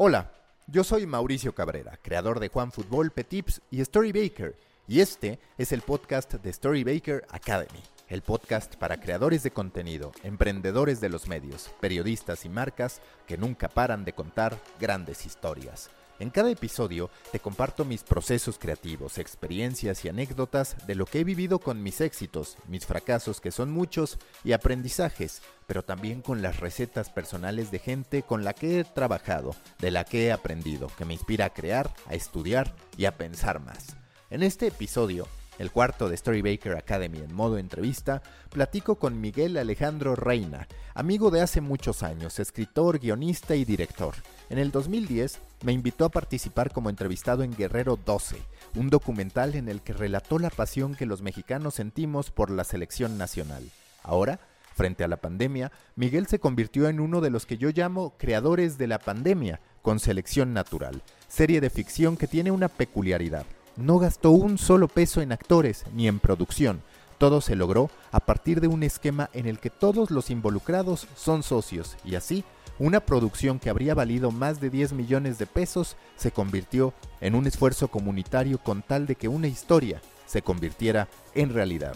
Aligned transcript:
Hola, 0.00 0.30
yo 0.68 0.84
soy 0.84 1.06
Mauricio 1.06 1.56
Cabrera, 1.56 1.98
creador 2.00 2.38
de 2.38 2.50
Juan 2.50 2.70
Fútbol, 2.70 3.10
Petips 3.10 3.60
y 3.68 3.80
Story 3.80 4.12
Baker. 4.12 4.54
Y 4.86 5.00
este 5.00 5.40
es 5.58 5.72
el 5.72 5.82
podcast 5.82 6.34
de 6.34 6.50
Story 6.50 6.84
Baker 6.84 7.26
Academy. 7.30 7.82
el 8.06 8.22
podcast 8.22 8.76
para 8.76 9.00
creadores 9.00 9.42
de 9.42 9.50
contenido, 9.50 10.12
emprendedores 10.22 11.00
de 11.00 11.08
los 11.08 11.26
medios, 11.26 11.70
periodistas 11.80 12.44
y 12.44 12.48
marcas 12.48 13.02
que 13.26 13.36
nunca 13.36 13.68
paran 13.68 14.04
de 14.04 14.12
contar 14.12 14.56
grandes 14.78 15.26
historias. 15.26 15.90
En 16.20 16.30
cada 16.30 16.50
episodio 16.50 17.10
te 17.30 17.38
comparto 17.38 17.84
mis 17.84 18.02
procesos 18.02 18.58
creativos, 18.58 19.18
experiencias 19.18 20.04
y 20.04 20.08
anécdotas 20.08 20.76
de 20.88 20.96
lo 20.96 21.06
que 21.06 21.20
he 21.20 21.24
vivido 21.24 21.60
con 21.60 21.80
mis 21.80 22.00
éxitos, 22.00 22.56
mis 22.66 22.86
fracasos 22.86 23.40
que 23.40 23.52
son 23.52 23.70
muchos 23.70 24.18
y 24.42 24.50
aprendizajes, 24.50 25.42
pero 25.68 25.84
también 25.84 26.20
con 26.20 26.42
las 26.42 26.58
recetas 26.58 27.10
personales 27.10 27.70
de 27.70 27.78
gente 27.78 28.24
con 28.24 28.42
la 28.42 28.52
que 28.52 28.80
he 28.80 28.84
trabajado, 28.84 29.54
de 29.78 29.92
la 29.92 30.04
que 30.04 30.26
he 30.26 30.32
aprendido, 30.32 30.90
que 30.98 31.04
me 31.04 31.14
inspira 31.14 31.44
a 31.46 31.54
crear, 31.54 31.94
a 32.06 32.14
estudiar 32.14 32.74
y 32.96 33.04
a 33.04 33.16
pensar 33.16 33.60
más. 33.60 33.96
En 34.30 34.42
este 34.42 34.66
episodio 34.66 35.28
el 35.58 35.72
cuarto 35.72 36.08
de 36.08 36.16
Storybaker 36.16 36.76
Academy 36.76 37.18
en 37.18 37.34
modo 37.34 37.58
entrevista, 37.58 38.22
platico 38.50 38.96
con 38.96 39.20
Miguel 39.20 39.56
Alejandro 39.56 40.14
Reina, 40.14 40.68
amigo 40.94 41.30
de 41.30 41.40
hace 41.40 41.60
muchos 41.60 42.02
años, 42.02 42.38
escritor, 42.38 42.98
guionista 42.98 43.56
y 43.56 43.64
director. 43.64 44.14
En 44.50 44.58
el 44.58 44.70
2010 44.70 45.38
me 45.62 45.72
invitó 45.72 46.04
a 46.04 46.08
participar 46.10 46.72
como 46.72 46.90
entrevistado 46.90 47.42
en 47.42 47.54
Guerrero 47.54 47.98
12, 48.04 48.36
un 48.74 48.90
documental 48.90 49.54
en 49.54 49.68
el 49.68 49.82
que 49.82 49.92
relató 49.92 50.38
la 50.38 50.50
pasión 50.50 50.94
que 50.94 51.06
los 51.06 51.22
mexicanos 51.22 51.74
sentimos 51.74 52.30
por 52.30 52.50
la 52.50 52.64
selección 52.64 53.18
nacional. 53.18 53.62
Ahora, 54.02 54.40
frente 54.74 55.04
a 55.04 55.08
la 55.08 55.16
pandemia, 55.18 55.72
Miguel 55.96 56.26
se 56.26 56.38
convirtió 56.38 56.88
en 56.88 57.00
uno 57.00 57.20
de 57.20 57.30
los 57.30 57.46
que 57.46 57.58
yo 57.58 57.70
llamo 57.70 58.14
creadores 58.16 58.78
de 58.78 58.86
la 58.86 58.98
pandemia, 58.98 59.60
con 59.82 59.98
selección 59.98 60.54
natural, 60.54 61.02
serie 61.28 61.60
de 61.60 61.70
ficción 61.70 62.16
que 62.16 62.26
tiene 62.26 62.50
una 62.50 62.68
peculiaridad 62.68 63.44
no 63.78 63.98
gastó 63.98 64.32
un 64.32 64.58
solo 64.58 64.88
peso 64.88 65.22
en 65.22 65.32
actores 65.32 65.84
ni 65.94 66.08
en 66.08 66.18
producción. 66.18 66.82
Todo 67.16 67.40
se 67.40 67.56
logró 67.56 67.90
a 68.12 68.20
partir 68.20 68.60
de 68.60 68.68
un 68.68 68.82
esquema 68.82 69.30
en 69.32 69.46
el 69.46 69.58
que 69.58 69.70
todos 69.70 70.10
los 70.10 70.30
involucrados 70.30 71.06
son 71.16 71.42
socios 71.42 71.96
y 72.04 72.16
así 72.16 72.44
una 72.78 73.00
producción 73.00 73.58
que 73.58 73.70
habría 73.70 73.94
valido 73.94 74.30
más 74.30 74.60
de 74.60 74.70
10 74.70 74.92
millones 74.92 75.38
de 75.38 75.46
pesos 75.46 75.96
se 76.16 76.30
convirtió 76.30 76.94
en 77.20 77.34
un 77.34 77.46
esfuerzo 77.46 77.88
comunitario 77.88 78.58
con 78.58 78.82
tal 78.82 79.06
de 79.06 79.16
que 79.16 79.28
una 79.28 79.48
historia 79.48 80.00
se 80.26 80.42
convirtiera 80.42 81.08
en 81.34 81.52
realidad. 81.52 81.94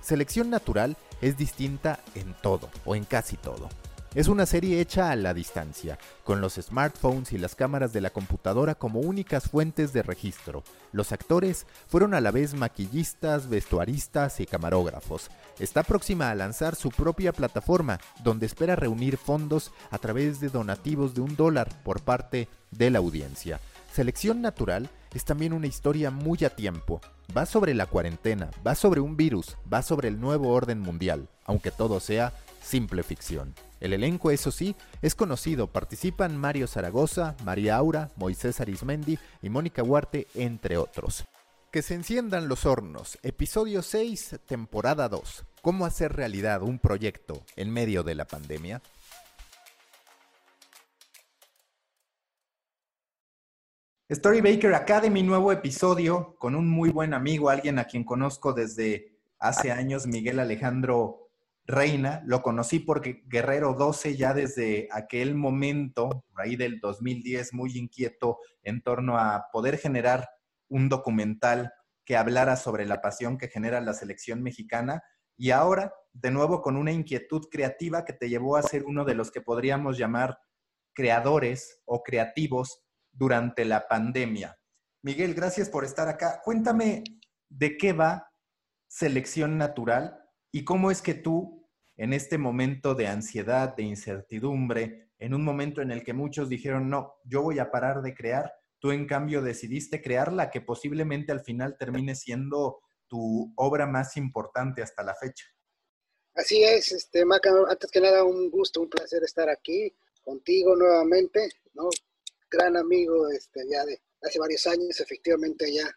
Selección 0.00 0.50
natural 0.50 0.96
es 1.20 1.36
distinta 1.36 2.00
en 2.14 2.34
todo 2.42 2.70
o 2.84 2.96
en 2.96 3.04
casi 3.04 3.36
todo. 3.36 3.68
Es 4.14 4.28
una 4.28 4.44
serie 4.44 4.78
hecha 4.78 5.10
a 5.10 5.16
la 5.16 5.32
distancia, 5.32 5.98
con 6.22 6.42
los 6.42 6.56
smartphones 6.56 7.32
y 7.32 7.38
las 7.38 7.54
cámaras 7.54 7.94
de 7.94 8.02
la 8.02 8.10
computadora 8.10 8.74
como 8.74 9.00
únicas 9.00 9.48
fuentes 9.48 9.94
de 9.94 10.02
registro. 10.02 10.64
Los 10.92 11.12
actores 11.12 11.66
fueron 11.88 12.12
a 12.12 12.20
la 12.20 12.30
vez 12.30 12.52
maquillistas, 12.52 13.48
vestuaristas 13.48 14.38
y 14.40 14.44
camarógrafos. 14.44 15.30
Está 15.58 15.82
próxima 15.82 16.30
a 16.30 16.34
lanzar 16.34 16.76
su 16.76 16.90
propia 16.90 17.32
plataforma, 17.32 18.00
donde 18.22 18.44
espera 18.44 18.76
reunir 18.76 19.16
fondos 19.16 19.72
a 19.90 19.96
través 19.96 20.40
de 20.40 20.50
donativos 20.50 21.14
de 21.14 21.22
un 21.22 21.34
dólar 21.34 21.70
por 21.82 22.02
parte 22.02 22.48
de 22.70 22.90
la 22.90 22.98
audiencia. 22.98 23.60
Selección 23.94 24.42
Natural 24.42 24.90
es 25.14 25.24
también 25.24 25.54
una 25.54 25.68
historia 25.68 26.10
muy 26.10 26.44
a 26.44 26.50
tiempo. 26.50 27.00
Va 27.34 27.46
sobre 27.46 27.72
la 27.72 27.86
cuarentena, 27.86 28.50
va 28.66 28.74
sobre 28.74 29.00
un 29.00 29.16
virus, 29.16 29.56
va 29.72 29.80
sobre 29.80 30.08
el 30.08 30.20
nuevo 30.20 30.50
orden 30.50 30.80
mundial, 30.80 31.30
aunque 31.46 31.70
todo 31.70 31.98
sea 31.98 32.34
simple 32.62 33.02
ficción. 33.02 33.54
El 33.82 33.94
elenco, 33.94 34.30
eso 34.30 34.52
sí, 34.52 34.76
es 35.02 35.16
conocido. 35.16 35.66
Participan 35.66 36.36
Mario 36.36 36.68
Zaragoza, 36.68 37.34
María 37.44 37.74
Aura, 37.74 38.12
Moisés 38.14 38.60
Arismendi 38.60 39.18
y 39.42 39.50
Mónica 39.50 39.82
Huarte, 39.82 40.28
entre 40.36 40.76
otros. 40.76 41.24
Que 41.72 41.82
se 41.82 41.94
enciendan 41.94 42.46
los 42.46 42.64
hornos. 42.64 43.18
Episodio 43.24 43.82
6, 43.82 44.38
temporada 44.46 45.08
2. 45.08 45.44
¿Cómo 45.62 45.84
hacer 45.84 46.12
realidad 46.12 46.62
un 46.62 46.78
proyecto 46.78 47.42
en 47.56 47.72
medio 47.72 48.04
de 48.04 48.14
la 48.14 48.24
pandemia? 48.24 48.80
Storybaker 54.08 54.74
Academy, 54.74 55.24
nuevo 55.24 55.50
episodio 55.50 56.36
con 56.38 56.54
un 56.54 56.68
muy 56.68 56.90
buen 56.90 57.14
amigo, 57.14 57.50
alguien 57.50 57.80
a 57.80 57.86
quien 57.86 58.04
conozco 58.04 58.52
desde 58.52 59.18
hace 59.40 59.72
años, 59.72 60.06
Miguel 60.06 60.38
Alejandro 60.38 61.31
Reina, 61.64 62.22
lo 62.26 62.42
conocí 62.42 62.80
porque 62.80 63.22
Guerrero 63.26 63.74
12 63.74 64.16
ya 64.16 64.34
desde 64.34 64.88
aquel 64.90 65.34
momento, 65.34 66.24
ahí 66.34 66.56
del 66.56 66.80
2010, 66.80 67.54
muy 67.54 67.76
inquieto 67.78 68.38
en 68.62 68.82
torno 68.82 69.16
a 69.16 69.46
poder 69.52 69.78
generar 69.78 70.28
un 70.68 70.88
documental 70.88 71.72
que 72.04 72.16
hablara 72.16 72.56
sobre 72.56 72.84
la 72.84 73.00
pasión 73.00 73.38
que 73.38 73.48
genera 73.48 73.80
la 73.80 73.94
selección 73.94 74.42
mexicana 74.42 75.02
y 75.36 75.50
ahora 75.50 75.94
de 76.12 76.30
nuevo 76.30 76.62
con 76.62 76.76
una 76.76 76.92
inquietud 76.92 77.46
creativa 77.50 78.04
que 78.04 78.12
te 78.12 78.28
llevó 78.28 78.56
a 78.56 78.62
ser 78.62 78.84
uno 78.84 79.04
de 79.04 79.14
los 79.14 79.30
que 79.30 79.40
podríamos 79.40 79.98
llamar 79.98 80.38
creadores 80.94 81.80
o 81.84 82.02
creativos 82.02 82.82
durante 83.12 83.64
la 83.64 83.86
pandemia. 83.88 84.58
Miguel, 85.02 85.34
gracias 85.34 85.68
por 85.68 85.84
estar 85.84 86.08
acá. 86.08 86.40
Cuéntame 86.44 87.04
de 87.48 87.76
qué 87.76 87.92
va 87.92 88.30
selección 88.88 89.56
natural 89.58 90.21
¿Y 90.52 90.64
cómo 90.64 90.90
es 90.90 91.00
que 91.00 91.14
tú, 91.14 91.66
en 91.96 92.12
este 92.12 92.36
momento 92.36 92.94
de 92.94 93.06
ansiedad, 93.06 93.74
de 93.74 93.84
incertidumbre, 93.84 95.10
en 95.18 95.32
un 95.32 95.42
momento 95.42 95.80
en 95.80 95.90
el 95.90 96.04
que 96.04 96.12
muchos 96.12 96.50
dijeron, 96.50 96.90
no, 96.90 97.14
yo 97.24 97.40
voy 97.40 97.58
a 97.58 97.70
parar 97.70 98.02
de 98.02 98.14
crear, 98.14 98.52
tú 98.78 98.92
en 98.92 99.06
cambio 99.06 99.40
decidiste 99.40 100.02
crear 100.02 100.30
la 100.30 100.50
que 100.50 100.60
posiblemente 100.60 101.32
al 101.32 101.40
final 101.40 101.78
termine 101.78 102.14
siendo 102.14 102.80
tu 103.08 103.52
obra 103.56 103.86
más 103.86 104.16
importante 104.18 104.82
hasta 104.82 105.02
la 105.02 105.14
fecha? 105.14 105.46
Así 106.34 106.62
es, 106.62 106.92
este, 106.92 107.24
Maca, 107.24 107.50
antes 107.68 107.90
que 107.90 108.00
nada 108.00 108.22
un 108.24 108.50
gusto, 108.50 108.82
un 108.82 108.90
placer 108.90 109.22
estar 109.22 109.48
aquí 109.48 109.94
contigo 110.22 110.76
nuevamente, 110.76 111.48
¿no? 111.72 111.88
Gran 112.50 112.76
amigo 112.76 113.30
este, 113.30 113.60
ya 113.70 113.84
de 113.86 114.02
hace 114.22 114.38
varios 114.38 114.66
años, 114.66 115.00
efectivamente 115.00 115.72
ya 115.72 115.90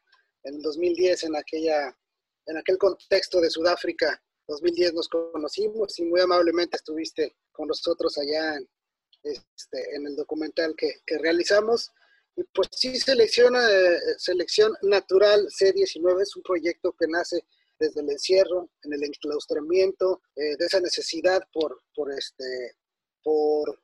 en 0.44 0.62
2010 0.62 1.24
en 1.26 1.36
aquella 1.36 1.98
en 2.48 2.58
aquel 2.58 2.78
contexto 2.78 3.42
de 3.42 3.50
Sudáfrica 3.50 4.22
2010 4.48 4.94
nos 4.94 5.10
conocimos 5.10 5.98
y 6.00 6.04
muy 6.06 6.22
amablemente 6.22 6.78
estuviste 6.78 7.36
con 7.52 7.68
nosotros 7.68 8.18
allá 8.18 8.56
en, 8.56 8.68
este, 9.24 9.96
en 9.96 10.08
el 10.08 10.16
documental 10.16 10.76
que, 10.76 11.02
que, 11.06 11.18
realizamos. 11.18 11.92
Y 12.36 12.44
pues 12.54 12.70
sí, 12.72 13.00
selecciona, 13.00 13.60
Selección 14.18 14.74
Natural 14.84 15.48
C19 15.48 16.22
es 16.22 16.36
un 16.36 16.44
proyecto 16.44 16.94
que 16.94 17.08
nace 17.08 17.46
desde 17.80 18.02
el 18.02 18.10
encierro, 18.10 18.70
en 18.84 18.94
el 18.94 19.04
enclaustramiento, 19.04 20.22
eh, 20.36 20.56
de 20.58 20.66
esa 20.66 20.80
necesidad 20.80 21.42
por, 21.52 21.82
por, 21.94 22.12
este, 22.12 22.76
por, 23.24 23.82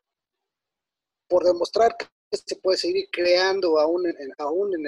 por 1.27 1.43
demostrar 1.43 1.95
que 1.97 2.07
se 2.37 2.55
puede 2.57 2.77
seguir 2.77 3.07
creando 3.11 3.79
aún 3.79 4.05
aún 4.37 4.73
en 4.75 4.85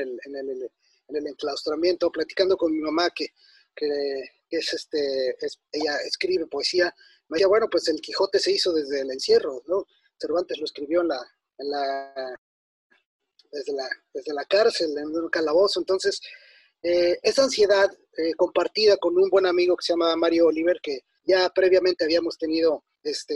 el 1.16 1.28
enclaustramiento, 1.28 2.12
platicando 2.12 2.56
con 2.56 2.72
mi 2.72 2.80
mamá 2.80 3.10
que, 3.10 3.28
que 3.76 4.24
es 4.50 4.74
este, 4.74 5.36
ella 5.72 5.98
escribe 6.06 6.48
poesía, 6.48 6.94
me 7.30 7.38
decía, 7.38 7.48
bueno, 7.48 7.68
pues 7.70 7.88
el 7.88 8.02
Quijote 8.02 8.40
se 8.40 8.52
hizo 8.52 8.74
desde 8.74 9.02
el 9.02 9.12
encierro, 9.12 9.64
¿no? 9.68 9.86
Cervantes 10.18 10.58
lo 10.60 10.66
escribió 10.66 11.02
en 11.02 11.08
la, 11.10 11.20
en 11.58 11.70
la, 11.70 12.36
desde, 13.52 13.74
la 13.74 13.90
desde 14.14 14.34
la 14.34 14.46
cárcel, 14.46 14.98
en 14.98 15.08
un 15.08 15.30
calabozo, 15.30 15.80
entonces, 15.80 16.22
eh, 16.82 17.18
esa 17.24 17.44
ansiedad 17.44 17.90
eh, 18.18 18.34
compartida 18.36 18.98
con 18.98 19.18
un 19.18 19.30
buen 19.30 19.46
amigo 19.46 19.76
que 19.78 19.86
se 19.86 19.94
llama 19.94 20.16
Mario 20.16 20.48
Oliver, 20.48 20.80
que 20.82 21.02
ya 21.24 21.50
previamente 21.50 22.04
habíamos 22.04 22.38
tenido 22.38 22.84
este, 23.04 23.36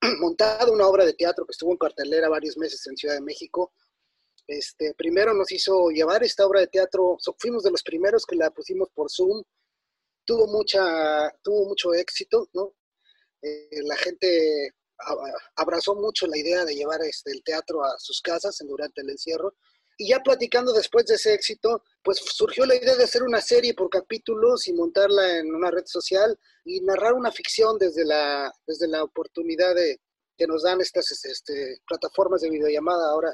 montado 0.20 0.72
una 0.72 0.86
obra 0.86 1.04
de 1.04 1.14
teatro 1.14 1.44
que 1.44 1.52
estuvo 1.52 1.72
en 1.72 1.78
cartelera 1.78 2.28
varios 2.28 2.56
meses 2.56 2.86
en 2.86 2.96
Ciudad 2.96 3.14
de 3.14 3.20
México, 3.20 3.72
este, 4.50 4.94
primero 4.94 5.32
nos 5.32 5.52
hizo 5.52 5.90
llevar 5.90 6.24
esta 6.24 6.44
obra 6.44 6.60
de 6.60 6.66
teatro, 6.66 7.16
fuimos 7.38 7.62
de 7.62 7.70
los 7.70 7.84
primeros 7.84 8.26
que 8.26 8.34
la 8.34 8.50
pusimos 8.50 8.88
por 8.92 9.08
Zoom, 9.08 9.44
tuvo, 10.24 10.48
mucha, 10.48 11.30
tuvo 11.40 11.66
mucho 11.66 11.94
éxito, 11.94 12.48
¿no? 12.52 12.74
Eh, 13.42 13.82
la 13.84 13.96
gente 13.96 14.74
abrazó 15.54 15.94
mucho 15.94 16.26
la 16.26 16.36
idea 16.36 16.64
de 16.64 16.74
llevar 16.74 17.00
este, 17.02 17.30
el 17.30 17.42
teatro 17.44 17.84
a 17.84 17.96
sus 17.98 18.20
casas 18.20 18.58
durante 18.66 19.02
el 19.02 19.10
encierro. 19.10 19.54
Y 19.96 20.08
ya 20.08 20.20
platicando 20.20 20.72
después 20.72 21.06
de 21.06 21.14
ese 21.14 21.32
éxito, 21.32 21.84
pues 22.02 22.18
surgió 22.18 22.66
la 22.66 22.74
idea 22.74 22.96
de 22.96 23.04
hacer 23.04 23.22
una 23.22 23.40
serie 23.40 23.74
por 23.74 23.88
capítulos 23.88 24.66
y 24.66 24.72
montarla 24.72 25.38
en 25.38 25.54
una 25.54 25.70
red 25.70 25.84
social 25.86 26.38
y 26.64 26.80
narrar 26.80 27.14
una 27.14 27.30
ficción 27.30 27.78
desde 27.78 28.04
la, 28.04 28.52
desde 28.66 28.88
la 28.88 29.04
oportunidad 29.04 29.74
de, 29.74 30.00
que 30.36 30.46
nos 30.46 30.64
dan 30.64 30.80
estas 30.80 31.10
este, 31.24 31.82
plataformas 31.86 32.40
de 32.40 32.50
videollamada 32.50 33.10
ahora 33.10 33.30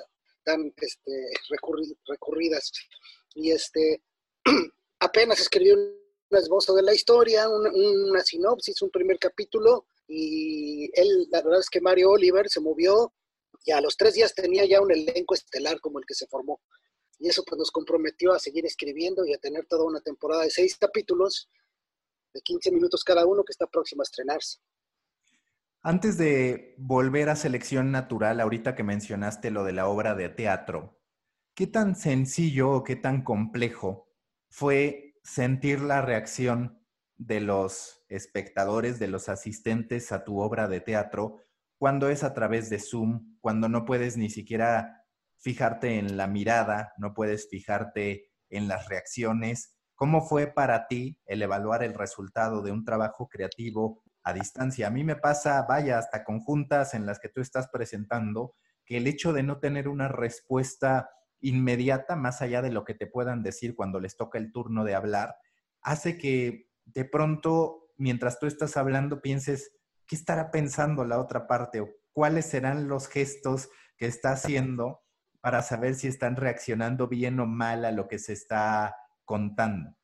tan 0.46 0.72
este, 0.76 1.12
recurridas. 2.08 2.72
Y 3.34 3.50
este, 3.50 4.02
apenas 5.00 5.40
escribió 5.40 5.75
un 5.75 6.38
esbozo 6.38 6.75
de 6.75 6.82
la 6.82 6.94
historia, 6.94 7.48
una 7.48 8.22
sinopsis, 8.22 8.81
un 8.81 8.90
primer 8.90 9.19
capítulo, 9.19 9.88
y 10.08 10.88
él, 10.94 11.26
la 11.31 11.43
verdad 11.43 11.60
es 11.60 11.69
que 11.69 11.81
Mario 11.81 12.10
Oliver 12.10 12.48
se 12.48 12.60
movió 12.60 13.12
y 13.64 13.72
a 13.72 13.81
los 13.81 13.96
tres 13.96 14.14
días 14.14 14.34
tenía 14.34 14.64
ya 14.64 14.81
un 14.81 14.93
elenco 14.93 15.34
estelar 15.34 15.81
como 15.81 15.98
el 15.98 16.06
que 16.06 16.14
se 16.14 16.28
formó. 16.28 16.60
Y 17.19 17.28
eso 17.28 17.43
pues 17.44 17.58
nos 17.58 17.72
comprometió 17.72 18.32
a 18.32 18.38
seguir 18.38 18.64
escribiendo 18.66 19.25
y 19.25 19.34
a 19.34 19.38
tener 19.38 19.66
toda 19.66 19.84
una 19.84 20.00
temporada 20.00 20.44
de 20.44 20.50
seis 20.50 20.76
capítulos 20.76 21.48
de 22.32 22.40
15 22.40 22.70
minutos 22.70 23.02
cada 23.02 23.26
uno 23.26 23.43
que 23.43 23.52
está 23.52 23.66
próximo 23.66 24.02
a 24.02 24.04
estrenarse. 24.04 24.58
Antes 25.88 26.18
de 26.18 26.74
volver 26.78 27.28
a 27.28 27.36
selección 27.36 27.92
natural, 27.92 28.40
ahorita 28.40 28.74
que 28.74 28.82
mencionaste 28.82 29.52
lo 29.52 29.62
de 29.62 29.72
la 29.72 29.86
obra 29.86 30.16
de 30.16 30.28
teatro, 30.28 30.98
¿qué 31.54 31.68
tan 31.68 31.94
sencillo 31.94 32.72
o 32.72 32.82
qué 32.82 32.96
tan 32.96 33.22
complejo 33.22 34.10
fue 34.50 35.14
sentir 35.22 35.80
la 35.80 36.02
reacción 36.02 36.84
de 37.14 37.40
los 37.40 38.04
espectadores, 38.08 38.98
de 38.98 39.06
los 39.06 39.28
asistentes 39.28 40.10
a 40.10 40.24
tu 40.24 40.40
obra 40.40 40.66
de 40.66 40.80
teatro, 40.80 41.36
cuando 41.78 42.08
es 42.08 42.24
a 42.24 42.34
través 42.34 42.68
de 42.68 42.80
Zoom, 42.80 43.36
cuando 43.40 43.68
no 43.68 43.84
puedes 43.84 44.16
ni 44.16 44.28
siquiera 44.28 45.04
fijarte 45.38 46.00
en 46.00 46.16
la 46.16 46.26
mirada, 46.26 46.94
no 46.98 47.14
puedes 47.14 47.48
fijarte 47.48 48.32
en 48.50 48.66
las 48.66 48.88
reacciones. 48.88 49.76
¿Cómo 49.94 50.26
fue 50.26 50.48
para 50.48 50.88
ti 50.88 51.20
el 51.26 51.42
evaluar 51.42 51.84
el 51.84 51.94
resultado 51.94 52.60
de 52.62 52.72
un 52.72 52.84
trabajo 52.84 53.28
creativo 53.28 54.02
a 54.26 54.32
distancia? 54.32 54.88
A 54.88 54.90
mí 54.90 55.05
me 55.05 55.14
pasa, 55.14 55.64
vaya, 55.69 55.99
hasta 55.99 56.25
conjuntas 56.25 56.94
en 56.94 57.06
las 57.06 57.20
que 57.20 57.28
tú 57.28 57.40
estás 57.40 57.69
presentando, 57.69 58.56
que 58.84 58.96
el 58.96 59.06
hecho 59.06 59.32
de 59.32 59.44
no 59.44 59.61
tener 59.61 59.87
una 59.87 60.08
respuesta 60.08 61.11
inmediata, 61.40 62.17
más 62.17 62.43
allá 62.43 62.61
de 62.61 62.73
lo 62.73 62.84
que 62.84 62.94
te 62.94 63.06
puedan 63.06 63.44
decir 63.44 63.76
cuando 63.76 64.00
les 64.00 64.17
toca 64.17 64.38
el 64.38 64.50
turno 64.50 64.84
de 64.84 64.96
hablar, 64.96 65.37
hace 65.81 66.19
que 66.19 66.69
de 66.84 67.05
pronto, 67.05 67.93
mientras 67.96 68.40
tú 68.40 68.46
estás 68.46 68.76
hablando, 68.76 69.23
pienses, 69.23 69.76
¿qué 70.08 70.17
estará 70.17 70.50
pensando 70.50 71.05
la 71.05 71.20
otra 71.20 71.46
parte? 71.46 71.81
¿O 71.81 71.88
cuáles 72.12 72.46
serán 72.46 72.88
los 72.88 73.06
gestos 73.06 73.69
que 73.96 74.06
está 74.06 74.32
haciendo 74.32 75.05
para 75.40 75.62
saber 75.62 75.94
si 75.94 76.08
están 76.08 76.34
reaccionando 76.34 77.06
bien 77.06 77.38
o 77.38 77.46
mal 77.46 77.84
a 77.84 77.93
lo 77.93 78.08
que 78.08 78.19
se 78.19 78.32
está 78.32 78.96
contando? 79.25 79.96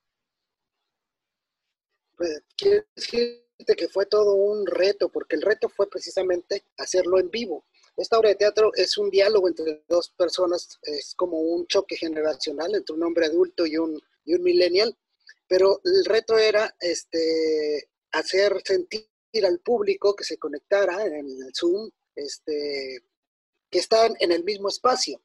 Pues 2.16 2.44
quiero 2.56 3.41
decirte 3.62 3.76
que 3.76 3.88
fue 3.88 4.06
todo 4.06 4.34
un 4.34 4.66
reto, 4.66 5.08
porque 5.08 5.36
el 5.36 5.42
reto 5.42 5.68
fue 5.68 5.88
precisamente 5.88 6.64
hacerlo 6.76 7.18
en 7.18 7.30
vivo. 7.30 7.64
Esta 7.96 8.18
obra 8.18 8.30
de 8.30 8.36
teatro 8.36 8.70
es 8.74 8.96
un 8.98 9.10
diálogo 9.10 9.48
entre 9.48 9.84
dos 9.88 10.10
personas, 10.10 10.78
es 10.82 11.14
como 11.14 11.38
un 11.38 11.66
choque 11.66 11.96
generacional 11.96 12.74
entre 12.74 12.94
un 12.94 13.02
hombre 13.02 13.26
adulto 13.26 13.66
y 13.66 13.76
un, 13.76 14.00
y 14.24 14.34
un 14.34 14.42
millennial, 14.42 14.96
pero 15.46 15.80
el 15.84 16.04
reto 16.04 16.38
era 16.38 16.74
este, 16.80 17.90
hacer 18.12 18.62
sentir 18.64 19.06
al 19.44 19.60
público 19.60 20.14
que 20.14 20.24
se 20.24 20.38
conectara 20.38 21.04
en 21.04 21.14
el 21.14 21.52
Zoom, 21.54 21.90
este, 22.14 23.02
que 23.70 23.78
están 23.78 24.14
en 24.20 24.32
el 24.32 24.44
mismo 24.44 24.68
espacio. 24.68 25.20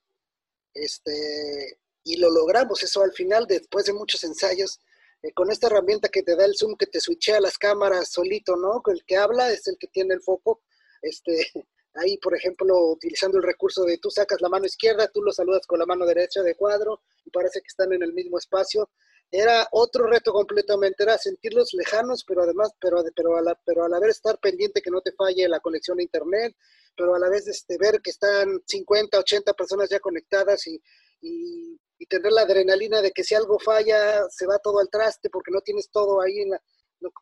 Este, 0.74 1.80
y 2.04 2.18
lo 2.18 2.30
logramos, 2.30 2.84
eso 2.84 3.02
al 3.02 3.14
final, 3.14 3.48
después 3.48 3.86
de 3.86 3.94
muchos 3.94 4.24
ensayos, 4.24 4.80
eh, 5.22 5.34
con 5.34 5.52
esta 5.52 5.68
herramienta 5.68 6.10
que 6.10 6.24
te 6.24 6.36
da 6.36 6.46
el 6.46 6.56
Zoom, 6.56 6.76
que 6.76 6.88
te 6.88 7.00
switchea 7.00 7.40
las 7.40 7.58
cámaras 7.58 8.10
solito, 8.10 8.56
¿no? 8.56 8.82
El 8.92 9.04
que 9.06 9.18
habla 9.18 9.52
es 9.52 9.68
el 9.68 9.78
que 9.80 9.88
tiene 9.88 10.14
el 10.14 10.22
foco. 10.22 10.62
Este, 11.02 11.32
ahí, 11.96 12.18
por 12.18 12.36
ejemplo, 12.36 12.76
utilizando 12.92 13.38
el 13.38 13.44
recurso 13.44 13.84
de 13.84 13.98
tú 13.98 14.10
sacas 14.10 14.42
la 14.42 14.50
mano 14.50 14.66
izquierda, 14.66 15.08
tú 15.08 15.22
lo 15.22 15.32
saludas 15.32 15.66
con 15.66 15.80
la 15.80 15.86
mano 15.86 16.06
derecha 16.06 16.42
de 16.42 16.56
cuadro 16.56 17.02
y 17.26 17.30
parece 17.30 17.62
que 17.62 17.68
están 17.68 17.94
en 17.94 18.04
el 18.04 18.14
mismo 18.14 18.38
espacio 18.38 18.90
era 19.32 19.68
otro 19.72 20.08
reto 20.08 20.32
completamente, 20.32 21.04
era 21.04 21.18
sentirlos 21.18 21.74
lejanos, 21.74 22.24
pero 22.26 22.44
además, 22.44 22.72
pero, 22.80 23.04
pero, 23.16 23.36
a 23.36 23.42
la, 23.42 23.60
pero 23.66 23.84
a 23.84 23.90
la 23.90 24.00
vez 24.00 24.12
estar 24.12 24.40
pendiente 24.40 24.82
que 24.82 24.92
no 24.92 25.02
te 25.02 25.12
falle 25.12 25.50
la 25.50 25.60
conexión 25.60 26.00
a 26.00 26.04
internet, 26.04 26.56
pero 26.96 27.14
a 27.14 27.20
la 27.20 27.30
vez 27.30 27.48
este, 27.48 27.78
ver 27.78 28.02
que 28.02 28.12
están 28.12 28.62
50, 28.66 29.20
80 29.20 29.54
personas 29.54 29.90
ya 29.90 30.00
conectadas 30.00 30.66
y, 30.68 30.82
y, 31.22 31.78
tener 32.06 32.32
la 32.32 32.42
adrenalina 32.42 33.02
de 33.02 33.12
que 33.12 33.24
si 33.24 33.36
algo 33.36 33.60
falla, 33.60 34.24
se 34.30 34.46
va 34.46 34.60
todo 34.60 34.80
al 34.80 34.90
traste 34.90 35.30
porque 35.30 35.52
no 35.52 35.62
tienes 35.62 35.90
todo 35.90 36.22
ahí 36.22 36.40
en 36.40 36.52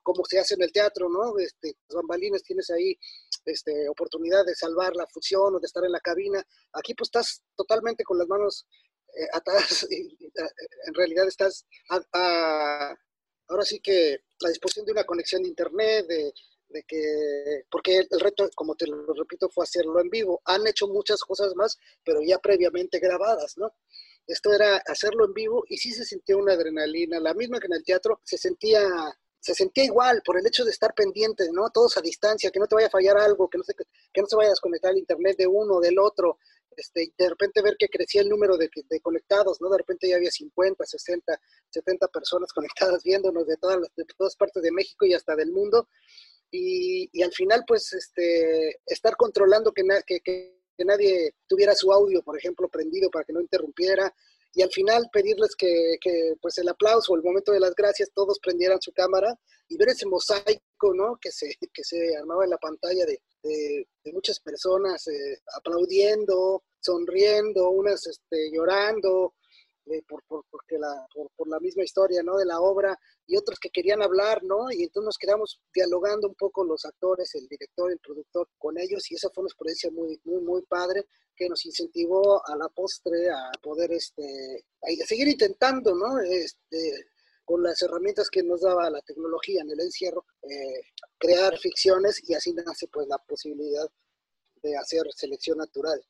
como 0.04 0.24
se 0.26 0.40
hace 0.40 0.54
en 0.56 0.64
el 0.64 0.72
teatro, 0.72 1.10
¿no? 1.10 1.38
Este, 1.38 1.76
los 1.90 1.98
bambalines 1.98 2.44
tienes 2.44 2.70
ahí 2.70 2.98
este, 3.46 3.90
oportunidad 3.90 4.46
de 4.46 4.56
salvar 4.56 4.96
la 4.96 5.08
fusión 5.08 5.56
o 5.56 5.60
de 5.60 5.66
estar 5.66 5.84
en 5.84 5.92
la 5.92 6.00
cabina. 6.00 6.42
Aquí 6.74 6.94
pues 6.94 7.08
estás 7.08 7.42
totalmente 7.56 8.04
con 8.04 8.18
las 8.18 8.28
manos 8.28 8.66
eh, 9.18 9.28
atrás, 9.34 9.88
en 9.90 10.94
realidad 10.94 11.28
estás 11.28 11.66
ahora 13.48 13.64
sí 13.64 13.80
que 13.80 14.20
a 14.44 14.50
disposición 14.50 14.86
de 14.86 14.92
una 14.92 15.04
conexión 15.04 15.44
de 15.44 15.50
internet, 15.50 16.08
de, 16.08 16.34
que, 16.88 17.64
porque 17.70 18.00
el 18.10 18.20
reto, 18.20 18.50
como 18.56 18.76
te 18.76 18.88
lo 18.88 19.14
repito, 19.14 19.50
fue 19.50 19.64
hacerlo 19.64 20.00
en 20.02 20.10
vivo. 20.10 20.42
Han 20.46 20.68
hecho 20.68 20.88
muchas 20.88 21.22
cosas 21.22 21.56
más, 21.56 21.78
pero 22.04 22.20
ya 22.22 22.38
previamente 22.40 23.00
grabadas, 23.00 23.58
¿no? 23.58 23.72
Esto 24.28 24.54
era 24.54 24.78
hacerlo 24.78 25.26
en 25.26 25.34
vivo 25.34 25.64
y 25.68 25.78
sí 25.78 25.92
se 25.92 26.06
sentía 26.06 26.38
una 26.38 26.54
adrenalina, 26.54 27.20
la 27.20 27.34
misma 27.34 27.60
que 27.60 27.68
en 27.68 27.74
el 27.74 27.84
teatro, 27.84 28.22
se 28.24 28.38
sentía 28.38 28.82
se 29.46 29.54
sentía 29.54 29.84
igual 29.84 30.24
por 30.26 30.40
el 30.40 30.48
hecho 30.48 30.66
de 30.66 30.72
estar 30.72 30.96
pendiente, 30.96 31.48
¿no? 31.54 31.70
Todos 31.70 31.98
a 31.98 32.02
distancia, 32.02 32.50
que 32.50 32.60
no 32.60 32.66
te 32.66 32.74
vaya 32.74 32.88
a 32.88 32.90
fallar 32.90 33.16
algo, 33.20 33.48
que 33.48 33.60
no 33.60 33.64
se, 33.64 33.76
que 33.76 34.22
no 34.22 34.26
se 34.26 34.36
vaya 34.36 34.48
a 34.48 34.54
desconectar 34.54 34.98
internet 34.98 35.38
de 35.38 35.46
uno 35.46 35.80
del 35.80 36.00
otro, 36.00 36.40
este, 36.76 37.14
de 37.16 37.30
repente 37.30 37.62
ver 37.62 37.76
que 37.78 37.88
crecía 37.88 38.22
el 38.22 38.30
número 38.30 38.58
de, 38.58 38.70
conectados, 39.04 39.62
¿no? 39.62 39.70
De 39.70 39.78
repente 39.78 40.10
ya 40.10 40.16
había 40.16 40.32
50, 40.32 40.84
60, 40.84 41.40
70 41.70 42.08
personas 42.08 42.52
conectadas 42.54 43.04
viéndonos 43.04 43.46
de 43.46 43.58
todas, 43.58 43.78
de 43.96 44.06
todas 44.18 44.36
partes 44.36 44.64
de 44.64 44.72
México 44.72 45.06
y 45.06 45.14
hasta 45.14 45.36
del 45.36 45.52
mundo. 45.52 45.90
Y, 46.50 47.22
al 47.22 47.34
final, 47.34 47.66
pues, 47.68 47.92
este, 47.94 48.80
estar 48.86 49.16
controlando 49.18 49.74
que, 49.74 49.84
que, 50.08 50.22
que 50.22 50.55
nadie 50.84 51.36
tuviera 51.48 51.74
su 51.76 51.92
audio, 51.94 52.22
por 52.24 52.38
ejemplo, 52.38 52.68
prendido 52.68 53.10
para 53.10 53.24
que 53.24 53.34
no 53.34 53.40
interrumpiera, 53.40 54.14
y 54.56 54.62
al 54.62 54.72
final 54.72 55.10
pedirles 55.12 55.54
que, 55.56 55.98
pues 56.42 56.58
el 56.58 56.70
aplauso 56.70 57.14
el 57.14 57.24
momento 57.24 57.52
de 57.52 57.60
las 57.60 57.76
gracias 57.76 58.10
todos 58.14 58.40
prendieran 58.40 58.82
su 58.82 58.94
cámara 58.94 59.38
y 59.68 59.78
ver 59.78 59.90
ese 59.90 60.06
mosaico, 60.06 60.94
¿no? 60.94 61.18
Que 61.20 61.30
se, 61.30 61.58
que 61.74 61.84
se 61.84 62.16
armaba 62.16 62.46
en 62.46 62.52
la 62.52 62.58
pantalla 62.58 63.06
de, 63.06 63.20
muchas 64.14 64.40
personas 64.40 65.06
eh, 65.08 65.40
aplaudiendo, 65.58 66.64
sonriendo, 66.80 67.70
unas 67.70 68.08
este, 68.08 68.50
llorando, 68.52 69.34
eh, 69.88 70.02
por, 70.08 70.24
por, 70.28 70.46
porque 70.50 70.78
la, 70.78 71.06
por, 71.14 71.48
la 71.48 71.60
misma 71.60 71.84
historia, 71.84 72.24
¿no? 72.24 72.38
De 72.38 72.46
la 72.46 72.60
obra, 72.60 72.98
y 73.28 73.38
otros 73.38 73.60
que 73.60 73.70
querían 73.70 74.02
hablar, 74.02 74.44
¿no? 74.44 74.72
Y 74.72 74.84
entonces 74.84 75.06
nos 75.06 75.18
quedamos 75.18 75.60
dialogando 75.74 76.28
un 76.28 76.36
poco 76.36 76.64
los 76.64 76.86
actores, 76.86 77.34
el 77.36 77.48
director, 77.48 77.92
el 77.92 78.00
productor 78.00 78.50
con 78.58 78.80
ellos, 78.80 79.10
y 79.12 79.16
esa 79.16 79.30
fue 79.30 79.44
una 79.44 79.50
experiencia 79.50 79.92
muy, 79.92 80.20
muy, 80.24 80.42
muy 80.42 80.62
padre 80.64 81.06
que 81.36 81.50
nos 81.50 81.66
incentivó 81.66 82.42
a 82.48 82.56
la 82.56 82.70
postre 82.70 83.30
a 83.30 83.52
poder, 83.62 83.92
este, 83.92 84.66
a 84.82 85.06
seguir 85.06 85.28
intentando, 85.28 85.94
¿no? 85.94 86.20
Este, 86.20 87.08
con 87.46 87.62
las 87.62 87.82
herramientas 87.82 88.30
que 88.30 88.42
nos 88.42 88.62
daba 88.62 88.90
la 88.90 89.02
tecnología 89.02 89.62
en 89.62 89.70
el 89.70 89.80
encierro, 89.80 90.26
eh, 90.42 90.82
crear 91.18 91.58
ficciones 91.58 92.28
y 92.28 92.34
así 92.34 92.54
nace 92.54 92.88
pues 92.88 93.08
la 93.08 93.20
posibilidad 93.20 93.88
de 94.64 94.76
hacer 94.76 95.04
selección 95.16 95.60
natural. 95.60 96.04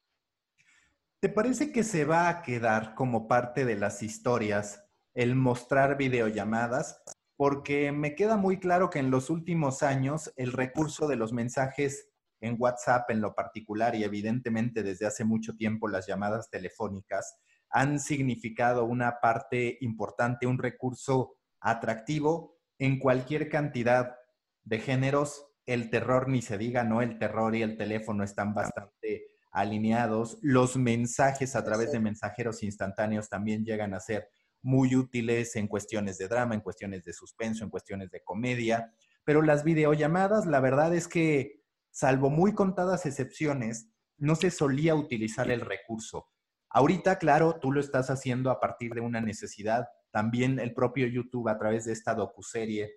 ¿Te 1.26 1.32
parece 1.32 1.72
que 1.72 1.84
se 1.84 2.06
va 2.06 2.30
a 2.30 2.44
quedar 2.44 2.94
como 2.94 3.28
parte 3.28 3.66
de 3.66 3.76
las 3.76 4.04
historias 4.04 4.86
el 5.16 5.34
mostrar 5.34 5.98
videollamadas? 5.98 7.02
Porque 7.36 7.92
me 7.92 8.14
queda 8.14 8.38
muy 8.38 8.60
claro 8.60 8.92
que 8.92 9.00
en 9.00 9.10
los 9.10 9.32
últimos 9.32 9.82
años 9.82 10.32
el 10.36 10.52
recurso 10.54 11.08
de 11.08 11.16
los 11.16 11.34
mensajes 11.34 12.12
en 12.42 12.58
WhatsApp 12.60 13.10
en 13.10 13.22
lo 13.22 13.34
particular 13.34 13.96
y 13.96 14.04
evidentemente 14.04 14.84
desde 14.84 15.08
hace 15.08 15.26
mucho 15.26 15.56
tiempo 15.56 15.88
las 15.88 16.06
llamadas 16.06 16.52
telefónicas 16.52 17.40
han 17.72 18.00
significado 18.00 18.86
una 18.86 19.20
parte 19.20 19.80
importante, 19.82 20.46
un 20.46 20.60
recurso 20.60 21.38
atractivo 21.60 22.60
en 22.78 23.00
cualquier 23.00 23.50
cantidad 23.50 24.16
de 24.64 24.78
géneros. 24.78 25.48
El 25.66 25.90
terror 25.90 26.30
ni 26.30 26.44
se 26.44 26.60
diga, 26.60 26.84
¿no? 26.84 27.02
El 27.02 27.18
terror 27.18 27.56
y 27.56 27.64
el 27.64 27.78
teléfono 27.78 28.24
están 28.24 28.54
bastante 28.54 29.35
alineados. 29.56 30.38
Los 30.42 30.76
mensajes 30.76 31.56
a 31.56 31.64
través 31.64 31.92
de 31.94 32.00
mensajeros 32.00 32.62
instantáneos 32.62 33.30
también 33.30 33.64
llegan 33.64 33.94
a 33.94 34.02
ser 34.02 34.28
muy 34.62 34.96
útiles 34.96 35.56
en 35.56 35.68
cuestiones 35.68 36.18
de 36.18 36.28
drama, 36.28 36.56
en 36.56 36.62
cuestiones 36.62 37.06
de 37.06 37.14
suspenso, 37.14 37.64
en 37.64 37.70
cuestiones 37.70 38.12
de 38.12 38.22
comedia. 38.22 38.94
Pero 39.24 39.42
las 39.42 39.64
videollamadas, 39.64 40.46
la 40.46 40.60
verdad 40.60 40.94
es 40.94 41.08
que 41.08 41.64
salvo 41.90 42.30
muy 42.30 42.54
contadas 42.54 43.06
excepciones, 43.06 43.90
no 44.18 44.36
se 44.36 44.52
solía 44.52 44.94
utilizar 44.94 45.50
el 45.50 45.62
recurso. 45.62 46.28
Ahorita, 46.70 47.18
claro, 47.18 47.58
tú 47.62 47.72
lo 47.72 47.80
estás 47.80 48.10
haciendo 48.10 48.52
a 48.52 48.60
partir 48.60 48.94
de 48.94 49.02
una 49.02 49.22
necesidad. 49.22 49.88
También 50.12 50.60
el 50.60 50.74
propio 50.74 51.08
YouTube, 51.08 51.48
a 51.48 51.58
través 51.58 51.86
de 51.86 51.94
esta 51.94 52.14
docuserie 52.14 52.92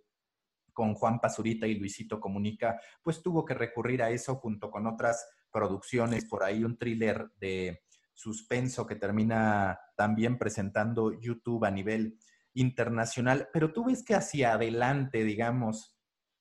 con 0.73 0.95
Juan 0.95 1.21
Pazurita 1.21 1.67
y 1.69 1.75
Luisito 1.75 2.21
Comunica, 2.21 2.81
pues 3.03 3.23
tuvo 3.23 3.45
que 3.45 3.55
recurrir 3.55 4.03
a 4.03 4.11
eso 4.11 4.37
junto 4.37 4.71
con 4.71 4.87
otras 4.87 5.25
producciones, 5.53 6.25
por 6.25 6.45
ahí 6.45 6.65
un 6.65 6.79
thriller 6.79 7.31
de 7.41 7.83
suspenso 8.15 8.87
que 8.87 8.97
termina 8.97 9.79
también 9.97 10.39
presentando 10.39 11.13
YouTube 11.21 11.65
a 11.65 11.71
nivel 11.71 12.19
internacional. 12.55 13.49
Pero 13.53 13.73
tú 13.73 13.87
ves 13.87 14.05
que 14.05 14.15
hacia 14.15 14.55
adelante, 14.55 15.25
digamos, 15.25 15.97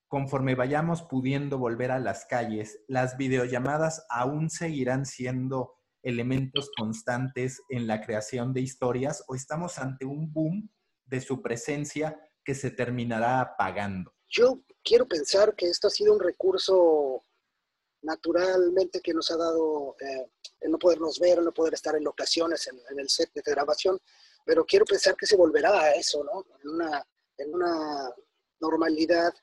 conforme 0.08 0.56
vayamos 0.56 1.04
pudiendo 1.04 1.58
volver 1.58 1.92
a 1.92 2.00
las 2.00 2.26
calles, 2.26 2.80
las 2.88 3.18
videollamadas 3.18 4.06
aún 4.10 4.50
seguirán 4.50 5.06
siendo 5.06 5.76
elementos 6.02 6.72
constantes 6.78 7.62
en 7.70 7.86
la 7.86 8.02
creación 8.02 8.54
de 8.54 8.62
historias 8.62 9.24
o 9.28 9.36
estamos 9.36 9.78
ante 9.78 10.06
un 10.06 10.32
boom 10.32 10.70
de 11.06 11.22
su 11.22 11.42
presencia 11.42 12.18
que 12.44 12.56
se 12.56 12.72
terminará 12.72 13.42
apagando? 13.42 14.14
Yo 14.30 14.62
quiero 14.84 15.06
pensar 15.06 15.56
que 15.56 15.68
esto 15.68 15.88
ha 15.88 15.92
sido 15.92 16.14
un 16.14 16.20
recurso 16.20 17.24
naturalmente 18.08 19.02
que 19.02 19.14
nos 19.14 19.30
ha 19.32 19.38
dado 19.38 19.98
eh, 20.00 20.32
el 20.62 20.72
no 20.72 20.80
podernos 20.80 21.20
ver, 21.20 21.40
el 21.40 21.44
no 21.44 21.54
poder 21.54 21.74
estar 21.74 21.94
en 21.96 22.06
locaciones, 22.06 22.68
en, 22.68 23.00
el 23.00 23.10
set 23.10 23.32
de 23.34 23.42
grabación, 23.46 24.00
pero 24.46 24.66
quiero 24.66 24.86
pensar 24.86 25.16
que 25.18 25.28
se 25.28 25.36
volverá 25.36 25.78
a 25.78 25.92
eso, 25.92 26.24
¿no? 26.24 26.46
En 26.64 26.70
una, 26.70 27.06
en 27.38 27.54
una 27.54 28.10
normalidad 28.62 29.34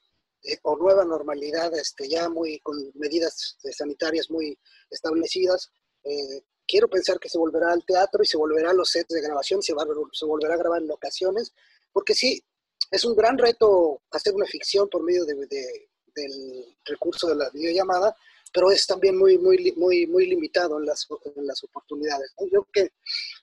eh, 0.43 0.59
o 0.63 0.77
nueva 0.77 1.05
normalidad, 1.05 1.75
este, 1.75 2.09
ya 2.09 2.31
muy 2.31 2.59
con 2.61 2.77
medidas 2.95 3.59
sanitarias 3.71 4.31
muy 4.31 4.59
establecidas. 4.91 5.71
Eh, 6.03 6.43
quiero 6.67 6.89
pensar 6.89 7.19
que 7.19 7.29
se 7.29 7.39
volverá 7.39 7.71
al 7.71 7.85
teatro 7.85 8.23
y 8.23 8.27
se 8.27 8.39
volverá 8.39 8.71
a 8.71 8.75
los 8.75 8.89
sets 8.89 9.15
de 9.15 9.21
grabación, 9.21 9.61
se, 9.61 9.75
va, 9.75 9.85
se 10.13 10.25
volverá 10.25 10.55
a 10.55 10.59
grabar 10.59 10.81
en 10.81 10.89
locaciones, 10.89 11.53
porque 11.93 12.15
sí, 12.15 12.43
es 12.91 13.05
un 13.05 13.15
gran 13.15 13.37
reto 13.37 14.01
hacer 14.11 14.35
una 14.35 14.47
ficción 14.47 14.89
por 14.89 15.03
medio 15.03 15.27
de, 15.27 15.35
del 15.35 16.77
recurso 16.87 17.29
de 17.29 17.37
la 17.37 17.51
videollamada, 17.51 18.17
pero 18.55 18.71
es 18.71 18.87
también 18.87 19.19
muy, 19.19 19.37
muy, 19.37 19.75
muy, 19.77 20.07
muy 20.07 20.27
limitado 20.27 20.79
en 20.79 20.87
las, 20.87 21.09
en 21.35 21.45
las 21.45 21.65
oportunidades. 21.65 22.33
Yo 22.53 22.65
que, 22.73 22.93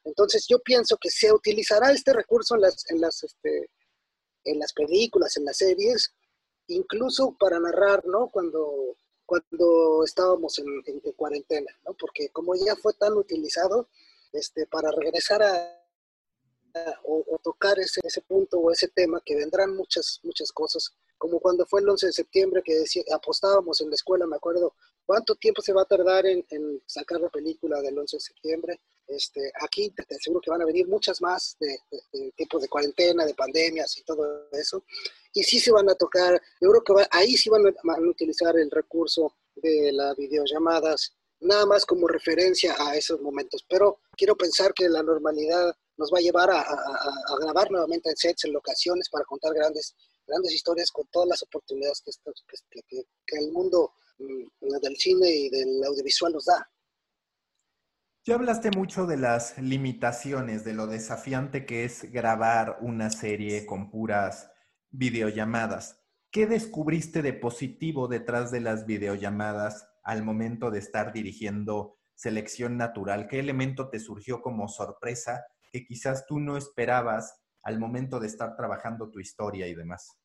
entonces 0.06 0.46
yo 0.48 0.60
pienso 0.60 0.96
que 0.96 1.12
se 1.12 1.34
utilizará 1.34 1.92
este 1.92 2.14
recurso 2.14 2.56
en 2.56 2.62
las, 2.62 2.90
en 2.90 3.02
las, 3.02 3.22
este, 3.22 3.70
en 4.46 4.58
las 4.58 4.72
películas, 4.72 5.36
en 5.36 5.44
las 5.44 5.58
series, 5.58 6.14
incluso 6.68 7.36
para 7.38 7.60
narrar, 7.60 8.06
¿no? 8.06 8.30
Cuando, 8.30 8.96
cuando 9.26 10.06
estábamos 10.06 10.58
en, 10.60 11.02
cuarentena, 11.18 11.72
¿no? 11.86 11.94
Porque 11.94 12.30
como 12.30 12.56
ya 12.56 12.78
fue 12.78 12.94
tan 12.94 13.12
utilizado, 13.12 13.90
este, 14.32 14.66
para 14.68 14.92
regresar 14.92 15.44
a, 15.44 15.78
o, 17.04 17.38
tocar 17.44 17.78
ese, 17.80 18.00
ese 18.02 18.22
punto 18.22 18.60
o 18.60 18.72
ese 18.72 18.88
tema, 18.88 19.22
que 19.26 19.36
vendrán 19.36 19.76
muchas, 19.76 20.22
muchas 20.24 20.54
cosas, 20.54 20.94
como 21.18 21.40
cuando 21.42 21.66
fue 21.66 21.82
el 21.82 21.90
11 21.90 22.08
de 22.08 22.14
septiembre 22.14 22.62
que 22.64 22.76
decía, 22.76 23.04
apostábamos 23.14 23.82
en 23.82 23.90
la 23.90 23.96
escuela, 23.96 24.26
me 24.26 24.38
acuerdo, 24.38 24.74
¿cuánto 25.12 25.36
tiempo 25.36 25.62
se 25.62 25.74
va 25.74 25.82
a 25.82 25.86
tardar 25.94 26.26
en, 26.26 26.46
en 26.52 26.82
sacar 26.86 27.20
la 27.20 27.28
película 27.28 27.82
del 27.82 28.00
11 28.00 28.16
de 28.16 28.22
septiembre? 28.22 28.80
Este, 29.10 29.52
aquí 29.62 29.90
te, 29.90 30.16
aseguro 30.16 30.40
que 30.40 30.50
van 30.50 30.62
a 30.62 30.66
venir 30.66 30.88
muchas 30.88 31.22
más 31.22 31.58
de, 31.60 31.78
de, 32.14 32.32
tiempos 32.32 32.62
de 32.62 32.70
cuarentena, 32.70 33.26
de 33.26 33.34
pandemias 33.34 33.98
y 33.98 34.04
todo 34.04 34.48
eso. 34.54 34.86
Y 35.34 35.44
sí 35.44 35.60
se 35.60 35.74
van 35.74 35.90
a 35.90 35.96
tocar, 35.96 36.42
yo 36.62 36.70
creo 36.70 36.82
que 36.82 37.08
ahí 37.12 37.36
sí 37.36 37.50
van 37.50 37.68
a, 37.68 37.72
van 37.84 38.06
a 38.06 38.10
utilizar 38.10 38.56
el 38.58 38.72
recurso 38.72 39.36
de 39.54 39.92
las 39.92 40.16
videollamadas, 40.16 41.14
nada 41.42 41.66
más 41.66 41.86
como 41.86 42.08
referencia 42.08 42.74
a 42.80 42.96
esos 42.96 43.20
momentos. 43.20 43.66
Pero 43.68 44.00
quiero 44.16 44.38
pensar 44.38 44.74
que 44.74 44.88
la 44.88 45.04
normalidad 45.04 45.76
nos 45.98 46.10
va 46.10 46.20
a 46.20 46.22
llevar 46.22 46.52
a, 46.52 46.62
a, 46.62 46.64
a, 46.64 47.38
grabar 47.42 47.70
nuevamente 47.70 48.10
en 48.10 48.16
sets, 48.16 48.46
en 48.46 48.54
locaciones, 48.54 49.10
para 49.10 49.26
contar 49.26 49.54
grandes, 49.54 49.94
grandes 50.26 50.54
historias 50.54 50.90
con 50.90 51.06
todas 51.08 51.28
las 51.28 51.44
oportunidades 51.44 52.02
que, 52.02 52.12
que, 52.70 52.82
que, 52.88 53.04
que 53.28 53.38
el 53.40 53.52
mundo 53.52 53.92
del 54.82 54.96
cine 54.98 55.30
y 55.30 55.50
del 55.50 55.84
audiovisual 55.84 56.34
nos 56.34 56.46
da. 56.46 56.70
Ya 58.24 58.36
hablaste 58.36 58.70
mucho 58.70 59.08
de 59.08 59.18
las 59.18 59.58
limitaciones, 59.58 60.64
de 60.64 60.74
lo 60.74 60.86
desafiante 60.86 61.66
que 61.66 61.86
es 61.86 62.12
grabar 62.12 62.78
una 62.82 63.10
serie 63.10 63.66
con 63.66 63.90
puras 63.90 64.52
videollamadas. 64.92 66.00
¿Qué 66.30 66.46
descubriste 66.46 67.24
de 67.24 67.34
positivo 67.34 68.08
detrás 68.08 68.52
de 68.52 68.62
las 68.62 68.86
videollamadas 68.86 69.88
al 70.04 70.24
momento 70.24 70.70
de 70.70 70.80
estar 70.80 71.14
dirigiendo 71.14 71.98
selección 72.14 72.78
natural? 72.78 73.28
¿Qué 73.28 73.40
elemento 73.40 73.90
te 73.90 74.00
surgió 74.00 74.42
como 74.42 74.68
sorpresa 74.68 75.44
que 75.72 75.84
quizás 75.84 76.26
tú 76.28 76.40
no 76.40 76.58
esperabas 76.58 77.42
al 77.64 77.80
momento 77.80 78.20
de 78.20 78.28
estar 78.28 78.56
trabajando 78.56 79.10
tu 79.10 79.20
historia 79.20 79.68
y 79.68 79.74
demás? 79.74 80.21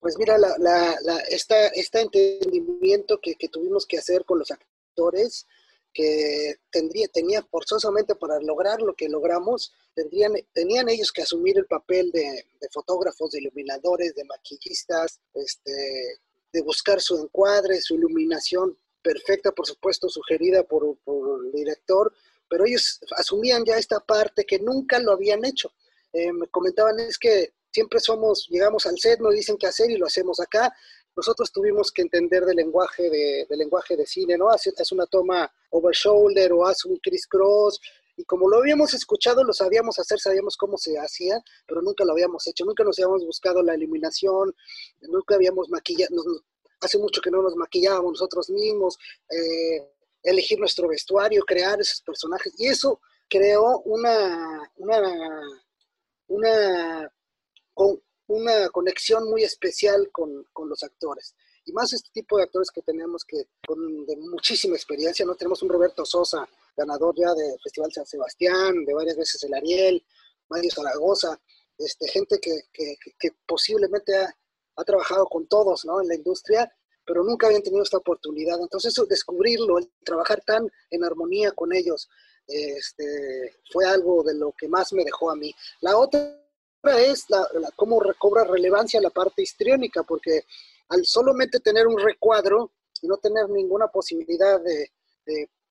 Pues 0.00 0.16
mira, 0.18 0.38
la, 0.38 0.54
la, 0.58 0.96
la, 1.02 1.18
este 1.20 2.00
entendimiento 2.00 3.18
que, 3.20 3.36
tuvimos 3.48 3.86
que 3.86 3.98
hacer 3.98 4.24
con 4.24 4.38
los 4.38 4.50
actores 4.50 5.46
que 5.92 6.56
tendría, 6.70 7.08
tenía 7.08 7.42
forzosamente 7.42 8.14
para 8.14 8.38
lograr 8.40 8.82
lo 8.82 8.94
que 8.94 9.08
logramos, 9.08 9.72
tendrían, 9.94 10.34
tenían 10.52 10.90
ellos 10.90 11.10
que 11.10 11.22
asumir 11.22 11.56
el 11.56 11.66
papel 11.66 12.12
de, 12.12 12.44
fotógrafos, 12.70 13.30
de 13.30 13.40
iluminadores, 13.40 14.14
de 14.14 14.24
maquillistas, 14.24 15.20
este, 15.32 16.18
de 16.52 16.62
buscar 16.62 17.00
su 17.00 17.16
encuadre, 17.18 17.80
su 17.80 17.94
iluminación 17.94 18.76
perfecta, 19.00 19.52
por 19.52 19.66
supuesto, 19.66 20.10
sugerida 20.10 20.64
por, 20.64 20.98
por, 20.98 21.46
el 21.46 21.52
director, 21.52 22.12
pero 22.48 22.66
ellos 22.66 23.00
asumían 23.16 23.64
ya 23.64 23.78
esta 23.78 24.00
parte 24.00 24.44
que 24.44 24.58
nunca 24.58 24.98
lo 24.98 25.12
habían 25.12 25.44
hecho. 25.44 25.72
Eh, 26.12 26.32
me 26.32 26.46
comentaban 26.48 27.00
es 27.00 27.16
que 27.18 27.52
siempre 27.76 28.00
somos, 28.00 28.46
llegamos 28.48 28.86
al 28.86 28.98
set, 28.98 29.20
nos 29.20 29.34
dicen 29.34 29.58
qué 29.58 29.66
hacer 29.66 29.90
y 29.90 29.98
lo 29.98 30.06
hacemos 30.06 30.40
acá, 30.40 30.74
nosotros 31.14 31.52
tuvimos 31.52 31.92
que 31.92 32.00
entender 32.00 32.42
del 32.46 32.56
lenguaje 32.56 33.10
de, 33.10 33.56
lenguaje 33.56 33.96
de 33.96 34.06
cine, 34.06 34.38
¿no? 34.38 34.48
Haz, 34.48 34.92
una 34.92 35.06
toma 35.06 35.50
over 35.70 35.94
shoulder 35.94 36.52
o 36.54 36.66
haz 36.66 36.86
un 36.86 36.96
criss-cross, 36.98 37.78
y 38.16 38.24
como 38.24 38.48
lo 38.48 38.60
habíamos 38.60 38.94
escuchado, 38.94 39.44
lo 39.44 39.52
sabíamos 39.52 39.98
hacer, 39.98 40.18
sabíamos 40.18 40.56
cómo 40.56 40.78
se 40.78 40.98
hacía, 40.98 41.38
pero 41.66 41.82
nunca 41.82 42.02
lo 42.06 42.12
habíamos 42.12 42.46
hecho, 42.46 42.64
nunca 42.64 42.82
nos 42.82 42.98
habíamos 42.98 43.26
buscado 43.26 43.62
la 43.62 43.74
iluminación, 43.76 44.54
nunca 45.02 45.34
habíamos 45.34 45.68
maquillado, 45.68 46.16
hace 46.80 46.96
mucho 46.98 47.20
que 47.20 47.30
no 47.30 47.42
nos 47.42 47.56
maquillábamos 47.56 48.12
nosotros 48.12 48.48
mismos, 48.48 48.96
eh, 49.28 49.86
elegir 50.22 50.58
nuestro 50.58 50.88
vestuario, 50.88 51.44
crear 51.44 51.78
esos 51.78 52.00
personajes, 52.00 52.54
y 52.56 52.68
eso 52.68 53.00
creó 53.28 53.80
una, 53.80 54.72
una, 54.76 55.00
una, 56.28 57.12
una 58.28 58.68
conexión 58.70 59.28
muy 59.28 59.44
especial 59.44 60.10
con, 60.10 60.44
con, 60.52 60.68
los 60.68 60.82
actores. 60.82 61.34
Y 61.64 61.72
más 61.72 61.92
este 61.92 62.10
tipo 62.12 62.36
de 62.36 62.44
actores 62.44 62.70
que 62.70 62.82
tenemos 62.82 63.24
que 63.24 63.48
con 63.66 64.06
de 64.06 64.16
muchísima 64.16 64.76
experiencia, 64.76 65.24
¿no? 65.24 65.34
Tenemos 65.34 65.62
un 65.62 65.68
Roberto 65.68 66.04
Sosa, 66.04 66.48
ganador 66.76 67.14
ya 67.16 67.32
del 67.34 67.58
Festival 67.62 67.92
San 67.92 68.06
Sebastián, 68.06 68.84
de 68.84 68.94
varias 68.94 69.16
veces 69.16 69.42
el 69.44 69.54
Ariel, 69.54 70.04
Mario 70.48 70.70
Zaragoza, 70.70 71.40
este, 71.78 72.08
gente 72.08 72.38
que, 72.40 72.62
que, 72.72 72.96
que 73.18 73.30
posiblemente 73.46 74.16
ha, 74.16 74.34
ha, 74.76 74.84
trabajado 74.84 75.26
con 75.26 75.46
todos 75.46 75.84
¿no? 75.84 76.00
en 76.00 76.08
la 76.08 76.14
industria, 76.14 76.72
pero 77.04 77.22
nunca 77.22 77.46
habían 77.46 77.62
tenido 77.62 77.82
esta 77.82 77.98
oportunidad. 77.98 78.60
Entonces, 78.60 78.94
descubrirlo, 79.08 79.78
el 79.78 79.90
trabajar 80.04 80.42
tan 80.44 80.70
en 80.90 81.04
armonía 81.04 81.52
con 81.52 81.72
ellos, 81.72 82.08
este, 82.46 83.56
fue 83.72 83.86
algo 83.86 84.22
de 84.22 84.34
lo 84.34 84.52
que 84.52 84.68
más 84.68 84.92
me 84.92 85.04
dejó 85.04 85.30
a 85.30 85.36
mí. 85.36 85.54
La 85.80 85.96
otra 85.96 86.45
es 86.88 87.24
la, 87.28 87.46
cómo 87.74 88.00
recobra 88.00 88.44
relevancia 88.44 89.00
la 89.00 89.10
parte 89.10 89.42
histriónica, 89.42 90.02
porque 90.02 90.44
al 90.88 91.04
solamente 91.04 91.60
tener 91.60 91.86
un 91.86 91.98
recuadro 91.98 92.72
y 93.02 93.08
no 93.08 93.16
tener 93.16 93.48
ninguna 93.48 93.88
posibilidad 93.88 94.60
de, 94.60 94.90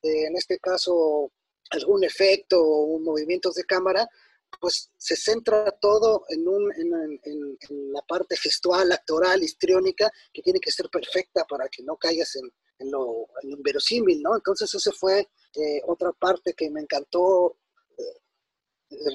en 0.03 0.35
este 0.35 0.59
caso, 0.59 1.31
algún 1.71 2.03
efecto 2.03 2.61
o 2.61 2.99
movimientos 2.99 3.55
de 3.55 3.63
cámara, 3.63 4.07
pues 4.59 4.89
se 4.97 5.15
centra 5.15 5.71
todo 5.71 6.25
en, 6.29 6.47
un, 6.47 6.71
en, 7.23 7.57
la 7.91 8.01
parte 8.01 8.37
gestual, 8.37 8.91
actoral, 8.91 9.43
histriónica, 9.43 10.11
que 10.31 10.41
tiene 10.41 10.59
que 10.59 10.71
ser 10.71 10.89
perfecta 10.89 11.43
para 11.45 11.67
que 11.67 11.83
no 11.83 11.95
caigas 11.97 12.35
en, 12.35 12.51
en 12.79 12.91
lo, 12.91 13.27
en 13.41 13.51
lo 13.51 13.57
inverosímil, 13.57 14.21
¿no? 14.21 14.35
Entonces 14.35 14.73
esa 14.73 14.91
fue 14.91 15.27
eh, 15.55 15.81
otra 15.87 16.11
parte 16.11 16.53
que 16.53 16.69
me 16.69 16.81
encantó 16.81 17.57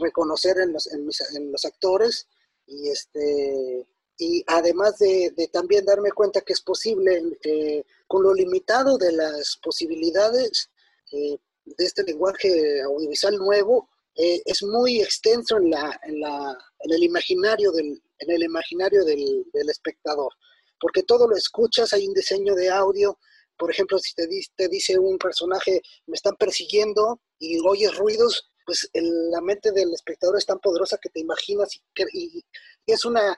reconocer 0.00 0.58
en 0.58 0.72
los, 0.72 1.64
actores 1.64 2.26
y 2.66 2.88
este 2.88 3.86
y 4.18 4.44
además 4.48 4.98
de, 4.98 5.32
también 5.50 5.84
darme 5.84 6.12
cuenta 6.12 6.42
que 6.42 6.52
es 6.52 6.60
posible 6.60 7.22
eh, 7.42 7.84
con 8.06 8.22
lo 8.22 8.34
limitado 8.34 8.98
de 8.98 9.12
las 9.12 9.58
posibilidades 9.62 10.70
eh, 11.12 11.38
de 11.64 11.84
este 11.84 12.02
lenguaje 12.02 12.82
audiovisual 12.82 13.36
nuevo 13.36 13.88
eh, 14.14 14.42
es 14.44 14.62
muy 14.62 15.00
extenso 15.00 15.56
en 15.56 15.70
la, 15.70 15.98
en 16.02 16.20
la 16.20 16.58
en 16.80 16.92
el 16.92 17.02
imaginario 17.04 17.72
del 17.72 18.02
en 18.20 18.30
el 18.30 18.42
imaginario 18.42 19.04
del 19.04 19.68
espectador. 19.68 20.32
Porque 20.78 21.02
todo 21.02 21.26
lo 21.26 21.36
escuchas, 21.36 21.92
hay 21.92 22.06
un 22.06 22.14
diseño 22.14 22.54
de 22.54 22.70
audio, 22.70 23.18
por 23.58 23.70
ejemplo, 23.70 23.98
si 23.98 24.14
te, 24.14 24.26
te 24.56 24.68
dice 24.68 24.98
un 24.98 25.18
personaje, 25.18 25.82
me 26.06 26.14
están 26.14 26.36
persiguiendo 26.36 27.20
y 27.38 27.58
oyes 27.66 27.94
ruidos, 27.96 28.49
pues 28.70 28.88
la 28.94 29.40
mente 29.40 29.72
del 29.72 29.92
espectador 29.92 30.38
es 30.38 30.46
tan 30.46 30.60
poderosa 30.60 30.96
que 31.02 31.08
te 31.08 31.18
imaginas 31.18 31.70
y, 32.12 32.44
es 32.86 33.04
una, 33.04 33.36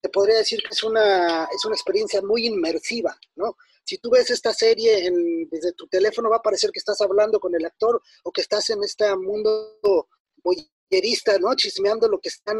te 0.00 0.08
podría 0.08 0.38
decir 0.38 0.60
que 0.64 0.74
es 0.74 0.82
una, 0.82 1.44
es 1.44 1.64
una 1.64 1.76
experiencia 1.76 2.20
muy 2.22 2.48
inmersiva, 2.48 3.16
¿no? 3.36 3.56
Si 3.84 3.98
tú 3.98 4.10
ves 4.10 4.30
esta 4.30 4.52
serie 4.52 5.08
desde 5.48 5.74
tu 5.74 5.86
teléfono, 5.86 6.28
va 6.28 6.38
a 6.38 6.42
parecer 6.42 6.72
que 6.72 6.80
estás 6.80 7.00
hablando 7.02 7.38
con 7.38 7.54
el 7.54 7.64
actor 7.64 8.02
o 8.24 8.32
que 8.32 8.40
estás 8.40 8.68
en 8.70 8.82
este 8.82 9.14
mundo 9.14 9.78
boyerista, 10.42 11.38
¿no? 11.38 11.54
Chismeando 11.54 12.08
lo 12.08 12.18
que 12.18 12.30
están 12.30 12.58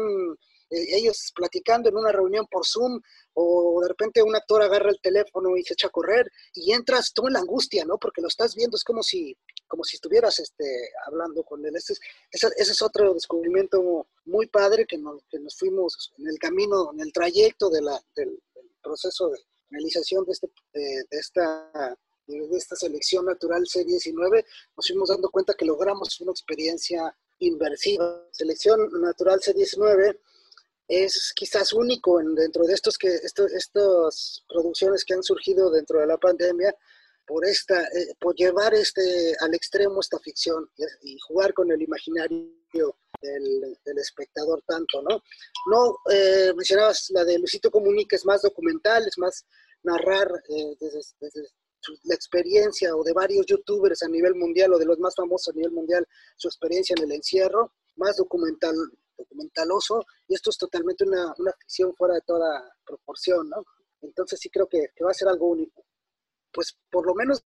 eh, 0.69 0.95
ellos 0.95 1.33
platicando 1.35 1.89
en 1.89 1.97
una 1.97 2.13
reunión 2.13 2.47
por 2.49 2.65
Zoom 2.65 3.01
o 3.33 3.81
de 3.81 3.89
repente 3.89 4.23
un 4.23 4.37
actor 4.37 4.61
agarra 4.61 4.89
el 4.89 5.01
teléfono 5.01 5.57
y 5.57 5.63
se 5.63 5.73
echa 5.73 5.87
a 5.87 5.91
correr 5.91 6.31
y 6.53 6.71
entras 6.71 7.11
tú 7.13 7.27
en 7.27 7.33
la 7.33 7.39
angustia, 7.39 7.83
¿no? 7.83 7.97
Porque 7.97 8.21
lo 8.21 8.29
estás 8.29 8.55
viendo, 8.55 8.77
es 8.77 8.85
como 8.85 9.03
si, 9.03 9.37
como 9.75 9.83
si 9.83 9.97
estuvieras 9.97 10.39
este, 10.39 10.89
hablando 11.05 11.43
con 11.43 11.65
él. 11.65 11.75
Ese 11.75 11.93
es, 11.93 11.99
ese, 12.31 12.71
es 12.71 12.81
otro 12.81 13.13
descubrimiento 13.13 14.07
muy 14.23 14.47
padre 14.47 14.85
que 14.85 14.97
nos, 14.97 15.21
que 15.29 15.37
nos, 15.37 15.57
fuimos 15.57 16.13
en 16.17 16.29
el 16.29 16.39
camino, 16.39 16.93
en 16.93 17.01
el 17.01 17.11
trayecto 17.11 17.69
de 17.69 17.81
la, 17.81 18.01
del, 18.15 18.41
proceso 18.81 19.29
de 19.29 19.39
realización 19.69 20.23
de, 20.23 20.31
este, 20.31 20.47
de, 20.73 21.05
esta 21.11 21.97
de 22.27 22.57
esta 22.57 22.75
selección 22.75 23.25
natural 23.25 23.63
C19, 23.63 24.45
nos 24.77 24.87
fuimos 24.87 25.09
dando 25.09 25.29
cuenta 25.29 25.53
que 25.55 25.65
logramos 25.65 26.21
una 26.21 26.31
experiencia 26.31 27.13
inversiva. 27.39 28.25
Selección 28.31 28.89
natural 29.01 29.41
C19 29.41 30.17
es 30.87 31.33
quizás 31.35 31.73
único 31.73 32.21
en, 32.21 32.33
dentro 32.33 32.63
de 32.63 32.73
estos 32.73 32.97
que 32.97 33.13
estas 33.13 34.43
producciones 34.47 35.03
que 35.03 35.15
han 35.15 35.23
surgido 35.23 35.69
dentro 35.69 35.99
de 35.99 36.07
la 36.07 36.17
pandemia 36.17 36.73
por 37.25 37.45
esta 37.45 37.81
eh, 37.83 38.15
por 38.19 38.35
llevar 38.35 38.73
este 38.73 39.35
al 39.39 39.53
extremo 39.53 39.99
esta 39.99 40.19
ficción 40.19 40.69
y, 41.01 41.17
jugar 41.27 41.53
con 41.53 41.71
el 41.71 41.81
imaginario 41.81 42.97
del, 43.21 43.97
espectador 43.97 44.61
tanto 44.67 45.01
no 45.01 45.21
no 45.71 45.97
eh, 46.11 46.53
mencionabas 46.55 47.09
la 47.11 47.23
de 47.23 47.39
Luisito 47.39 47.71
Comunica 47.71 48.15
es 48.15 48.25
más 48.25 48.41
documental 48.41 49.07
es 49.07 49.17
más 49.17 49.45
narrar 49.83 50.27
eh, 50.49 50.75
desde, 50.79 51.01
la 52.03 52.15
experiencia 52.15 52.95
o 52.95 53.03
de 53.03 53.13
varios 53.13 53.45
youtubers 53.45 54.03
a 54.03 54.07
nivel 54.07 54.35
mundial 54.35 54.73
o 54.73 54.77
de 54.77 54.85
los 54.85 54.99
más 54.99 55.15
famosos 55.15 55.53
a 55.53 55.57
nivel 55.57 55.71
mundial 55.71 56.05
su 56.35 56.47
experiencia 56.47 56.95
en 56.97 57.03
el 57.03 57.11
encierro 57.11 57.73
más 57.95 58.17
documental 58.17 58.75
documentaloso, 59.17 60.05
y 60.27 60.35
esto 60.35 60.49
es 60.49 60.57
totalmente 60.57 61.05
una, 61.05 61.33
una 61.37 61.53
ficción 61.53 61.95
fuera 61.95 62.15
de 62.15 62.21
toda 62.21 62.69
proporción, 62.85 63.49
¿no? 63.49 63.63
Entonces 64.01 64.39
sí 64.39 64.49
creo 64.49 64.67
que, 64.67 64.87
va 65.03 65.11
a 65.11 65.13
ser 65.13 65.27
algo 65.27 65.47
único. 65.47 65.84
Pues 66.55 66.79
por 66.89 67.05
lo 67.05 67.13
menos 67.13 67.43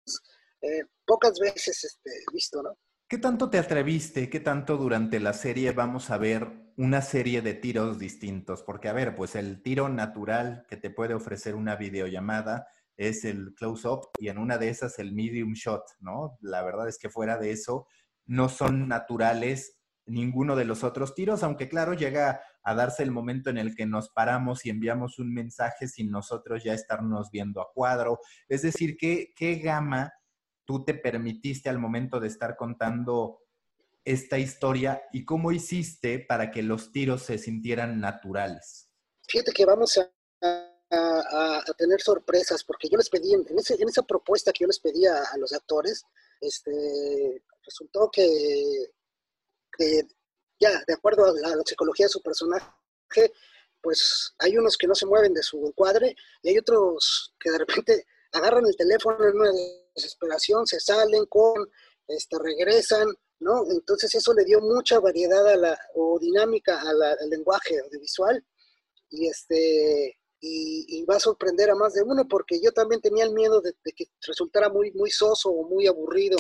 eh, 0.62 0.84
pocas 1.06 1.34
veces 1.40 1.84
este, 1.84 2.12
visto, 2.32 2.62
¿no? 2.62 2.78
¿Qué 3.10 3.18
tanto 3.18 3.50
te 3.50 3.58
atreviste? 3.58 4.30
¿Qué 4.30 4.40
tanto 4.40 4.78
durante 4.78 5.20
la 5.20 5.34
serie 5.34 5.72
vamos 5.72 6.12
a 6.12 6.20
ver 6.20 6.48
una 6.78 7.02
serie 7.02 7.42
de 7.42 7.56
tiros 7.56 7.98
distintos? 7.98 8.62
Porque, 8.62 8.88
a 8.88 8.94
ver, 8.94 9.16
pues 9.16 9.34
el 9.36 9.64
tiro 9.64 9.90
natural 9.90 10.64
que 10.70 10.78
te 10.78 10.92
puede 10.92 11.16
ofrecer 11.16 11.56
una 11.56 11.76
videollamada 11.76 12.68
es 12.98 13.26
el 13.26 13.56
close-up 13.56 14.10
y 14.20 14.28
en 14.28 14.38
una 14.38 14.60
de 14.60 14.70
esas 14.70 15.00
el 15.00 15.14
medium 15.14 15.54
shot, 15.54 15.82
¿no? 16.02 16.38
La 16.42 16.62
verdad 16.62 16.88
es 16.88 17.00
que 17.00 17.10
fuera 17.10 17.40
de 17.40 17.50
eso 17.50 17.88
no 18.28 18.48
son 18.48 18.88
naturales 18.88 19.80
ninguno 20.06 20.56
de 20.56 20.66
los 20.66 20.84
otros 20.84 21.16
tiros, 21.16 21.42
aunque 21.42 21.68
claro, 21.68 21.94
llega 21.94 22.42
a 22.64 22.76
darse 22.76 23.04
el 23.04 23.12
momento 23.12 23.50
en 23.50 23.58
el 23.58 23.76
que 23.76 23.86
nos 23.86 24.10
paramos 24.10 24.66
y 24.66 24.70
enviamos 24.70 25.20
un 25.20 25.34
mensaje 25.34 25.88
sin 25.88 26.12
nosotros 26.12 26.64
ya 26.64 26.74
estarnos 26.74 27.32
viendo 27.32 27.62
a 27.62 27.72
cuadro. 27.74 28.20
Es 28.48 28.62
decir, 28.62 28.98
¿qué, 28.98 29.34
qué 29.36 29.56
gama 29.56 30.14
tú 30.66 30.84
te 30.84 30.94
permitiste 30.94 31.70
al 31.70 31.80
momento 31.80 32.20
de 32.20 32.28
estar 32.28 32.56
contando 32.56 33.42
esta 34.04 34.38
historia 34.38 35.02
y 35.12 35.26
cómo 35.26 35.52
hiciste 35.52 36.20
para 36.20 36.52
que 36.52 36.64
los 36.64 36.92
tiros 36.92 37.24
se 37.24 37.38
sintieran 37.38 38.00
naturales? 38.00 38.90
Fíjate 39.28 39.52
que 39.52 39.66
vamos 39.66 39.98
a, 39.98 40.10
tener 41.78 42.02
sorpresas, 42.02 42.64
porque 42.64 42.90
yo 42.90 42.98
les 42.98 43.10
pedí, 43.10 43.34
en, 43.34 43.46
esa 43.58 44.04
propuesta 44.04 44.52
que 44.52 44.64
yo 44.64 44.68
les 44.68 44.80
pedí 44.80 45.06
a, 45.06 45.24
a 45.32 45.38
los 45.38 45.54
actores, 45.54 46.04
este, 46.42 47.44
resultó 47.64 48.10
que 48.12 48.92
ya, 50.60 50.84
de 50.88 50.94
acuerdo 50.94 51.26
a 51.26 51.32
la, 51.34 51.64
psicología 51.66 52.06
de 52.06 52.12
su 52.12 52.22
personaje, 52.22 52.68
pues 53.82 54.34
hay 54.40 54.58
unos 54.58 54.78
que 54.78 54.88
no 54.88 54.96
se 54.96 55.06
mueven 55.06 55.34
de 55.34 55.44
su 55.44 55.66
encuadre 55.66 56.16
y 56.42 56.50
hay 56.50 56.58
otros 56.58 57.34
que 57.40 57.52
de 57.52 57.60
repente 57.60 58.06
agarran 58.34 58.66
el 58.66 58.76
teléfono 58.76 59.28
en 59.28 59.36
una 59.36 59.52
desesperación, 59.96 60.68
se 60.68 60.80
salen 60.80 61.26
con, 61.26 61.54
este, 62.08 62.38
regresan, 62.40 63.08
¿no? 63.40 63.64
Entonces 63.72 64.14
eso 64.14 64.34
le 64.34 64.44
dio 64.44 64.60
mucha 64.62 65.00
variedad 65.00 65.48
a 65.48 65.56
la, 65.56 65.80
o 65.96 66.20
dinámica 66.20 66.80
al 66.82 67.30
lenguaje 67.30 67.80
audiovisual 67.80 68.46
y 69.10 69.28
este 69.28 70.20
y, 70.42 71.04
va 71.06 71.16
a 71.16 71.20
sorprender 71.20 71.70
a 71.70 71.76
más 71.76 71.94
de 71.94 72.04
uno 72.04 72.28
porque 72.28 72.62
yo 72.62 72.72
también 72.72 73.02
tenía 73.02 73.26
el 73.26 73.34
miedo 73.34 73.62
de, 73.62 73.74
de 73.84 73.92
que 73.92 74.06
resultara 74.26 74.70
muy, 74.70 74.92
muy 74.92 75.10
soso 75.10 75.50
o 75.50 75.68
muy 75.68 75.88
aburrido 75.88 76.38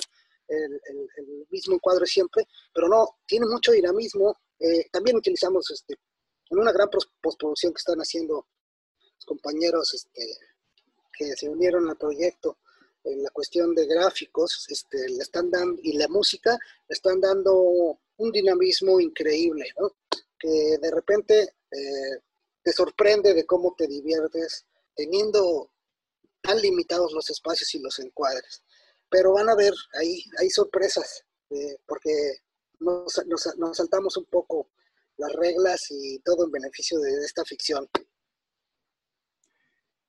el, 0.49 1.45
mismo 1.49 1.75
encuadre 1.75 2.05
siempre, 2.05 2.47
pero 2.73 2.87
no, 2.87 3.17
tiene 3.25 3.45
mucho 3.45 3.71
dinamismo. 3.71 4.37
Eh, 4.59 4.89
también 4.91 5.17
utilizamos 5.17 5.69
este, 5.71 5.95
en 6.49 6.59
una 6.59 6.71
gran 6.71 6.89
postproducción 7.21 7.73
que 7.73 7.79
están 7.79 7.99
haciendo 7.99 8.47
los 9.15 9.25
compañeros 9.25 9.93
este, 9.93 10.21
que 11.13 11.35
se 11.35 11.49
unieron 11.49 11.89
al 11.89 11.97
proyecto 11.97 12.57
en 13.03 13.23
la 13.23 13.29
cuestión 13.29 13.73
de 13.73 13.85
gráficos, 13.85 14.65
este, 14.69 15.09
le 15.09 15.19
están 15.19 15.49
dando, 15.49 15.79
y 15.81 15.93
la 15.93 16.07
música, 16.07 16.51
le 16.51 16.93
están 16.93 17.19
dando 17.21 17.99
un 18.17 18.31
dinamismo 18.31 18.99
increíble, 18.99 19.65
¿no? 19.79 19.95
que 20.37 20.77
de 20.81 20.91
repente 20.91 21.41
eh, 21.71 22.21
te 22.61 22.71
sorprende 22.71 23.33
de 23.33 23.45
cómo 23.45 23.75
te 23.77 23.87
diviertes 23.87 24.65
teniendo 24.95 25.71
tan 26.41 26.61
limitados 26.61 27.13
los 27.13 27.29
espacios 27.29 27.73
y 27.75 27.79
los 27.79 27.99
encuadres 27.99 28.63
pero 29.09 29.33
van 29.33 29.49
a 29.49 29.55
ver, 29.55 29.73
ahí 29.99 30.23
hay 30.39 30.49
sorpresas, 30.49 31.23
eh, 31.49 31.77
porque 31.87 32.11
nos, 32.79 33.13
saltamos 33.73 34.17
un 34.17 34.25
poco 34.25 34.69
las 35.17 35.33
reglas 35.33 35.81
y 35.89 36.19
todo 36.19 36.45
en 36.45 36.51
beneficio 36.51 36.99
de 36.99 37.11
esta 37.25 37.43
ficción. 37.43 37.87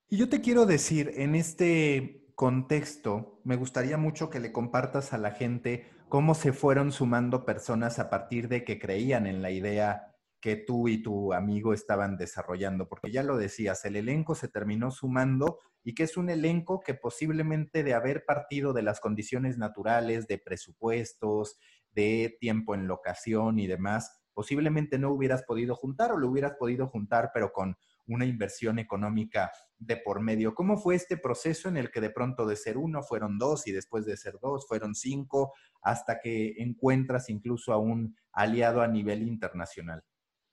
Y 0.09 0.17
yo 0.17 0.29
te 0.29 0.41
quiero 0.41 0.67
decir, 0.67 1.13
en 1.17 1.35
este 1.35 2.33
contexto, 2.35 3.41
me 3.45 3.57
gustaría 3.57 3.97
mucho 3.97 4.31
que 4.31 4.41
le 4.41 4.53
compartas 4.53 5.13
a 5.13 5.19
la 5.19 5.33
gente 5.33 5.89
cómo 6.09 6.35
se 6.35 6.53
fueron 6.53 6.91
sumando 6.93 7.45
personas 7.45 7.99
a 7.99 8.11
partir 8.11 8.49
de 8.49 8.65
que 8.65 8.79
creían 8.79 9.27
en 9.27 9.43
la 9.43 9.51
idea 9.51 10.10
que 10.41 10.57
tú 10.57 10.89
y 10.89 11.03
tu 11.03 11.33
amigo 11.33 11.75
estaban 11.75 12.17
desarrollando, 12.17 12.89
porque 12.89 13.11
ya 13.11 13.23
lo 13.23 13.37
decías, 13.37 13.85
el 13.85 13.97
elenco 13.97 14.35
se 14.35 14.49
terminó 14.49 14.91
sumando 14.91 15.59
y 15.83 15.95
que 15.95 16.05
es 16.05 16.17
un 16.17 16.31
elenco 16.31 16.81
que 16.81 16.95
posiblemente 16.95 17.83
de 17.85 17.95
haber 17.95 18.25
partido 18.25 18.73
de 18.73 18.83
las 18.83 19.01
condiciones 19.01 19.59
naturales, 19.59 20.27
de 20.27 20.39
presupuestos, 20.39 21.59
de 21.93 22.37
tiempo 22.41 22.75
en 22.75 22.87
locación 22.87 23.59
y 23.59 23.67
demás, 23.67 24.21
posiblemente 24.33 24.99
no 24.99 25.11
hubieras 25.11 25.43
podido 25.43 25.75
juntar 25.75 26.13
o 26.13 26.17
lo 26.17 26.29
hubieras 26.29 26.55
podido 26.59 26.87
juntar, 26.87 27.31
pero 27.35 27.53
con 27.53 27.77
una 28.07 28.25
inversión 28.25 28.79
económica 28.79 29.53
de 29.79 29.97
por 29.97 30.21
medio. 30.21 30.55
¿Cómo 30.55 30.77
fue 30.77 30.95
este 30.95 31.17
proceso 31.17 31.69
en 31.69 31.77
el 31.77 31.91
que 31.91 32.01
de 32.01 32.11
pronto 32.11 32.47
de 32.47 32.57
ser 32.57 32.79
uno 32.79 33.03
fueron 33.03 33.39
dos 33.39 33.67
y 33.67 33.73
después 33.73 34.05
de 34.05 34.17
ser 34.17 34.39
dos 34.41 34.67
fueron 34.67 34.95
cinco, 34.95 35.53
hasta 35.83 36.21
que 36.21 36.55
encuentras 36.59 37.29
incluso 37.29 37.73
a 37.73 37.79
un 37.79 38.17
aliado 38.33 38.83
a 38.83 38.89
nivel 38.89 39.23
internacional? 39.23 40.03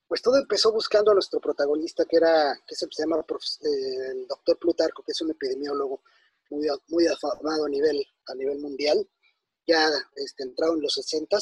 Pues 0.08 0.22
todo 0.22 0.38
empezó 0.38 0.72
buscando 0.72 1.12
a 1.12 1.14
nuestro 1.14 1.40
protagonista, 1.40 2.06
que 2.06 2.18
era, 2.18 2.58
que 2.66 2.76
se 2.76 2.88
llama 2.98 3.18
eh, 3.18 4.12
el 4.12 4.28
doctor 4.28 4.58
Plutarco, 4.58 5.04
que 5.04 5.12
es 5.12 5.22
un 5.22 5.32
epidemiólogo 5.32 6.02
muy, 6.50 6.68
muy 6.88 7.08
afamado 7.08 7.66
a 7.66 7.70
nivel, 7.70 8.02
a 8.28 8.36
nivel 8.36 8.60
mundial, 8.60 9.06
ya 9.66 9.90
este, 10.16 10.44
entrado 10.44 10.76
en 10.76 10.82
los 10.82 10.94
60 10.94 11.38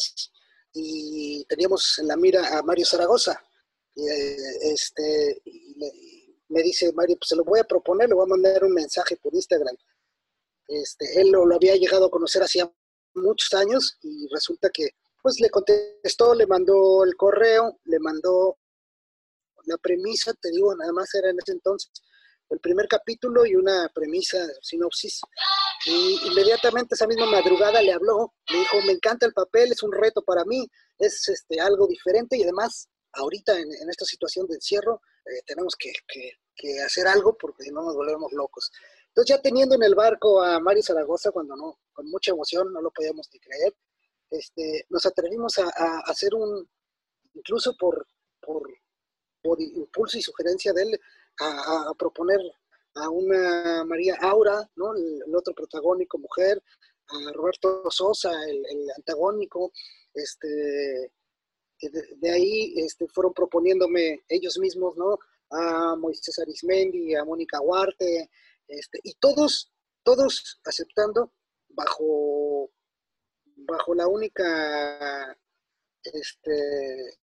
y 0.73 1.45
teníamos 1.45 1.99
en 1.99 2.07
la 2.07 2.17
mira 2.17 2.57
a 2.57 2.63
Mario 2.63 2.85
Zaragoza. 2.85 3.39
Y, 3.93 4.07
eh, 4.07 4.35
este, 4.73 5.41
me 6.49 6.63
dice, 6.63 6.91
Mario, 6.93 7.17
pues 7.17 7.29
se 7.29 7.35
lo 7.35 7.43
voy 7.43 7.59
a 7.59 7.63
proponer, 7.63 8.09
le 8.09 8.15
voy 8.15 8.25
a 8.25 8.35
mandar 8.35 8.63
un 8.63 8.73
mensaje 8.73 9.15
por 9.17 9.33
Instagram. 9.33 9.75
Este, 10.67 11.21
él 11.21 11.29
lo, 11.29 11.45
lo 11.45 11.55
había 11.55 11.75
llegado 11.75 12.07
a 12.07 12.11
conocer 12.11 12.41
hacía 12.41 12.69
muchos 13.13 13.53
años 13.53 13.97
y 14.01 14.27
resulta 14.33 14.69
que 14.71 14.89
pues 15.25 15.39
le 15.39 15.49
contestó, 15.49 16.35
le 16.35 16.45
mandó 16.45 17.03
el 17.03 17.15
correo, 17.15 17.79
le 17.85 17.97
mandó 17.97 18.59
la 19.65 19.75
premisa, 19.77 20.31
te 20.39 20.51
digo, 20.51 20.75
nada 20.75 20.93
más 20.93 21.11
era 21.15 21.31
en 21.31 21.37
ese 21.39 21.53
entonces, 21.53 21.89
el 22.51 22.59
primer 22.59 22.87
capítulo 22.87 23.43
y 23.43 23.55
una 23.55 23.89
premisa, 23.91 24.37
sinopsis. 24.61 25.21
Y 25.87 26.19
inmediatamente 26.27 26.93
esa 26.93 27.07
misma 27.07 27.25
madrugada 27.25 27.81
le 27.81 27.93
habló, 27.93 28.35
le 28.51 28.59
dijo, 28.59 28.77
me 28.85 28.91
encanta 28.91 29.25
el 29.25 29.33
papel, 29.33 29.71
es 29.71 29.81
un 29.81 29.93
reto 29.93 30.21
para 30.21 30.45
mí, 30.45 30.69
es 30.99 31.27
este, 31.27 31.59
algo 31.59 31.87
diferente 31.87 32.37
y 32.37 32.43
además, 32.43 32.87
ahorita 33.13 33.57
en, 33.57 33.89
esta 33.89 34.05
situación 34.05 34.45
de 34.45 34.57
encierro, 34.57 35.01
eh, 35.25 35.41
tenemos 35.47 35.73
que, 35.75 35.91
que 36.55 36.83
hacer 36.83 37.07
algo 37.07 37.35
porque 37.35 37.71
no 37.71 37.81
nos 37.81 37.95
volvemos 37.95 38.31
locos. 38.31 38.69
Entonces 39.07 39.35
ya 39.35 39.41
teniendo 39.41 39.73
en 39.73 39.81
el 39.81 39.95
barco 39.95 40.43
a 40.43 40.59
Mario 40.59 40.83
Zaragoza, 40.83 41.31
cuando 41.31 41.55
no, 41.55 41.79
con 41.93 42.05
mucha 42.11 42.29
emoción, 42.29 42.71
no 42.71 42.79
lo 42.79 42.91
podíamos 42.91 43.27
ni 43.33 43.39
creer, 43.39 43.73
este, 44.29 44.85
nos 44.89 45.05
atrevimos 45.05 45.57
a, 45.59 45.99
hacer 46.05 46.33
un, 46.33 46.67
incluso 47.33 47.75
por, 47.77 48.07
por, 48.41 48.69
impulso 49.59 50.17
y 50.17 50.21
sugerencia 50.21 50.73
de 50.73 50.83
él, 50.83 50.99
a, 51.39 51.93
proponer 51.97 52.39
a 52.95 53.09
una 53.09 53.83
María 53.85 54.15
Aura, 54.21 54.69
¿no? 54.75 54.95
el, 54.95 55.35
otro 55.35 55.53
protagónico 55.53 56.17
mujer, 56.17 56.61
a 57.07 57.31
Roberto 57.33 57.83
Sosa, 57.91 58.31
el, 58.49 58.57
el 58.65 58.91
antagónico, 58.95 59.71
este, 60.13 61.11
de, 61.81 62.31
ahí 62.31 62.73
este, 62.77 63.07
fueron 63.07 63.33
proponiéndome 63.33 64.23
ellos 64.29 64.57
mismos, 64.57 64.95
¿no? 64.97 65.19
A 65.51 65.95
Moisés 65.95 66.39
Arismendi, 66.39 67.15
a 67.15 67.23
Mónica 67.23 67.59
Huarte, 67.61 68.29
este, 68.67 68.99
y 69.03 69.13
todos, 69.15 69.71
todos 70.03 70.59
aceptando 70.65 71.31
bajo, 71.69 72.03
bajo 73.65 73.93
la 73.95 74.07
única 74.07 75.37
este, 76.03 77.19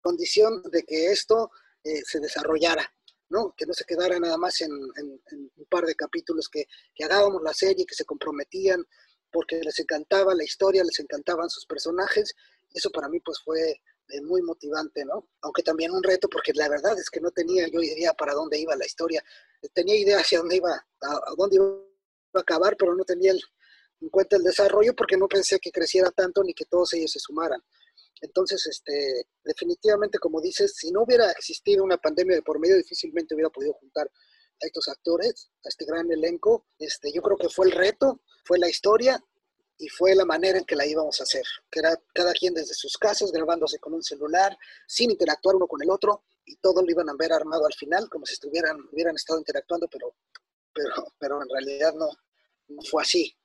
condición 0.00 0.62
de 0.70 0.82
que 0.82 1.12
esto 1.12 1.50
eh, 1.84 2.02
se 2.04 2.20
desarrollara, 2.20 2.92
¿no? 3.28 3.54
Que 3.56 3.66
no 3.66 3.74
se 3.74 3.84
quedara 3.84 4.18
nada 4.18 4.36
más 4.36 4.60
en, 4.60 4.72
un 4.72 5.66
par 5.68 5.84
de 5.86 5.94
capítulos, 5.94 6.48
que, 6.48 6.66
que 6.94 7.04
hagábamos 7.04 7.42
la 7.42 7.52
serie, 7.52 7.86
que 7.86 7.94
se 7.94 8.04
comprometían, 8.04 8.84
porque 9.30 9.60
les 9.60 9.78
encantaba 9.78 10.34
la 10.34 10.44
historia, 10.44 10.84
les 10.84 10.98
encantaban 11.00 11.48
sus 11.48 11.66
personajes. 11.66 12.34
Eso 12.72 12.90
para 12.90 13.08
mí 13.08 13.20
pues 13.20 13.38
fue 13.44 13.80
muy 14.20 14.42
motivante, 14.42 15.04
¿no? 15.04 15.28
Aunque 15.40 15.62
también 15.62 15.92
un 15.92 16.02
reto, 16.02 16.28
porque 16.28 16.52
la 16.54 16.68
verdad 16.68 16.98
es 16.98 17.08
que 17.08 17.20
no 17.20 17.30
tenía 17.30 17.66
yo 17.68 17.80
idea 17.80 18.12
para 18.12 18.34
dónde 18.34 18.58
iba 18.58 18.76
la 18.76 18.84
historia. 18.84 19.24
Tenía 19.72 19.96
idea 19.96 20.18
hacia 20.18 20.38
dónde 20.38 20.56
iba, 20.56 20.70
a, 20.74 21.20
dónde 21.36 21.56
iba 21.56 21.66
a 22.34 22.40
acabar, 22.40 22.76
pero 22.76 22.94
no 22.94 23.04
tenía 23.04 23.32
en 24.02 24.08
cuenta 24.08 24.36
el 24.36 24.42
desarrollo 24.42 24.94
porque 24.94 25.16
no 25.16 25.28
pensé 25.28 25.58
que 25.60 25.70
creciera 25.70 26.10
tanto 26.10 26.42
ni 26.42 26.52
que 26.52 26.64
todos 26.64 26.92
ellos 26.94 27.12
se 27.12 27.20
sumaran. 27.20 27.62
Entonces, 28.20 28.66
este, 28.66 29.26
definitivamente, 29.44 30.18
como 30.18 30.40
dices, 30.40 30.74
si 30.76 30.90
no 30.90 31.02
hubiera 31.02 31.30
existido 31.32 31.82
una 31.82 31.96
pandemia 31.96 32.36
de 32.36 32.42
por 32.42 32.58
medio, 32.58 32.76
difícilmente 32.76 33.34
hubiera 33.34 33.50
podido 33.50 33.72
juntar 33.74 34.06
a 34.06 34.66
estos 34.66 34.88
actores, 34.88 35.50
a 35.64 35.68
este 35.68 35.84
gran 35.84 36.10
elenco. 36.10 36.66
Este, 36.78 37.12
yo 37.12 37.22
creo 37.22 37.36
que 37.36 37.48
fue 37.48 37.66
el 37.66 37.72
reto, 37.72 38.20
fue 38.44 38.58
la 38.58 38.68
historia 38.68 39.22
y 39.78 39.88
fue 39.88 40.14
la 40.14 40.24
manera 40.24 40.58
en 40.58 40.64
que 40.64 40.76
la 40.76 40.86
íbamos 40.86 41.20
a 41.20 41.24
hacer, 41.24 41.42
que 41.70 41.80
era 41.80 41.96
cada 42.14 42.32
quien 42.32 42.54
desde 42.54 42.74
sus 42.74 42.96
casas 42.96 43.32
grabándose 43.32 43.78
con 43.78 43.94
un 43.94 44.02
celular, 44.02 44.56
sin 44.86 45.10
interactuar 45.10 45.56
uno 45.56 45.66
con 45.66 45.82
el 45.82 45.90
otro, 45.90 46.24
y 46.44 46.56
todo 46.56 46.82
lo 46.82 46.90
iban 46.90 47.08
a 47.08 47.14
ver 47.18 47.32
armado 47.32 47.66
al 47.66 47.74
final, 47.74 48.08
como 48.08 48.26
si 48.26 48.34
estuvieran, 48.34 48.76
hubieran 48.92 49.16
estado 49.16 49.40
interactuando, 49.40 49.88
pero, 49.88 50.14
pero, 50.72 51.06
pero 51.18 51.42
en 51.42 51.48
realidad 51.48 51.94
no, 51.94 52.08
no 52.68 52.82
fue 52.82 53.02
así. 53.02 53.36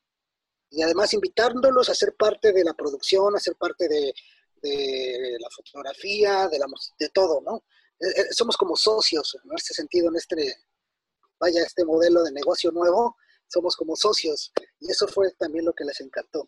Y 0.69 0.81
además 0.81 1.13
invitándolos 1.13 1.89
a 1.89 1.95
ser 1.95 2.15
parte 2.15 2.51
de 2.51 2.63
la 2.63 2.73
producción, 2.73 3.35
a 3.35 3.39
ser 3.39 3.55
parte 3.55 3.87
de, 3.87 4.13
la 5.39 5.49
fotografía, 5.55 6.47
de, 6.49 6.59
la, 6.59 6.65
de 6.99 7.09
todo, 7.09 7.41
¿no? 7.41 7.63
Eh, 7.99 8.21
eh, 8.21 8.25
somos 8.31 8.57
como 8.57 8.75
socios 8.75 9.37
en 9.43 9.51
este 9.55 9.73
sentido, 9.73 10.09
en 10.09 10.17
este, 10.17 10.55
vaya, 11.39 11.63
este 11.63 11.85
modelo 11.85 12.23
de 12.23 12.31
negocio 12.31 12.71
nuevo, 12.71 13.15
somos 13.47 13.75
como 13.75 13.95
socios 13.95 14.51
y 14.79 14.91
eso 14.91 15.07
fue 15.07 15.31
también 15.39 15.65
lo 15.65 15.73
que 15.73 15.85
les 15.85 15.99
encantó. 16.01 16.47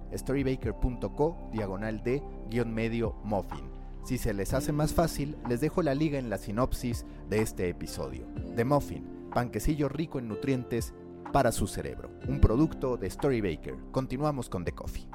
storybaker.co, 0.13 1.49
diagonal 1.51 2.03
de, 2.03 2.21
guion 2.49 2.73
medio 2.73 3.15
muffin. 3.23 3.69
Si 4.03 4.17
se 4.17 4.33
les 4.33 4.53
hace 4.53 4.71
más 4.71 4.93
fácil, 4.93 5.37
les 5.47 5.61
dejo 5.61 5.83
la 5.83 5.93
liga 5.93 6.17
en 6.17 6.29
la 6.29 6.37
sinopsis 6.37 7.05
de 7.29 7.41
este 7.41 7.69
episodio. 7.69 8.25
The 8.55 8.65
Muffin, 8.65 9.29
panquecillo 9.33 9.89
rico 9.89 10.17
en 10.17 10.27
nutrientes 10.27 10.93
para 11.31 11.51
su 11.51 11.67
cerebro, 11.67 12.09
un 12.27 12.41
producto 12.41 12.97
de 12.97 13.09
Storybaker. 13.09 13.75
Continuamos 13.91 14.49
con 14.49 14.65
The 14.65 14.71
Coffee. 14.71 15.07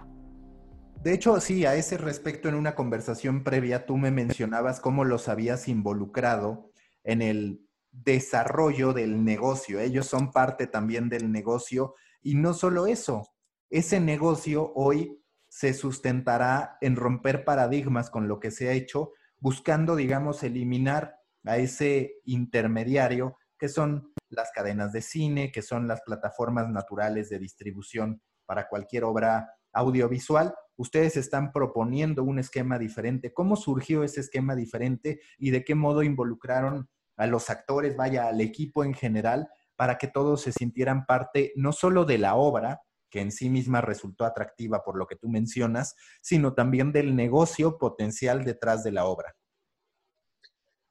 De 1.03 1.13
hecho, 1.13 1.41
sí, 1.41 1.67
a 1.67 1.75
ese 1.75 1.99
respecto, 1.99 2.49
en 2.49 2.55
una 2.55 2.75
conversación 2.75 3.45
previa, 3.45 3.87
tú 3.87 3.97
me 3.97 4.11
mencionabas 4.11 4.81
cómo 4.81 5.05
los 5.05 5.29
habías 5.29 5.69
involucrado 5.69 6.71
en 7.05 7.23
el 7.23 7.61
desarrollo 7.93 8.93
del 8.93 9.25
negocio. 9.25 9.81
Ellos 9.81 10.07
son 10.07 10.33
parte 10.33 10.67
también 10.67 11.09
del 11.09 11.31
negocio. 11.31 11.95
Y 12.23 12.35
no 12.35 12.55
solo 12.55 12.87
eso, 12.87 13.29
ese 13.71 14.01
negocio 14.01 14.73
hoy 14.75 15.23
se 15.49 15.75
sustentará 15.75 16.77
en 16.81 16.97
romper 16.97 17.45
paradigmas 17.45 18.11
con 18.11 18.29
lo 18.29 18.41
que 18.41 18.51
se 18.51 18.69
ha 18.69 18.73
hecho, 18.73 19.13
buscando, 19.39 19.97
digamos, 19.97 20.43
eliminar 20.43 21.17
a 21.45 21.59
ese 21.59 22.21
intermediario 22.25 23.37
que 23.59 23.69
son 23.69 24.13
las 24.29 24.51
cadenas 24.53 24.93
de 24.93 25.03
cine, 25.03 25.53
que 25.53 25.63
son 25.63 25.89
las 25.89 26.03
plataformas 26.03 26.69
naturales 26.69 27.29
de 27.29 27.39
distribución 27.39 28.21
para 28.45 28.69
cualquier 28.69 29.05
obra 29.05 29.51
audiovisual 29.73 30.55
ustedes 30.77 31.17
están 31.17 31.53
proponiendo 31.53 32.23
un 32.23 32.39
esquema 32.39 32.79
diferente. 32.79 33.33
¿Cómo 33.33 33.57
surgió 33.57 34.05
ese 34.05 34.21
esquema 34.21 34.55
diferente 34.55 35.21
y 35.39 35.51
de 35.51 35.65
qué 35.65 35.75
modo 35.75 36.03
involucraron 36.03 36.89
a 37.17 37.27
los 37.27 37.49
actores, 37.49 37.97
vaya, 37.97 38.29
al 38.29 38.41
equipo 38.41 38.85
en 38.85 38.95
general, 38.95 39.49
para 39.75 39.99
que 39.99 40.07
todos 40.07 40.43
se 40.43 40.53
sintieran 40.53 41.07
parte 41.07 41.53
no 41.57 41.73
solo 41.73 42.05
de 42.05 42.19
la 42.19 42.35
obra, 42.35 42.83
que 43.17 43.23
en 43.23 43.33
sí 43.33 43.49
misma 43.49 43.81
resultó 43.81 44.27
atractiva 44.27 44.85
por 44.85 44.99
lo 44.99 45.07
que 45.07 45.17
tú 45.17 45.31
mencionas, 45.31 45.95
sino 46.21 46.53
también 46.53 46.93
del 46.93 47.17
negocio 47.17 47.79
potencial 47.79 48.45
detrás 48.45 48.85
de 48.85 48.93
la 48.93 49.07
obra? 49.07 49.35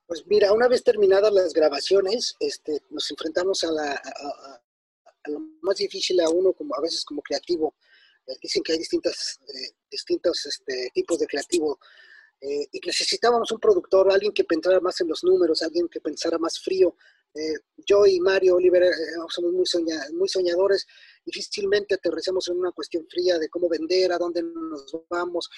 Pues 0.08 0.26
mira, 0.26 0.52
una 0.52 0.68
vez 0.68 0.84
terminadas 0.84 1.32
las 1.32 1.54
grabaciones, 1.54 2.36
este, 2.40 2.82
nos 2.90 3.12
enfrentamos 3.12 3.64
a, 3.64 3.68
lo 5.26 5.40
más 5.62 5.76
difícil 5.78 6.20
a 6.20 6.30
uno, 6.32 6.52
como 6.54 6.76
a 6.76 6.82
veces 6.82 7.06
como 7.06 7.22
creativo, 7.22 7.76
dicen 8.42 8.64
que 8.64 8.72
hay 8.72 8.80
distintas, 8.80 9.40
eh, 9.48 9.76
distintos 9.92 10.48
este, 10.48 10.90
tipos 10.96 11.20
de 11.20 11.28
creativo 11.28 11.78
eh, 12.42 12.68
y 12.72 12.80
necesitábamos 12.84 13.52
un 13.52 13.60
productor, 13.60 14.12
alguien 14.12 14.34
que 14.34 14.46
pensara 14.46 14.80
más 14.80 15.00
en 15.00 15.10
los 15.10 15.24
números, 15.24 15.62
alguien 15.62 15.88
que 15.90 16.02
pensara 16.02 16.40
más 16.40 16.60
frío. 16.60 16.96
Eh, 17.36 17.60
yo 17.86 18.06
y 18.06 18.20
Mario 18.20 18.56
Oliver 18.56 18.84
somos 19.30 19.52
muy, 19.52 19.66
muy 20.14 20.30
soñadores, 20.30 20.88
difícilmente 21.26 21.96
aterrizamos 21.96 22.48
en 22.48 22.58
una 22.58 22.72
cuestión 22.72 23.06
fría 23.10 23.38
de 23.38 23.50
cómo 23.50 23.68
vender, 23.70 24.12
a 24.12 24.18
dónde 24.18 24.42
nos 24.42 24.98
vamos. 25.10 25.50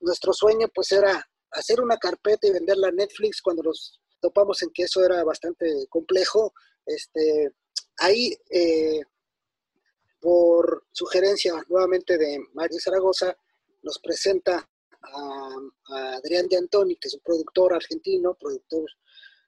nuestro 0.00 0.32
sueño 0.32 0.68
pues 0.74 0.90
era 0.92 1.22
hacer 1.50 1.80
una 1.80 1.98
carpeta 1.98 2.46
y 2.46 2.52
venderla 2.52 2.88
a 2.88 2.92
Netflix 2.92 3.42
cuando 3.42 3.62
nos 3.62 4.00
topamos 4.20 4.62
en 4.62 4.70
que 4.70 4.84
eso 4.84 5.04
era 5.04 5.22
bastante 5.24 5.86
complejo. 5.88 6.52
Este, 6.86 7.52
ahí 7.98 8.34
por 10.20 10.86
sugerencia 10.92 11.54
nuevamente 11.68 12.18
de 12.18 12.38
Mario 12.52 12.78
Zaragoza, 12.80 13.36
nos 13.82 13.98
presenta 14.00 14.68
a, 15.02 16.16
Adrián 16.16 16.48
de 16.48 16.56
Antoni, 16.56 16.96
que 16.96 17.08
es 17.08 17.14
un 17.14 17.20
productor 17.20 17.74
argentino, 17.74 18.34
productor 18.34 18.90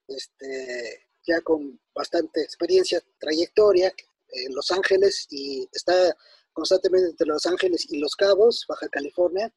este, 0.06 1.08
ya 1.26 1.40
con 1.40 1.80
bastante 1.94 2.42
experiencia, 2.42 3.02
trayectoria 3.18 3.92
en 4.28 4.54
Los 4.54 4.70
Ángeles 4.70 5.26
y 5.30 5.68
está 5.72 6.16
constantemente 6.52 7.10
entre 7.10 7.26
Los 7.26 7.46
Ángeles 7.46 7.86
y 7.90 7.98
Los 7.98 8.16
Cabos, 8.16 8.64
Baja 8.68 8.88
California. 8.88 9.52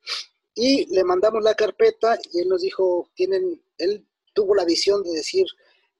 Y 0.55 0.85
le 0.93 1.03
mandamos 1.03 1.43
la 1.43 1.55
carpeta 1.55 2.17
y 2.31 2.41
él 2.41 2.49
nos 2.49 2.61
dijo, 2.61 3.09
tienen, 3.15 3.61
él 3.77 4.05
tuvo 4.33 4.55
la 4.55 4.65
visión 4.65 5.01
de 5.03 5.11
decir, 5.11 5.45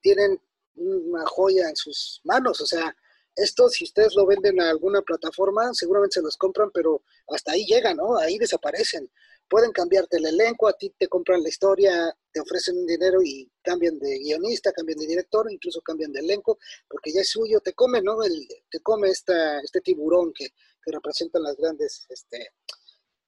tienen 0.01 0.39
una 0.75 1.25
joya 1.25 1.69
en 1.69 1.75
sus 1.75 2.21
manos, 2.23 2.61
o 2.61 2.65
sea, 2.65 2.95
esto, 3.35 3.67
si 3.69 3.83
ustedes 3.83 4.13
lo 4.15 4.25
venden 4.25 4.61
a 4.61 4.69
alguna 4.69 5.01
plataforma, 5.01 5.73
seguramente 5.73 6.15
se 6.15 6.21
los 6.21 6.37
compran, 6.37 6.69
pero 6.71 7.01
hasta 7.29 7.53
ahí 7.53 7.65
llegan, 7.65 7.97
¿no? 7.97 8.17
Ahí 8.17 8.37
desaparecen. 8.37 9.09
Pueden 9.47 9.71
cambiarte 9.71 10.17
el 10.17 10.25
elenco, 10.25 10.67
a 10.67 10.73
ti 10.73 10.93
te 10.97 11.07
compran 11.07 11.43
la 11.43 11.49
historia, 11.49 12.15
te 12.31 12.39
ofrecen 12.39 12.77
un 12.77 12.87
dinero 12.87 13.21
y 13.23 13.51
cambian 13.61 13.99
de 13.99 14.19
guionista, 14.19 14.71
cambian 14.71 14.97
de 14.97 15.07
director, 15.07 15.51
incluso 15.51 15.81
cambian 15.81 16.11
de 16.11 16.21
elenco, 16.21 16.57
porque 16.89 17.11
ya 17.11 17.21
es 17.21 17.29
suyo, 17.29 17.59
te 17.59 17.73
come, 17.73 18.01
¿no? 18.01 18.17
te 18.69 18.79
come 18.81 19.09
esta, 19.09 19.59
este 19.59 19.81
tiburón 19.81 20.33
que, 20.33 20.47
que 20.83 20.91
representan 20.91 21.43
las 21.43 21.55
grandes 21.55 22.05
este, 22.09 22.53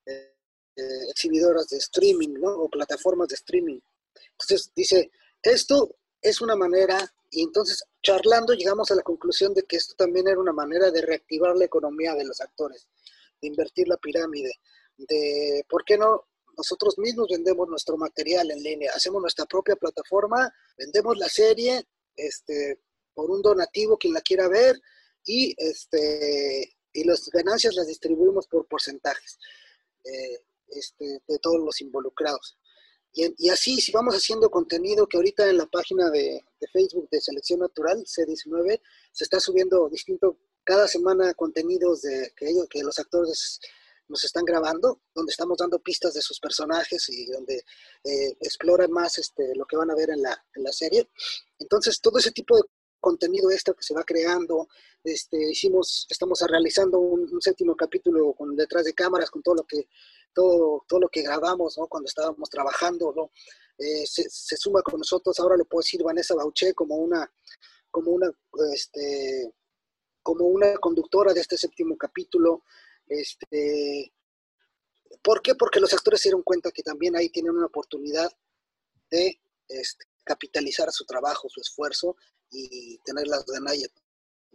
eh, 0.05 0.35
eh, 0.77 1.09
exhibidoras 1.09 1.69
de 1.69 1.77
streaming, 1.77 2.33
¿no? 2.33 2.51
O 2.51 2.69
plataformas 2.69 3.29
de 3.29 3.35
streaming. 3.35 3.79
Entonces 4.31 4.71
dice, 4.75 5.09
esto 5.41 5.95
es 6.21 6.41
una 6.41 6.55
manera, 6.55 6.99
y 7.29 7.43
entonces 7.43 7.83
charlando 8.01 8.53
llegamos 8.53 8.91
a 8.91 8.95
la 8.95 9.01
conclusión 9.01 9.53
de 9.53 9.63
que 9.63 9.77
esto 9.77 9.93
también 9.95 10.27
era 10.27 10.39
una 10.39 10.51
manera 10.51 10.91
de 10.91 11.01
reactivar 11.01 11.55
la 11.55 11.65
economía 11.65 12.13
de 12.15 12.25
los 12.25 12.41
actores, 12.41 12.87
de 13.41 13.47
invertir 13.47 13.87
la 13.87 13.97
pirámide, 13.97 14.59
de, 14.97 15.65
¿por 15.69 15.83
qué 15.83 15.97
no? 15.97 16.25
Nosotros 16.57 16.97
mismos 16.97 17.27
vendemos 17.29 17.67
nuestro 17.67 17.97
material 17.97 18.49
en 18.51 18.63
línea, 18.63 18.91
hacemos 18.95 19.21
nuestra 19.21 19.45
propia 19.45 19.75
plataforma, 19.75 20.53
vendemos 20.77 21.17
la 21.17 21.27
serie 21.27 21.85
este, 22.15 22.79
por 23.13 23.29
un 23.29 23.41
donativo 23.41 23.97
quien 23.97 24.13
la 24.13 24.21
quiera 24.21 24.47
ver 24.47 24.79
y, 25.25 25.53
este, 25.57 26.77
y 26.93 27.03
las 27.03 27.29
ganancias 27.29 27.75
las 27.75 27.87
distribuimos 27.87 28.47
por 28.47 28.67
porcentajes 28.67 29.37
eh, 30.03 30.43
este, 30.69 31.21
de 31.27 31.39
todos 31.39 31.59
los 31.59 31.81
involucrados. 31.81 32.57
Y, 33.17 33.47
así, 33.47 33.79
si 33.79 33.93
vamos 33.93 34.13
haciendo 34.13 34.51
contenido 34.51 35.07
que 35.07 35.15
ahorita 35.15 35.49
en 35.49 35.57
la 35.57 35.67
página 35.67 36.09
de, 36.09 36.43
Facebook 36.73 37.07
de 37.09 37.21
Selección 37.21 37.61
Natural, 37.61 38.03
C19, 38.03 38.81
se 39.13 39.23
está 39.23 39.39
subiendo 39.39 39.87
distinto 39.87 40.37
cada 40.65 40.85
semana 40.85 41.33
contenidos 41.33 42.01
de, 42.01 42.33
que, 42.35 42.49
ellos, 42.49 42.67
que 42.69 42.83
los 42.83 42.99
actores 42.99 43.61
nos 44.07 44.23
están 44.23 44.45
grabando, 44.45 45.01
donde 45.13 45.31
estamos 45.31 45.57
dando 45.57 45.79
pistas 45.79 46.13
de 46.13 46.21
sus 46.21 46.39
personajes 46.39 47.09
y 47.09 47.27
donde 47.27 47.55
eh, 48.03 48.37
exploran 48.39 48.91
más 48.91 49.17
este, 49.17 49.55
lo 49.55 49.65
que 49.65 49.77
van 49.77 49.91
a 49.91 49.95
ver 49.95 50.09
en 50.11 50.21
la, 50.21 50.45
en 50.53 50.63
la 50.63 50.71
serie. 50.71 51.09
Entonces, 51.59 51.99
todo 52.01 52.19
ese 52.19 52.31
tipo 52.31 52.55
de 52.55 52.63
contenido 53.05 53.51
extra 53.51 53.75
que 53.75 53.83
se 53.83 53.93
va 53.93 54.03
creando. 54.03 54.67
Este, 55.03 55.37
hicimos, 55.51 56.07
estamos 56.09 56.41
realizando 56.49 56.97
un, 56.97 57.39
séptimo 57.39 57.75
capítulo 57.75 58.33
con 58.33 58.55
detrás 58.55 58.83
de 58.83 58.95
cámaras, 58.95 59.29
con 59.29 59.43
todo 59.43 59.55
lo 59.55 59.63
que, 59.63 59.87
todo, 60.33 60.83
todo 60.87 61.01
lo 61.01 61.09
que 61.09 61.21
grabamos, 61.21 61.77
¿no? 61.77 61.87
Cuando 61.87 62.07
estábamos 62.07 62.49
trabajando, 62.49 63.13
¿no? 63.15 63.29
Eh, 63.77 64.07
se, 64.07 64.23
se, 64.27 64.57
suma 64.57 64.81
con 64.81 64.97
nosotros, 64.97 65.39
ahora 65.39 65.55
le 65.55 65.65
puedo 65.65 65.83
decir 65.83 66.01
Vanessa 66.01 66.33
Bauché 66.33 66.73
como 66.73 66.95
una, 66.95 67.31
como 67.91 68.09
una, 68.09 68.31
este, 68.73 69.53
como 70.23 70.45
una 70.45 70.75
conductora 70.77 71.31
de 71.31 71.41
este 71.41 71.57
séptimo 71.57 71.95
capítulo. 71.97 72.63
Este, 73.07 74.11
¿Por 75.21 75.41
qué? 75.41 75.55
Porque 75.55 75.79
los 75.79 75.93
actores 75.93 76.21
se 76.21 76.29
dieron 76.29 76.43
cuenta 76.43 76.71
que 76.71 76.83
también 76.83 77.15
ahí 77.15 77.29
tienen 77.29 77.55
una 77.55 77.67
oportunidad 77.67 78.31
de 79.09 79.39
este, 79.67 80.05
capitalizar 80.23 80.91
su 80.91 81.05
trabajo, 81.05 81.49
su 81.49 81.61
esfuerzo 81.61 82.15
y 82.51 82.97
tener 82.99 83.27
las 83.27 83.45
ganancias, 83.45 83.91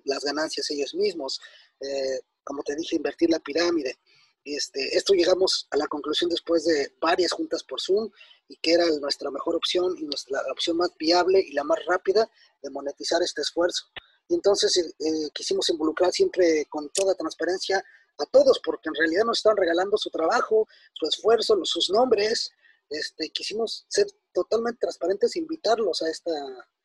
las 0.04 0.24
ganancias 0.24 0.70
ellos 0.70 0.94
mismos. 0.94 1.40
Eh, 1.80 2.20
como 2.44 2.62
te 2.62 2.74
dije, 2.74 2.96
invertir 2.96 3.30
la 3.30 3.38
pirámide. 3.38 3.98
Este, 4.44 4.96
esto 4.96 5.12
llegamos 5.12 5.68
a 5.70 5.76
la 5.76 5.86
conclusión 5.86 6.30
después 6.30 6.64
de 6.64 6.94
varias 7.00 7.32
juntas 7.32 7.62
por 7.62 7.80
Zoom 7.80 8.10
y 8.48 8.56
que 8.56 8.72
era 8.72 8.86
nuestra 9.00 9.30
mejor 9.30 9.54
opción 9.54 9.94
y 9.98 10.04
nuestra 10.04 10.42
la 10.42 10.52
opción 10.52 10.78
más 10.78 10.90
viable 10.98 11.40
y 11.40 11.52
la 11.52 11.62
más 11.62 11.78
rápida 11.86 12.28
de 12.62 12.70
monetizar 12.70 13.22
este 13.22 13.42
esfuerzo. 13.42 13.86
Y 14.28 14.34
entonces 14.34 14.76
eh, 14.76 14.94
eh, 14.98 15.30
quisimos 15.34 15.68
involucrar 15.68 16.12
siempre 16.12 16.66
con 16.66 16.88
toda 16.90 17.14
transparencia 17.14 17.84
a 18.20 18.26
todos, 18.26 18.60
porque 18.64 18.88
en 18.88 18.94
realidad 18.94 19.24
nos 19.24 19.38
están 19.38 19.56
regalando 19.56 19.96
su 19.96 20.10
trabajo, 20.10 20.68
su 20.92 21.06
esfuerzo, 21.06 21.58
sus 21.64 21.90
nombres. 21.90 22.52
Este, 22.88 23.30
quisimos 23.30 23.86
ser 23.88 24.06
totalmente 24.32 24.78
transparentes 24.80 25.36
e 25.36 25.38
invitarlos 25.38 26.02
a 26.02 26.10
esta, 26.10 26.32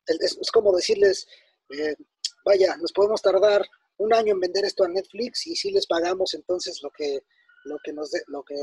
es, 0.08 0.52
como 0.52 0.76
decirles, 0.76 1.28
eh, 1.70 1.96
vaya, 2.46 2.78
nos 2.78 2.92
podemos 2.92 3.22
tardar 3.22 3.68
un 3.98 4.14
año 4.14 4.34
en 4.34 4.40
vender 4.40 4.66
esto 4.66 4.84
a 4.84 4.88
Netflix 4.88 5.48
y 5.48 5.56
si 5.56 5.72
les 5.72 5.88
pagamos 5.88 6.34
entonces 6.34 6.82
lo 6.84 6.92
que 6.92 7.24
lo 7.64 7.78
que 7.84 7.94
nos 7.94 8.12
lo 8.28 8.44
que 8.44 8.56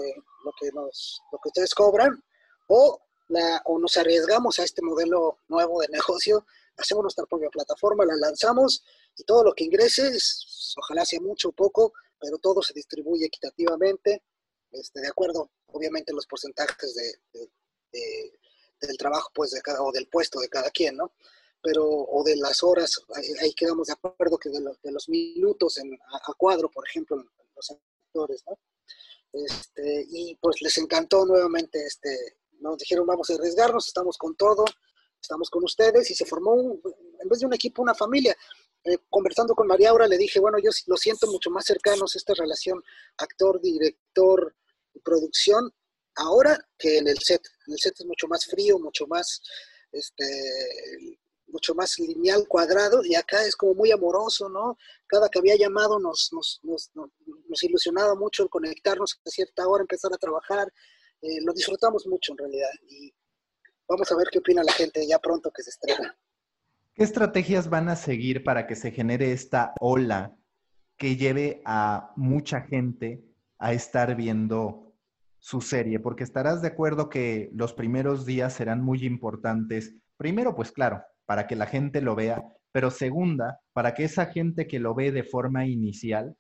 lo 0.45 0.53
que 0.61 0.71
nos 0.73 1.23
lo 1.33 1.39
que 1.39 1.49
ustedes 1.49 1.75
cobran 1.75 2.23
o 2.69 3.01
la 3.29 3.63
o 3.65 3.79
nos 3.79 3.97
arriesgamos 3.97 4.59
a 4.59 4.65
este 4.65 4.83
modelo 4.83 5.39
nuevo 5.49 5.81
de 5.81 5.89
negocio 5.89 6.47
hacemos 6.77 7.03
nuestra 7.03 7.25
propia 7.27 7.49
plataforma 7.49 8.05
la 8.05 8.17
lanzamos 8.17 8.85
y 9.17 9.25
todo 9.25 9.43
lo 9.43 9.55
que 9.55 9.65
ingrese 9.65 10.11
ojalá 10.77 11.05
sea 11.05 11.21
mucho 11.21 11.49
o 11.49 11.53
poco 11.53 11.93
pero 12.23 12.39
todo 12.39 12.63
se 12.63 12.73
distribuye 12.73 13.27
equitativamente 13.27 14.23
este, 14.73 15.01
de 15.01 15.09
acuerdo 15.09 15.51
obviamente 15.67 16.13
los 16.13 16.27
porcentajes 16.27 16.95
de, 16.95 17.53
del 18.81 18.97
trabajo 18.97 19.31
pues 19.35 19.51
de 19.51 19.61
cada, 19.61 19.83
o 19.83 19.93
del 19.93 20.09
puesto 20.09 20.41
de 20.41 20.49
cada 20.49 20.71
quien, 20.71 20.97
¿no? 20.97 21.13
Pero, 21.63 21.87
o 21.87 22.25
de 22.25 22.37
las 22.37 22.63
horas, 22.63 22.91
ahí, 23.41 23.55
quedamos 23.55 23.87
de 23.87 23.93
acuerdo 23.93 24.37
que 24.37 24.51
de, 24.51 24.91
los 24.91 25.09
minutos 25.09 25.79
en, 25.79 25.93
a, 25.95 26.35
cuadro, 26.35 26.69
por 26.69 26.87
ejemplo, 26.89 27.17
los 27.55 27.71
actores, 27.71 28.43
¿no? 28.49 28.59
Este, 29.33 30.07
y 30.11 30.35
pues 30.37 30.61
les 30.61 30.77
encantó 30.79 31.25
nuevamente, 31.25 31.85
este, 31.87 32.37
nos 32.59 32.79
dijeron 32.79 33.07
vamos 33.07 33.31
a 33.31 33.35
arriesgarnos, 33.35 33.87
estamos 33.87 34.19
con 34.19 34.35
todo, 34.35 34.65
estamos 35.21 35.49
con 35.49 35.63
ustedes 35.65 36.11
y 36.11 36.15
se 36.15 36.27
formó, 36.27 36.55
en 37.21 37.29
vez 37.29 37.39
de 37.39 37.47
un 37.47 37.55
equipo, 37.55 37.83
una 37.83 37.95
familia. 37.95 38.37
Eh, 38.85 38.99
conversando 39.09 39.55
con 39.55 39.69
María 39.69 39.91
Aura 39.91 40.09
le 40.09 40.19
dije, 40.19 40.41
bueno, 40.41 40.59
yo 40.59 40.71
lo 40.87 40.97
siento 40.97 41.27
mucho 41.29 41.51
más 41.51 41.65
cercanos 41.65 42.17
esta 42.17 42.35
relación 42.35 42.83
actor, 43.17 43.61
director, 43.61 44.57
producción, 45.05 45.73
ahora 46.17 46.59
que 46.79 46.99
en 46.99 47.09
el 47.09 47.19
set. 47.19 47.43
En 47.67 47.75
el 47.75 47.79
set 47.79 47.95
es 47.99 48.07
mucho 48.07 48.27
más 48.27 48.45
frío, 48.47 48.79
mucho 48.79 49.07
más, 49.07 49.41
este, 49.93 50.25
mucho 51.47 51.75
más 51.75 51.99
lineal, 51.99 52.47
cuadrado, 52.49 53.05
y 53.05 53.15
acá 53.15 53.45
es 53.45 53.55
como 53.55 53.75
muy 53.75 53.93
amoroso, 53.93 54.49
¿no? 54.49 54.77
Cada 55.07 55.29
que 55.29 55.39
había 55.39 55.57
llamado 55.57 56.01
nos, 56.01 56.31
nos, 56.33 56.61
nos, 56.65 56.91
nos 56.95 57.63
ilusionaba 57.63 58.15
mucho 58.17 58.43
el 58.43 58.51
conectarnos 58.51 59.21
a 59.25 59.31
cierta 59.31 59.69
hora, 59.69 59.83
empezar 59.83 60.13
a 60.13 60.19
trabajar. 60.19 60.73
Eh, 61.21 61.41
lo 61.45 61.53
disfrutamos 61.53 62.07
mucho 62.07 62.33
en 62.33 62.39
realidad. 62.39 62.71
Y 62.89 63.15
vamos 63.87 64.11
a 64.11 64.17
ver 64.17 64.29
qué 64.31 64.39
opina 64.39 64.65
la 64.65 64.73
gente 64.73 65.07
ya 65.07 65.19
pronto 65.19 65.53
que 65.53 65.63
se 65.63 65.71
estrena. 65.71 66.19
¿Qué 66.95 67.05
estrategias 67.05 67.71
van 67.71 67.89
a 67.89 67.97
seguir 67.97 68.45
para 68.45 68.67
que 68.67 68.77
se 68.77 68.91
genere 68.91 69.33
esta 69.33 69.73
ola 69.81 70.37
que 70.99 71.17
lleve 71.17 71.63
a 71.65 72.13
mucha 72.17 72.61
gente 72.61 73.25
a 73.59 73.73
estar 73.73 74.15
viendo 74.15 74.93
su 75.39 75.63
serie, 75.63 76.01
porque 76.01 76.23
estarás 76.23 76.61
de 76.61 76.69
acuerdo 76.69 77.09
que 77.09 77.51
los 77.55 77.73
primeros 77.73 78.27
días 78.27 78.53
serán 78.53 78.85
muy 78.85 79.07
importantes. 79.07 79.97
Primero, 80.19 80.55
pues 80.55 80.71
claro, 80.71 81.03
para 81.25 81.47
que 81.47 81.57
la 81.57 81.67
gente 81.67 82.03
lo 82.03 82.15
vea, 82.15 82.45
pero 82.73 82.91
segunda, 82.91 83.61
para 83.73 83.95
que 83.95 84.05
esa 84.05 84.27
gente 84.27 84.67
que 84.67 84.79
lo 84.79 84.95
ve 84.95 85.13
de 85.13 85.25
forma 85.25 85.67
inicial 85.67 86.37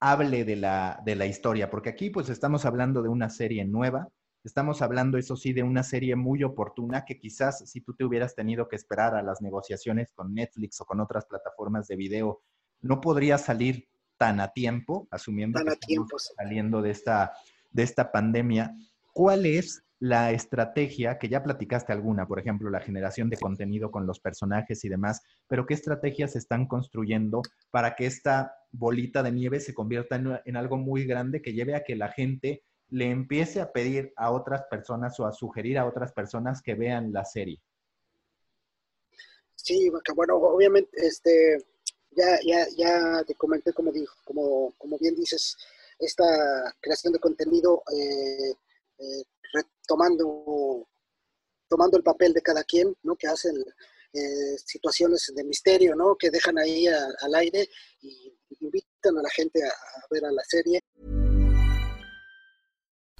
hable 0.00 0.44
de 0.44 0.56
la, 0.56 1.02
de 1.04 1.14
la 1.14 1.26
historia, 1.26 1.68
porque 1.68 1.90
aquí 1.90 2.08
pues 2.08 2.30
estamos 2.30 2.64
hablando 2.64 3.02
de 3.02 3.10
una 3.10 3.28
serie 3.28 3.66
nueva, 3.66 4.08
estamos 4.44 4.82
hablando, 4.82 5.18
eso 5.18 5.36
sí, 5.36 5.52
de 5.52 5.62
una 5.62 5.82
serie 5.82 6.16
muy 6.16 6.42
oportuna 6.44 7.04
que 7.04 7.18
quizás 7.18 7.68
si 7.68 7.80
tú 7.80 7.94
te 7.94 8.04
hubieras 8.04 8.34
tenido 8.34 8.68
que 8.68 8.76
esperar 8.76 9.14
a 9.14 9.22
las 9.22 9.42
negociaciones 9.42 10.12
con 10.12 10.34
Netflix 10.34 10.80
o 10.80 10.84
con 10.84 11.00
otras 11.00 11.26
plataformas 11.26 11.86
de 11.88 11.96
video, 11.96 12.42
no 12.80 13.00
podría 13.00 13.38
salir 13.38 13.88
tan 14.16 14.40
a 14.40 14.48
tiempo, 14.48 15.08
asumiendo 15.10 15.58
que 15.64 15.70
estamos 15.70 16.32
saliendo 16.36 16.82
de 16.82 16.90
esta 16.90 17.32
de 17.72 17.82
esta 17.84 18.10
pandemia, 18.10 18.74
¿cuál 19.12 19.46
es 19.46 19.84
la 20.00 20.32
estrategia, 20.32 21.18
que 21.18 21.28
ya 21.28 21.42
platicaste 21.42 21.92
alguna, 21.92 22.26
por 22.26 22.38
ejemplo, 22.38 22.70
la 22.70 22.80
generación 22.80 23.28
de 23.28 23.36
contenido 23.36 23.90
con 23.90 24.06
los 24.06 24.18
personajes 24.18 24.82
y 24.84 24.88
demás, 24.88 25.20
pero 25.46 25.66
qué 25.66 25.74
estrategias 25.74 26.36
están 26.36 26.66
construyendo 26.66 27.42
para 27.70 27.94
que 27.94 28.06
esta 28.06 28.54
bolita 28.72 29.22
de 29.22 29.30
nieve 29.30 29.60
se 29.60 29.74
convierta 29.74 30.16
en, 30.16 30.56
algo 30.56 30.78
muy 30.78 31.04
grande 31.04 31.42
que 31.42 31.52
lleve 31.52 31.74
a 31.74 31.84
que 31.84 31.96
la 31.96 32.08
gente 32.08 32.62
le 32.90 33.10
empiece 33.10 33.60
a 33.60 33.72
pedir 33.72 34.12
a 34.16 34.30
otras 34.30 34.64
personas 34.70 35.18
o 35.20 35.26
a 35.26 35.32
sugerir 35.32 35.78
a 35.78 35.86
otras 35.86 36.12
personas 36.12 36.62
que 36.62 36.74
vean 36.74 37.12
la 37.12 37.24
serie? 37.24 37.60
Sí, 39.54 39.90
bueno, 40.14 40.36
obviamente, 40.36 40.90
este, 40.94 41.58
ya, 42.10 42.38
ya, 42.44 42.66
ya 42.76 43.24
te 43.24 43.34
comenté, 43.34 43.72
como, 43.72 43.92
dijo, 43.92 44.14
como, 44.24 44.74
como 44.78 44.98
bien 44.98 45.14
dices, 45.14 45.56
esta 45.98 46.24
creación 46.80 47.12
de 47.12 47.18
contenido 47.18 47.82
eh, 47.92 48.54
eh, 48.98 49.22
retomando 49.52 50.86
tomando 51.68 51.96
el 51.96 52.02
papel 52.02 52.32
de 52.32 52.42
cada 52.42 52.64
quien, 52.64 52.96
¿no? 53.04 53.14
Que 53.14 53.28
hacen 53.28 53.54
eh, 54.12 54.58
situaciones 54.58 55.32
de 55.32 55.44
misterio, 55.44 55.94
¿no? 55.94 56.16
Que 56.16 56.30
dejan 56.30 56.58
ahí 56.58 56.88
al 56.88 57.34
aire 57.36 57.68
y 58.02 58.36
invitan 58.58 59.16
a 59.18 59.22
la 59.22 59.30
gente 59.30 59.62
a, 59.62 59.68
a 59.68 60.06
ver 60.10 60.24
a 60.24 60.32
la 60.32 60.42
serie. 60.42 60.80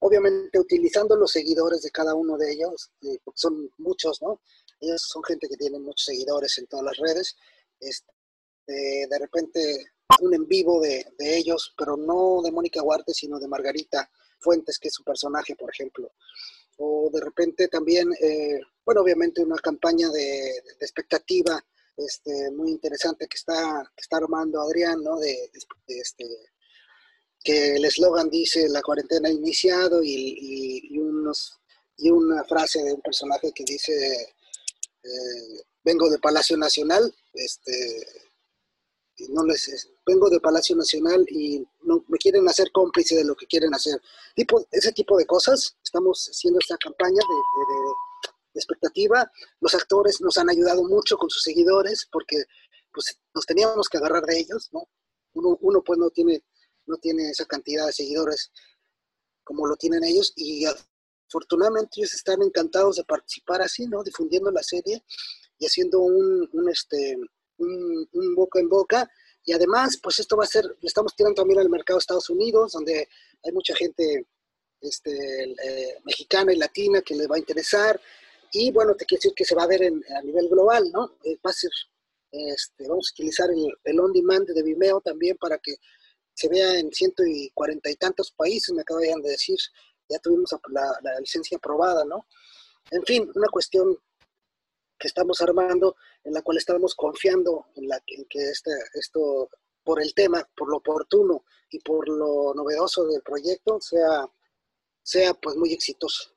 Obviamente 0.00 0.58
utilizando 0.58 1.16
los 1.16 1.32
seguidores 1.32 1.82
de 1.82 1.90
cada 1.90 2.14
uno 2.14 2.36
de 2.36 2.52
ellos, 2.52 2.90
eh, 3.02 3.18
porque 3.24 3.38
son 3.38 3.70
muchos, 3.78 4.20
¿no? 4.22 4.40
Ellos 4.80 5.02
son 5.02 5.22
gente 5.24 5.48
que 5.48 5.56
tiene 5.56 5.78
muchos 5.78 6.06
seguidores 6.06 6.56
en 6.58 6.66
todas 6.66 6.84
las 6.84 6.96
redes. 6.96 7.36
Este, 7.78 8.12
de 8.66 9.18
repente 9.18 9.92
un 10.20 10.34
en 10.34 10.46
vivo 10.46 10.80
de, 10.80 11.04
ellos, 11.18 11.72
pero 11.76 11.96
no 11.96 12.42
de 12.42 12.50
Mónica 12.50 12.82
Huarte, 12.82 13.14
sino 13.14 13.38
de 13.38 13.48
Margarita 13.48 14.10
Fuentes, 14.38 14.78
que 14.78 14.88
es 14.88 14.94
su 14.94 15.04
personaje, 15.04 15.54
por 15.54 15.70
ejemplo. 15.70 16.12
O 16.78 17.10
de 17.12 17.20
repente 17.20 17.68
también, 17.68 18.10
eh, 18.20 18.60
bueno, 18.84 19.02
obviamente 19.02 19.42
una 19.42 19.56
campaña 19.56 20.08
de, 20.10 20.58
expectativa 20.80 21.62
este, 21.96 22.50
muy 22.52 22.70
interesante 22.70 23.26
que 23.28 23.36
está, 23.36 23.82
está 23.96 24.16
armando 24.16 24.60
Adrián, 24.60 25.02
¿no? 25.02 25.18
De, 25.18 25.50
este, 25.86 26.24
que 27.42 27.76
el 27.76 27.84
eslogan 27.84 28.28
dice 28.28 28.68
la 28.68 28.82
cuarentena 28.82 29.28
ha 29.28 29.32
iniciado 29.32 30.02
y, 30.02 30.98
unos, 30.98 31.58
y 31.96 32.10
una 32.10 32.44
frase 32.44 32.82
de 32.82 32.92
un 32.92 33.00
personaje 33.00 33.52
que 33.52 33.64
dice 33.64 34.34
eh, 35.02 35.62
vengo 35.82 36.10
de 36.10 36.18
Palacio 36.18 36.56
Nacional, 36.56 37.14
este, 37.32 38.06
no 39.28 39.44
les 39.44 39.88
vengo 40.06 40.30
de 40.30 40.40
Palacio 40.40 40.76
Nacional 40.76 41.24
y 41.28 41.66
no 41.82 42.04
me 42.08 42.18
quieren 42.18 42.48
hacer 42.48 42.70
cómplice 42.72 43.16
de 43.16 43.24
lo 43.24 43.34
que 43.34 43.46
quieren 43.46 43.74
hacer. 43.74 44.00
Tipo, 44.34 44.66
ese 44.70 44.92
tipo 44.92 45.16
de 45.16 45.26
cosas. 45.26 45.76
Estamos 45.82 46.28
haciendo 46.30 46.58
esta 46.60 46.76
campaña 46.78 47.20
de, 47.20 48.58
expectativa. 48.58 49.30
Los 49.60 49.74
actores 49.74 50.20
nos 50.20 50.36
han 50.38 50.50
ayudado 50.50 50.82
mucho 50.84 51.16
con 51.16 51.30
sus 51.30 51.42
seguidores 51.42 52.08
porque 52.10 52.44
pues, 52.92 53.18
nos 53.34 53.46
teníamos 53.46 53.88
que 53.88 53.98
agarrar 53.98 54.24
de 54.24 54.40
ellos, 54.40 54.68
¿no? 54.72 54.88
Uno, 55.34 55.56
uno 55.60 55.82
pues 55.82 55.98
no 55.98 56.10
tiene, 56.10 56.42
no 56.90 56.98
tiene 56.98 57.30
esa 57.30 57.46
cantidad 57.46 57.86
de 57.86 57.92
seguidores 57.92 58.50
como 59.44 59.66
lo 59.66 59.76
tienen 59.76 60.04
ellos 60.04 60.32
y 60.36 60.64
afortunadamente 61.26 61.92
ellos 61.96 62.14
están 62.14 62.42
encantados 62.42 62.96
de 62.96 63.04
participar 63.04 63.62
así, 63.62 63.86
¿no? 63.86 64.02
Difundiendo 64.02 64.50
la 64.50 64.62
serie 64.62 65.02
y 65.58 65.66
haciendo 65.66 66.00
un, 66.00 66.48
este, 66.70 67.16
un, 67.58 68.34
boca 68.34 68.60
en 68.60 68.68
boca. 68.68 69.10
Y 69.44 69.52
además, 69.52 69.98
pues 70.02 70.18
esto 70.18 70.36
va 70.36 70.44
a 70.44 70.48
ser, 70.48 70.64
le 70.64 70.86
estamos 70.86 71.14
tirando 71.14 71.42
también 71.42 71.60
al 71.60 71.70
mercado 71.70 71.98
de 71.98 72.00
Estados 72.00 72.30
Unidos, 72.30 72.72
donde 72.72 73.08
hay 73.42 73.52
mucha 73.52 73.74
gente 73.74 74.26
este, 74.80 75.44
eh, 75.44 75.96
mexicana 76.04 76.52
y 76.52 76.56
latina 76.56 77.02
que 77.02 77.14
le 77.14 77.26
va 77.26 77.36
a 77.36 77.40
interesar. 77.40 78.00
Y 78.52 78.70
bueno, 78.72 78.94
te 78.94 79.04
quiero 79.04 79.20
decir 79.20 79.34
que 79.34 79.44
se 79.44 79.54
va 79.54 79.64
a 79.64 79.68
ver 79.68 79.82
a 79.84 80.22
nivel 80.22 80.48
global, 80.48 80.90
¿no? 80.92 81.16
Eh, 81.24 81.38
va 81.44 81.50
a 81.50 81.54
ser, 81.54 81.70
este, 82.32 82.88
vamos 82.88 83.10
a 83.10 83.14
utilizar 83.14 83.48
el, 83.50 84.00
on-demand 84.00 84.48
de 84.48 84.62
Vimeo 84.62 85.00
también 85.00 85.36
para 85.36 85.58
que 85.58 85.76
se 86.40 86.48
vea 86.48 86.78
en 86.78 86.90
ciento 86.90 87.22
y 87.22 87.50
cuarenta 87.50 87.90
y 87.90 87.96
tantos 87.96 88.32
países, 88.32 88.74
me 88.74 88.80
acaban 88.80 89.20
de 89.20 89.30
decir, 89.30 89.58
ya 90.08 90.18
tuvimos 90.20 90.56
la, 90.70 91.20
licencia 91.20 91.58
aprobada, 91.58 92.02
¿no? 92.06 92.26
En 92.90 93.02
fin, 93.04 93.30
una 93.34 93.48
cuestión 93.48 93.94
que 94.98 95.08
estamos 95.08 95.42
armando, 95.42 95.96
en 96.24 96.32
la 96.32 96.40
cual 96.40 96.56
estamos 96.56 96.94
confiando 96.94 97.66
en, 97.76 97.88
la, 97.88 98.00
que 98.00 98.24
este, 98.32 98.70
esto, 98.94 99.50
por 99.84 100.00
el 100.00 100.14
tema, 100.14 100.48
por 100.56 100.70
lo 100.70 100.78
oportuno 100.78 101.44
y 101.68 101.78
por 101.80 102.08
lo 102.08 102.54
novedoso 102.54 103.06
del 103.06 103.20
proyecto, 103.20 103.78
sea, 103.78 104.26
sea 105.02 105.34
pues 105.34 105.56
muy 105.56 105.74
exitoso. 105.74 106.34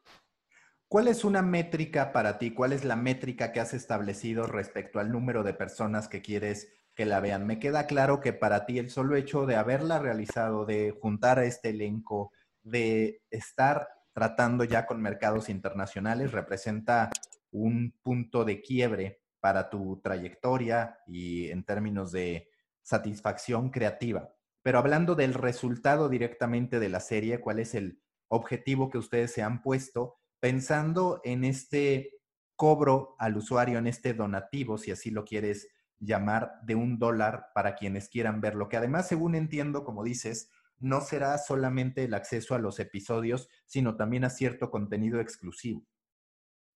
¿Cuál 0.89 1.07
es 1.07 1.23
una 1.23 1.41
métrica 1.41 2.11
para 2.11 2.37
ti? 2.37 2.53
¿Cuál 2.53 2.73
es 2.73 2.83
la 2.83 2.97
métrica 2.97 3.53
que 3.53 3.61
has 3.61 3.73
establecido 3.73 4.47
respecto 4.47 4.99
al 4.99 5.13
número 5.13 5.43
de 5.43 5.53
personas 5.53 6.09
que 6.09 6.21
quieres 6.21 6.67
que 6.95 7.05
la 7.05 7.19
vean? 7.19 7.45
Me 7.45 7.59
queda 7.59 7.87
claro 7.87 8.19
que 8.19 8.33
para 8.33 8.65
ti 8.65 8.79
el 8.79 8.89
solo 8.89 9.15
hecho 9.15 9.45
de 9.45 9.55
haberla 9.55 9.99
realizado, 9.99 10.65
de 10.65 10.91
juntar 10.91 11.39
a 11.39 11.45
este 11.45 11.69
elenco, 11.69 12.31
de 12.61 13.21
estar 13.29 13.87
tratando 14.13 14.63
ya 14.63 14.85
con 14.85 15.01
mercados 15.01 15.49
internacionales, 15.49 16.31
representa 16.31 17.09
un 17.51 17.93
punto 18.01 18.45
de 18.45 18.61
quiebre 18.61 19.21
para 19.39 19.69
tu 19.69 19.99
trayectoria 20.01 20.99
y 21.07 21.49
en 21.49 21.63
términos 21.63 22.11
de 22.11 22.49
satisfacción 22.81 23.69
creativa. 23.69 24.33
Pero 24.61 24.79
hablando 24.79 25.15
del 25.15 25.33
resultado 25.33 26.09
directamente 26.09 26.79
de 26.79 26.89
la 26.89 26.99
serie, 26.99 27.39
¿cuál 27.39 27.59
es 27.59 27.75
el 27.75 28.01
objetivo 28.29 28.89
que 28.89 28.97
ustedes 28.97 29.31
se 29.31 29.41
han 29.41 29.61
puesto 29.61 30.15
pensando 30.39 31.21
en 31.23 31.43
este 31.43 32.19
cobro 32.55 33.15
al 33.19 33.37
usuario, 33.37 33.79
en 33.79 33.87
este 33.87 34.13
donativo, 34.13 34.77
si 34.77 34.91
así 34.91 35.09
lo 35.09 35.25
quieres 35.25 35.69
llamar, 36.05 36.59
de 36.63 36.75
un 36.75 36.99
dólar 36.99 37.47
para 37.53 37.75
quienes 37.75 38.09
quieran 38.09 38.41
verlo? 38.41 38.69
Que 38.69 38.77
además, 38.77 39.07
según 39.07 39.35
entiendo, 39.35 39.83
como 39.83 40.03
dices, 40.03 40.49
no 40.79 41.01
será 41.01 41.37
solamente 41.37 42.03
el 42.03 42.13
acceso 42.13 42.55
a 42.55 42.59
los 42.59 42.79
episodios, 42.79 43.49
sino 43.65 43.95
también 43.95 44.25
a 44.25 44.29
cierto 44.29 44.69
contenido 44.69 45.19
exclusivo. 45.19 45.85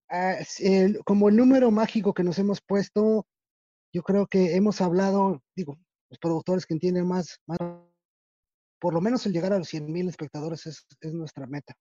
Ah, 0.10 0.38
como 1.06 1.28
el 1.28 1.36
número 1.36 1.70
mágico 1.72 2.14
que 2.14 2.24
nos 2.24 2.40
hemos 2.40 2.62
puesto, 2.62 3.28
yo 3.94 4.04
creo 4.04 4.28
que 4.28 4.56
hemos 4.56 4.80
hablado, 4.80 5.44
digo, 5.56 5.78
los 6.10 6.20
productores 6.20 6.66
que 6.66 6.74
entienden 6.74 7.08
más, 7.08 7.42
por 8.80 8.94
lo 8.94 9.02
menos 9.02 9.26
el 9.26 9.34
llegar 9.34 9.52
a 9.52 9.60
los 9.60 9.68
100 9.68 9.92
mil 9.92 10.08
espectadores 10.08 10.66
es, 10.66 10.86
es 11.02 11.14
nuestra 11.14 11.46
meta. 11.48 11.74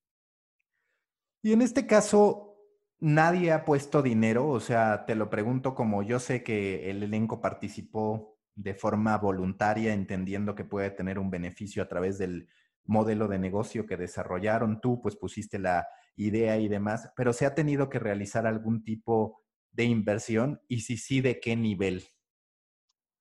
Y 1.43 1.53
en 1.53 1.63
este 1.63 1.87
caso, 1.87 2.56
nadie 3.01 3.53
ha 3.53 3.65
puesto 3.65 4.03
dinero, 4.03 4.49
o 4.49 4.61
sea, 4.61 5.05
te 5.07 5.15
lo 5.15 5.31
pregunto 5.31 5.75
como 5.75 6.03
yo 6.03 6.19
sé 6.19 6.43
que 6.43 6.91
el 6.91 7.03
elenco 7.03 7.41
participó 7.41 8.39
de 8.55 8.75
forma 8.75 9.17
voluntaria, 9.19 9.93
entendiendo 9.93 10.55
que 10.55 10.65
puede 10.65 10.91
tener 10.91 11.19
un 11.19 11.31
beneficio 11.31 11.83
a 11.83 11.89
través 11.89 12.19
del 12.19 12.49
modelo 12.85 13.29
de 13.29 13.39
negocio 13.39 13.87
que 13.87 13.97
desarrollaron. 13.97 14.81
Tú 14.81 15.01
pues 15.03 15.17
pusiste 15.17 15.59
la 15.59 15.87
idea 16.17 16.59
y 16.59 16.69
demás, 16.69 17.13
pero 17.17 17.33
se 17.33 17.45
ha 17.45 17.55
tenido 17.55 17.91
que 17.91 17.99
realizar 17.99 18.47
algún 18.47 18.83
tipo 18.83 19.43
de 19.73 19.85
inversión 19.85 20.61
y 20.69 20.81
si 20.81 20.97
sí, 20.97 21.21
¿de 21.21 21.39
qué 21.39 21.55
nivel? 21.55 22.05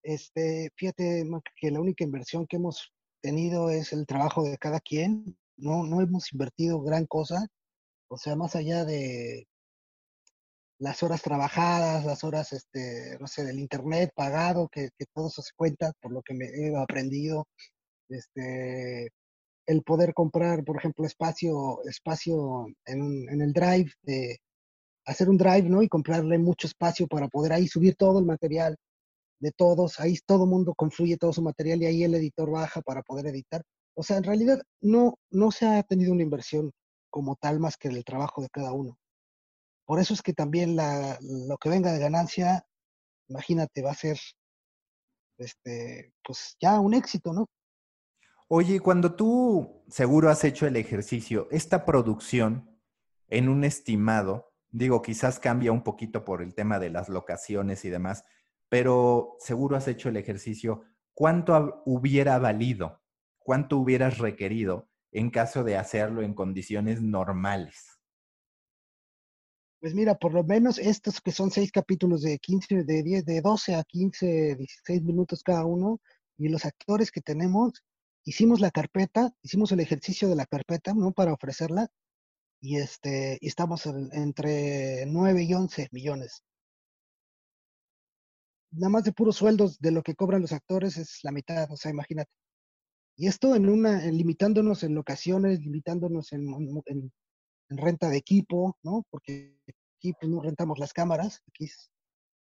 Este, 0.04 0.72
fíjate 0.76 1.26
que 1.58 1.72
la 1.72 1.82
única 1.82 2.04
inversión 2.04 2.48
que 2.48 2.56
hemos 2.58 2.94
tenido 3.22 3.70
es 3.70 3.92
el 3.92 4.06
trabajo 4.06 4.44
de 4.44 4.58
cada 4.58 4.80
quien. 4.80 5.38
No, 5.58 5.84
no 5.84 6.00
hemos 6.00 6.32
invertido 6.32 6.82
gran 6.82 7.06
cosa. 7.08 7.48
O 8.08 8.18
sea, 8.18 8.36
más 8.36 8.56
allá 8.56 8.86
de 8.86 9.48
las 10.80 11.04
horas 11.04 11.22
trabajadas, 11.22 12.06
las 12.06 12.24
horas, 12.24 12.54
este, 12.54 13.18
no 13.20 13.28
sé, 13.28 13.44
del 13.46 13.60
internet 13.60 14.12
pagado, 14.16 14.68
que, 14.70 14.90
que 14.98 15.06
todo 15.14 15.28
eso 15.28 15.42
se 15.42 15.52
cuenta 15.56 15.94
por 16.02 16.12
lo 16.12 16.22
que 16.22 16.34
me 16.34 16.46
he 16.48 16.76
aprendido, 16.78 17.48
este, 18.10 19.10
el 19.68 19.84
poder 19.84 20.14
comprar, 20.14 20.64
por 20.64 20.78
ejemplo, 20.78 21.06
espacio, 21.06 21.84
espacio 21.86 22.68
en, 22.86 23.30
en 23.30 23.42
el 23.42 23.54
drive, 23.54 23.92
de 24.04 24.38
hacer 25.06 25.30
un 25.30 25.38
drive, 25.38 25.70
¿no? 25.70 25.82
Y 25.84 25.90
comprarle 25.90 26.38
mucho 26.38 26.68
espacio 26.68 27.08
para 27.08 27.28
poder 27.28 27.54
ahí 27.54 27.68
subir 27.68 27.96
todo 27.96 28.20
el 28.20 28.26
material 28.26 28.78
de 29.40 29.52
todos, 29.52 30.00
ahí 30.00 30.18
todo 30.26 30.46
el 30.46 30.50
mundo 30.50 30.74
confluye 30.76 31.18
todo 31.18 31.34
su 31.34 31.42
material 31.42 31.82
y 31.82 31.86
ahí 31.86 32.04
el 32.04 32.16
editor 32.16 32.50
baja 32.52 32.82
para 32.82 33.02
poder 33.04 33.28
editar. 33.28 33.64
O 33.96 34.04
sea, 34.04 34.18
en 34.18 34.24
realidad 34.24 34.62
no, 34.82 35.18
no 35.32 35.52
se 35.52 35.66
ha 35.68 35.84
tenido 35.84 36.14
una 36.14 36.24
inversión 36.24 36.72
como 37.10 37.36
tal 37.36 37.60
más 37.60 37.78
que 37.78 37.88
el 37.90 38.04
trabajo 38.04 38.42
de 38.42 38.50
cada 38.50 38.74
uno. 38.74 38.98
Por 39.86 40.00
eso 40.00 40.14
es 40.14 40.22
que 40.22 40.34
también 40.34 40.76
la, 40.76 41.18
lo 41.22 41.58
que 41.58 41.70
venga 41.70 41.92
de 41.92 42.00
ganancia, 42.00 42.66
imagínate, 43.28 43.82
va 43.82 43.92
a 43.92 43.96
ser 43.96 44.20
este, 45.38 46.14
pues 46.24 46.56
ya 46.60 46.80
un 46.80 46.94
éxito, 46.94 47.34
¿no? 47.34 47.48
Oye, 48.48 48.80
cuando 48.80 49.16
tú 49.16 49.84
seguro 49.88 50.30
has 50.30 50.44
hecho 50.44 50.68
el 50.68 50.76
ejercicio, 50.76 51.48
esta 51.52 51.86
producción 51.86 52.80
en 53.28 53.50
un 53.50 53.64
estimado, 53.64 54.54
digo, 54.70 55.02
quizás 55.02 55.40
cambia 55.40 55.72
un 55.72 55.84
poquito 55.84 56.24
por 56.24 56.42
el 56.42 56.54
tema 56.54 56.80
de 56.80 56.92
las 56.92 57.10
locaciones 57.10 57.86
y 57.86 57.90
demás, 57.90 58.24
pero 58.70 59.36
seguro 59.40 59.76
has 59.76 59.88
hecho 59.88 60.10
el 60.10 60.18
ejercicio, 60.18 60.84
¿cuánto 61.14 61.82
hubiera 61.86 62.38
valido? 62.38 63.02
¿Cuánto 63.40 63.78
hubieras 63.78 64.18
requerido 64.18 64.90
en 65.12 65.30
caso 65.30 65.64
de 65.64 65.78
hacerlo 65.78 66.22
en 66.22 66.34
condiciones 66.34 67.02
normales? 67.02 67.95
Pues 69.80 69.94
mira, 69.94 70.16
por 70.16 70.34
lo 70.34 70.44
menos 70.44 70.80
estos 70.80 71.22
que 71.22 71.32
son 71.32 71.52
seis 71.52 71.72
capítulos 71.72 72.22
de 72.22 72.40
15, 72.40 72.84
de 72.84 73.04
10, 73.04 73.26
de 73.26 73.42
12 73.42 73.76
a 73.76 73.84
15, 73.84 74.56
16 74.56 75.04
minutos 75.04 75.44
cada 75.44 75.66
uno, 75.66 76.00
y 76.38 76.50
los 76.50 76.66
actores 76.66 77.12
que 77.12 77.22
tenemos, 77.22 77.84
hicimos 78.26 78.60
la 78.60 78.72
carpeta, 78.72 79.34
hicimos 79.44 79.72
el 79.72 79.80
ejercicio 79.82 80.28
de 80.30 80.36
la 80.36 80.46
carpeta, 80.46 80.94
¿no? 80.94 81.12
Para 81.12 81.34
ofrecerla, 81.34 81.88
y 82.62 82.78
este, 82.78 83.38
estamos 83.46 83.86
entre 83.86 85.06
9 85.08 85.44
y 85.44 85.54
11 85.54 85.90
millones. 85.92 86.44
Nada 88.72 88.90
más 88.90 89.04
de 89.04 89.14
puros 89.14 89.38
sueldos 89.38 89.80
de 89.80 89.92
lo 89.92 90.04
que 90.04 90.16
cobran 90.16 90.42
los 90.42 90.52
actores 90.52 90.98
es 90.98 91.20
la 91.24 91.32
mitad, 91.32 91.72
o 91.72 91.78
sea, 91.78 91.92
imagínate. 91.92 92.30
Y 93.18 93.28
esto 93.28 93.56
en 93.56 93.70
una, 93.70 94.06
limitándonos 94.08 94.84
en 94.84 94.96
locaciones, 94.96 95.60
limitándonos 95.62 96.34
en, 96.34 96.48
en, 96.86 97.14
renta 97.70 98.10
de 98.10 98.18
equipo, 98.18 98.78
¿no? 98.84 99.04
Porque 99.10 99.58
aquí 99.98 100.14
pues, 100.14 100.32
no 100.32 100.42
rentamos 100.42 100.80
las 100.80 100.94
cámaras, 100.94 101.42
aquí 101.48 101.68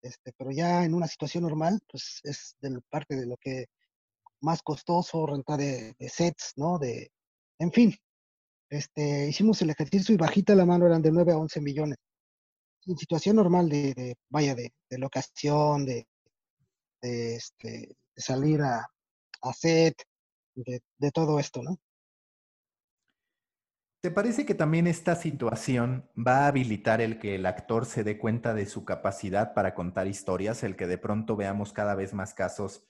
este, 0.03 0.33
pero 0.37 0.51
ya 0.51 0.83
en 0.83 0.93
una 0.93 1.07
situación 1.07 1.43
normal, 1.43 1.79
pues 1.89 2.19
es 2.23 2.57
de 2.59 2.79
parte 2.89 3.15
de 3.15 3.25
lo 3.25 3.37
que 3.37 3.67
más 4.41 4.61
costoso, 4.61 5.25
renta 5.25 5.55
de, 5.57 5.95
sets, 6.09 6.53
¿no? 6.57 6.77
De, 6.77 7.11
en 7.59 7.71
fin. 7.71 7.95
este, 8.69 9.29
hicimos 9.29 9.61
el 9.61 9.69
ejercicio 9.69 10.13
y 10.13 10.17
bajita 10.17 10.55
la 10.55 10.65
mano 10.65 10.85
eran 10.87 11.01
de 11.01 11.11
9 11.11 11.33
a 11.33 11.37
11 11.37 11.61
millones. 11.61 11.97
En 12.85 12.97
situación 12.97 13.37
normal 13.37 13.69
de, 13.69 14.15
vaya, 14.29 14.55
de, 14.55 14.73
locación, 14.97 15.85
de, 15.85 16.05
este, 17.01 17.95
de 18.15 18.21
salir 18.21 18.61
a, 18.61 18.85
a 19.41 19.53
set, 19.53 19.95
de, 20.55 20.81
de 20.97 21.11
todo 21.11 21.39
esto, 21.39 21.63
¿no? 21.63 21.77
¿Te 24.03 24.11
parece 24.11 24.45
que 24.45 24.53
también 24.53 24.85
esta 24.85 25.15
situación 25.15 26.09
va 26.17 26.39
a 26.39 26.47
habilitar 26.47 26.99
el 26.99 27.19
que 27.19 27.35
el 27.35 27.45
actor 27.45 27.85
se 27.85 28.03
dé 28.03 28.17
cuenta 28.17 28.53
de 28.53 28.65
su 28.65 28.83
capacidad 28.83 29.53
para 29.53 29.73
contar 29.73 30.07
historias, 30.07 30.61
el 30.63 30.75
que 30.75 30.87
de 30.87 30.97
pronto 30.97 31.37
veamos 31.37 31.71
cada 31.71 31.95
vez 31.95 32.13
más 32.13 32.33
casos 32.33 32.85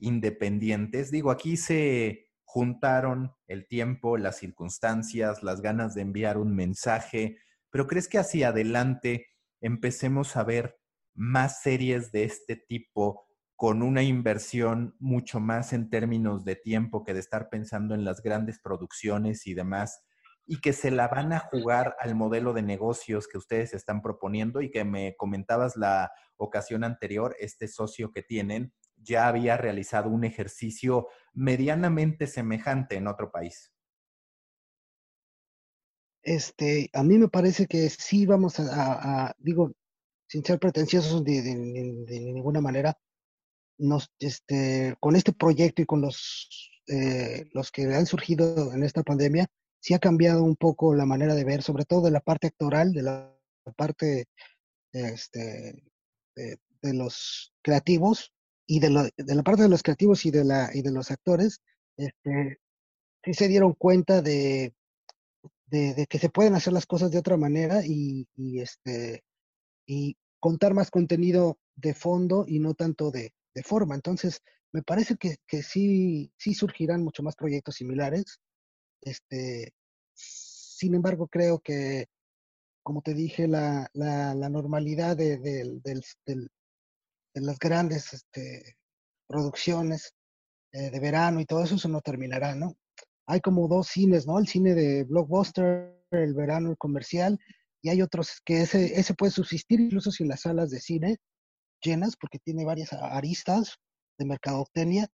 independientes? 0.00 1.12
Digo, 1.12 1.30
aquí 1.30 1.56
se 1.56 2.32
juntaron 2.42 3.32
el 3.46 3.68
tiempo, 3.68 4.16
las 4.16 4.38
circunstancias, 4.38 5.44
las 5.44 5.60
ganas 5.62 5.94
de 5.94 6.02
enviar 6.02 6.36
un 6.36 6.56
mensaje, 6.56 7.38
pero 7.70 7.86
¿crees 7.86 8.08
que 8.08 8.18
hacia 8.18 8.48
adelante 8.48 9.28
empecemos 9.60 10.36
a 10.36 10.42
ver 10.42 10.80
más 11.14 11.62
series 11.62 12.10
de 12.10 12.24
este 12.24 12.56
tipo 12.56 13.28
con 13.54 13.84
una 13.84 14.02
inversión 14.02 14.96
mucho 14.98 15.38
más 15.38 15.72
en 15.72 15.90
términos 15.90 16.44
de 16.44 16.56
tiempo 16.56 17.04
que 17.04 17.14
de 17.14 17.20
estar 17.20 17.50
pensando 17.50 17.94
en 17.94 18.04
las 18.04 18.20
grandes 18.20 18.58
producciones 18.58 19.46
y 19.46 19.54
demás? 19.54 20.02
Y 20.46 20.60
que 20.60 20.72
se 20.72 20.90
la 20.90 21.08
van 21.08 21.32
a 21.32 21.40
jugar 21.40 21.96
al 21.98 22.14
modelo 22.14 22.52
de 22.52 22.62
negocios 22.62 23.26
que 23.26 23.36
ustedes 23.36 23.74
están 23.74 24.00
proponiendo 24.00 24.62
y 24.62 24.70
que 24.70 24.84
me 24.84 25.16
comentabas 25.16 25.76
la 25.76 26.12
ocasión 26.36 26.84
anterior, 26.84 27.34
este 27.40 27.66
socio 27.66 28.12
que 28.12 28.22
tienen 28.22 28.72
ya 28.96 29.28
había 29.28 29.56
realizado 29.56 30.08
un 30.08 30.24
ejercicio 30.24 31.08
medianamente 31.34 32.26
semejante 32.26 32.96
en 32.96 33.08
otro 33.08 33.30
país. 33.30 33.72
Este, 36.22 36.90
a 36.92 37.02
mí 37.02 37.18
me 37.18 37.28
parece 37.28 37.66
que 37.66 37.88
sí 37.88 38.26
vamos 38.26 38.58
a, 38.58 39.34
digo, 39.38 39.72
sin 40.28 40.44
ser 40.44 40.58
pretenciosos 40.58 41.22
de, 41.22 41.42
ninguna 41.42 42.60
manera, 42.60 42.98
nos, 43.78 44.10
este, 44.18 44.96
con 44.98 45.14
este 45.14 45.32
proyecto 45.32 45.82
y 45.82 45.86
con 45.86 46.00
los, 46.00 46.48
eh, 46.88 47.44
los 47.52 47.70
que 47.70 47.82
han 47.94 48.06
surgido 48.06 48.72
en 48.72 48.82
esta 48.82 49.02
pandemia, 49.02 49.46
sí 49.86 49.94
ha 49.94 50.00
cambiado 50.00 50.42
un 50.42 50.56
poco 50.56 50.96
la 50.96 51.06
manera 51.06 51.36
de 51.36 51.44
ver, 51.44 51.62
sobre 51.62 51.84
todo 51.84 52.06
de 52.06 52.10
la 52.10 52.18
parte 52.18 52.48
actoral, 52.48 52.92
de 52.92 53.02
la 53.02 53.32
parte 53.76 54.26
este, 54.92 55.80
de, 56.34 56.92
los 56.92 57.52
creativos 57.62 58.32
y 58.66 58.80
de, 58.80 58.90
la 58.90 59.42
parte 59.44 59.62
de 59.62 59.68
los 59.68 59.84
creativos 59.84 60.26
y 60.26 60.32
de, 60.32 60.44
la, 60.44 60.70
y 60.74 60.82
de 60.82 60.90
los 60.90 61.12
actores, 61.12 61.60
este, 61.96 62.58
sí 63.24 63.32
se 63.32 63.46
dieron 63.46 63.74
cuenta 63.74 64.22
de, 64.22 64.74
de, 65.66 66.04
que 66.10 66.18
se 66.18 66.30
pueden 66.30 66.56
hacer 66.56 66.72
las 66.72 66.86
cosas 66.86 67.12
de 67.12 67.18
otra 67.18 67.36
manera 67.36 67.82
y, 67.86 68.26
este, 68.60 69.22
y 69.86 70.16
contar 70.40 70.74
más 70.74 70.90
contenido 70.90 71.60
de 71.76 71.94
fondo 71.94 72.44
y 72.48 72.58
no 72.58 72.74
tanto 72.74 73.12
de, 73.12 73.32
forma. 73.62 73.94
Entonces, 73.94 74.42
me 74.72 74.82
parece 74.82 75.16
que, 75.16 75.36
que, 75.46 75.62
sí, 75.62 76.32
sí 76.36 76.54
surgirán 76.54 77.04
mucho 77.04 77.22
más 77.22 77.36
proyectos 77.36 77.76
similares. 77.76 78.40
Este, 79.06 79.72
sin 80.14 80.96
embargo, 80.96 81.28
creo 81.28 81.60
que, 81.60 82.06
como 82.82 83.02
te 83.02 83.14
dije, 83.14 83.46
la, 83.46 83.88
la, 83.94 84.48
normalidad 84.48 85.16
de, 85.16 85.38
de, 85.38 86.40
las 87.34 87.58
grandes 87.60 88.12
este, 88.12 88.76
producciones 89.28 90.12
eh, 90.72 90.90
de 90.90 91.00
verano 91.00 91.40
y 91.40 91.46
todo 91.46 91.62
eso, 91.62 91.88
no 91.88 92.00
terminará, 92.00 92.56
¿no? 92.56 92.76
Hay 93.28 93.40
como 93.40 93.68
dos 93.68 93.86
cines, 93.86 94.26
¿no? 94.26 94.40
El 94.40 94.48
cine 94.48 94.74
de 94.74 95.04
blockbuster, 95.04 96.02
el 96.10 96.34
verano, 96.34 96.70
el 96.70 96.76
comercial, 96.76 97.38
y 97.82 97.90
hay 97.90 98.02
otros 98.02 98.40
que 98.44 98.62
ese, 98.62 98.98
ese 98.98 99.14
puede 99.14 99.30
subsistir 99.30 99.80
incluso 99.80 100.10
sin 100.10 100.26
las 100.26 100.40
salas 100.40 100.70
de 100.70 100.80
cine 100.80 101.18
llenas, 101.80 102.16
porque 102.16 102.40
tiene 102.40 102.64
varias 102.64 102.92
aristas 102.92 103.76
de 104.18 104.24
mercadotecnia, 104.24 105.08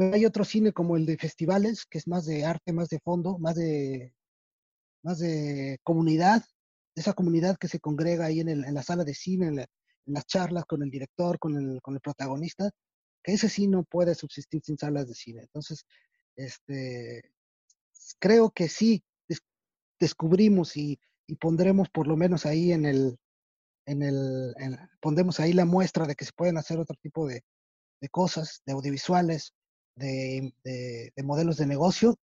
pero 0.00 0.14
hay 0.14 0.24
otro 0.24 0.46
cine 0.46 0.72
como 0.72 0.96
el 0.96 1.04
de 1.04 1.18
festivales, 1.18 1.84
que 1.84 1.98
es 1.98 2.08
más 2.08 2.24
de 2.24 2.46
arte, 2.46 2.72
más 2.72 2.88
de 2.88 3.00
fondo, 3.00 3.38
más 3.38 3.54
de, 3.54 4.14
más 5.02 5.18
de 5.18 5.78
comunidad, 5.82 6.42
esa 6.94 7.12
comunidad 7.12 7.58
que 7.58 7.68
se 7.68 7.80
congrega 7.80 8.24
ahí 8.24 8.40
en, 8.40 8.48
el, 8.48 8.64
en 8.64 8.72
la 8.72 8.82
sala 8.82 9.04
de 9.04 9.12
cine, 9.12 9.48
en, 9.48 9.66
las 10.06 10.24
charlas 10.24 10.64
con 10.64 10.82
el 10.82 10.88
director, 10.88 11.38
con 11.38 11.54
el, 11.54 11.82
con 11.82 11.92
el 11.92 12.00
protagonista, 12.00 12.70
que 13.22 13.34
ese 13.34 13.50
sí 13.50 13.68
no 13.68 13.84
puede 13.84 14.14
subsistir 14.14 14.62
sin 14.64 14.78
salas 14.78 15.06
de 15.06 15.14
cine. 15.14 15.42
Entonces, 15.42 15.84
este, 16.34 17.34
creo 18.18 18.50
que 18.52 18.70
sí 18.70 19.04
descubrimos 19.98 20.78
y, 20.78 20.98
y, 21.26 21.34
pondremos 21.34 21.90
por 21.90 22.06
lo 22.06 22.16
menos 22.16 22.46
ahí 22.46 22.72
en 22.72 22.86
el, 22.86 23.18
en 23.84 24.02
el, 24.02 24.54
pondremos 25.02 25.40
ahí 25.40 25.52
la 25.52 25.66
muestra 25.66 26.06
de 26.06 26.14
que 26.14 26.24
se 26.24 26.32
pueden 26.32 26.56
hacer 26.56 26.78
otro 26.78 26.96
tipo 27.02 27.28
de, 27.28 27.44
de 28.00 28.08
cosas, 28.08 28.62
de 28.64 28.72
audiovisuales, 28.72 29.52
de, 29.96 30.52
modelos 31.22 31.56
de 31.56 31.66
negocio, 31.66 32.16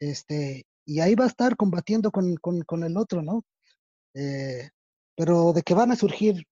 este, 0.00 0.64
y 0.84 1.00
ahí 1.00 1.14
va 1.14 1.24
a 1.24 1.28
estar 1.28 1.56
combatiendo 1.56 2.10
con, 2.10 2.82
el 2.82 2.96
otro, 2.96 3.22
¿no? 3.22 3.44
Eh, 4.14 4.68
pero 5.16 5.52
de 5.52 5.62
que 5.62 5.74
van 5.74 5.92
a 5.92 5.96
surgir 5.96 6.44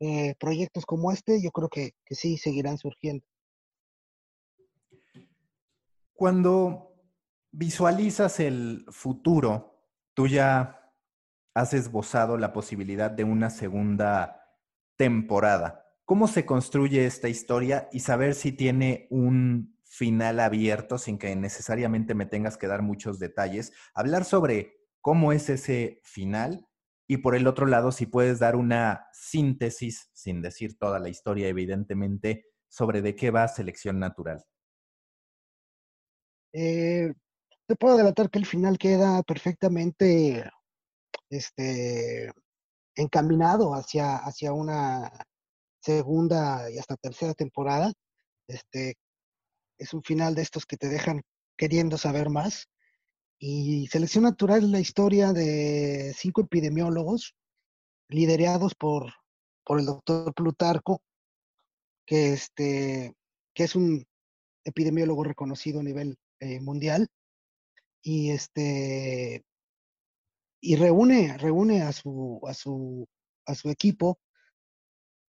eh, 0.00 0.34
proyectos 0.38 0.86
como 0.86 1.12
este, 1.12 1.42
yo 1.42 1.50
creo 1.50 1.68
que, 1.68 1.92
que 2.04 2.14
sí 2.14 2.38
seguirán 2.38 2.78
surgiendo. 2.78 3.24
Cuando 6.14 6.94
visualizas 7.50 8.40
el 8.40 8.84
futuro, 8.90 9.74
tú 10.14 10.28
ya 10.28 10.92
has 11.54 11.72
esbozado 11.72 12.36
la 12.36 12.52
posibilidad 12.52 13.10
de 13.10 13.24
una 13.24 13.50
segunda 13.50 14.44
temporada. 14.96 15.83
¿Cómo 16.06 16.28
se 16.28 16.44
construye 16.44 17.06
esta 17.06 17.28
historia 17.28 17.88
y 17.90 18.00
saber 18.00 18.34
si 18.34 18.52
tiene 18.52 19.06
un 19.10 19.78
final 19.84 20.40
abierto 20.40 20.98
sin 20.98 21.16
que 21.16 21.34
necesariamente 21.34 22.14
me 22.14 22.26
tengas 22.26 22.58
que 22.58 22.66
dar 22.66 22.82
muchos 22.82 23.18
detalles? 23.18 23.72
Hablar 23.94 24.26
sobre 24.26 24.76
cómo 25.00 25.32
es 25.32 25.48
ese 25.48 26.00
final 26.04 26.68
y 27.06 27.18
por 27.18 27.34
el 27.34 27.46
otro 27.46 27.66
lado, 27.66 27.90
si 27.90 28.06
puedes 28.06 28.38
dar 28.38 28.54
una 28.56 29.06
síntesis, 29.12 30.10
sin 30.12 30.42
decir 30.42 30.78
toda 30.78 30.98
la 30.98 31.08
historia, 31.08 31.48
evidentemente, 31.48 32.46
sobre 32.68 33.00
de 33.00 33.14
qué 33.14 33.30
va 33.30 33.48
selección 33.48 33.98
natural. 33.98 34.44
Eh, 36.52 37.12
te 37.66 37.76
puedo 37.76 37.94
adelantar 37.94 38.30
que 38.30 38.38
el 38.38 38.46
final 38.46 38.78
queda 38.78 39.22
perfectamente 39.22 40.50
este, 41.30 42.30
encaminado 42.94 43.74
hacia, 43.74 44.16
hacia 44.16 44.52
una 44.52 45.10
segunda 45.84 46.70
y 46.70 46.78
hasta 46.78 46.96
tercera 46.96 47.34
temporada. 47.34 47.92
Este, 48.48 48.96
es 49.78 49.92
un 49.92 50.02
final 50.02 50.34
de 50.34 50.42
estos 50.42 50.66
que 50.66 50.76
te 50.76 50.88
dejan 50.88 51.22
queriendo 51.56 51.98
saber 51.98 52.30
más. 52.30 52.68
Y 53.38 53.86
Selección 53.88 54.24
Natural 54.24 54.64
es 54.64 54.70
la 54.70 54.80
historia 54.80 55.32
de 55.32 56.14
cinco 56.16 56.42
epidemiólogos 56.42 57.34
liderados 58.08 58.74
por, 58.74 59.12
por 59.64 59.78
el 59.78 59.86
doctor 59.86 60.32
Plutarco, 60.34 61.00
que, 62.06 62.32
este, 62.32 63.12
que 63.54 63.64
es 63.64 63.74
un 63.74 64.06
epidemiólogo 64.64 65.24
reconocido 65.24 65.80
a 65.80 65.84
nivel 65.84 66.16
eh, 66.40 66.60
mundial. 66.60 67.08
Y 68.02 68.30
este 68.30 69.42
y 70.60 70.76
reúne, 70.76 71.36
reúne 71.36 71.82
a 71.82 71.92
su, 71.92 72.40
a 72.46 72.54
su, 72.54 73.06
a 73.46 73.54
su 73.54 73.68
equipo 73.68 74.18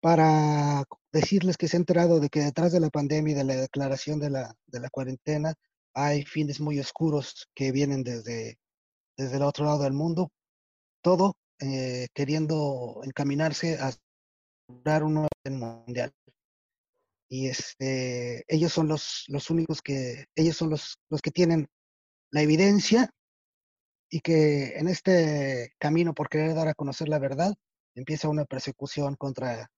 para 0.03 0.83
decirles 1.13 1.55
que 1.55 1.69
se 1.69 1.77
ha 1.77 1.79
enterado 1.79 2.19
de 2.19 2.27
que 2.27 2.41
detrás 2.41 2.73
de 2.73 2.81
la 2.81 2.89
pandemia 2.89 3.31
y 3.31 3.37
de 3.37 3.45
la 3.45 3.55
declaración 3.55 4.19
de 4.19 4.29
la, 4.29 4.53
de 4.67 4.81
la 4.81 4.89
cuarentena 4.89 5.53
hay 5.93 6.25
fines 6.25 6.59
muy 6.59 6.77
oscuros 6.77 7.47
que 7.55 7.71
vienen 7.71 8.03
desde, 8.03 8.59
desde 9.15 9.37
el 9.37 9.43
otro 9.43 9.63
lado 9.63 9.83
del 9.83 9.93
mundo, 9.93 10.29
todo 11.01 11.37
eh, 11.61 12.09
queriendo 12.13 12.99
encaminarse 13.05 13.77
a 13.79 13.93
dar 14.83 15.05
un 15.05 15.13
nuevo 15.13 15.29
orden 15.45 15.59
mundial. 15.59 16.11
Y 17.29 17.47
este, 17.47 18.43
ellos 18.49 18.73
son 18.73 18.89
los, 18.89 19.23
los 19.29 19.49
únicos 19.49 19.81
que, 19.81 20.25
ellos 20.35 20.57
son 20.57 20.69
los, 20.69 20.97
los 21.09 21.21
que 21.21 21.31
tienen 21.31 21.69
la 22.29 22.41
evidencia 22.41 23.09
y 24.09 24.19
que 24.19 24.77
en 24.77 24.89
este 24.89 25.71
camino 25.79 26.13
por 26.13 26.27
querer 26.27 26.55
dar 26.55 26.67
a 26.67 26.73
conocer 26.73 27.07
la 27.07 27.19
verdad 27.19 27.53
empieza 27.95 28.27
una 28.27 28.43
persecución 28.43 29.15
contra 29.15 29.69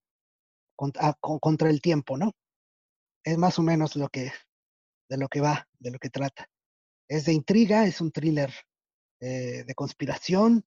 contra, 0.76 1.10
ah, 1.10 1.18
contra 1.20 1.70
el 1.70 1.82
tiempo, 1.82 2.18
¿no? 2.18 2.32
Es 3.24 3.38
más 3.38 3.58
o 3.60 3.64
menos 3.64 3.96
lo 3.96 4.10
que, 4.10 4.32
de 5.10 5.18
lo 5.18 5.28
que 5.28 5.42
va, 5.42 5.68
de 5.80 5.92
lo 5.92 6.00
que 6.00 6.10
trata. 6.10 6.48
Es 7.08 7.26
de 7.26 7.34
intriga, 7.34 7.86
es 7.86 8.02
un 8.02 8.12
thriller 8.12 8.52
eh, 9.20 9.64
de 9.66 9.76
conspiración 9.76 10.66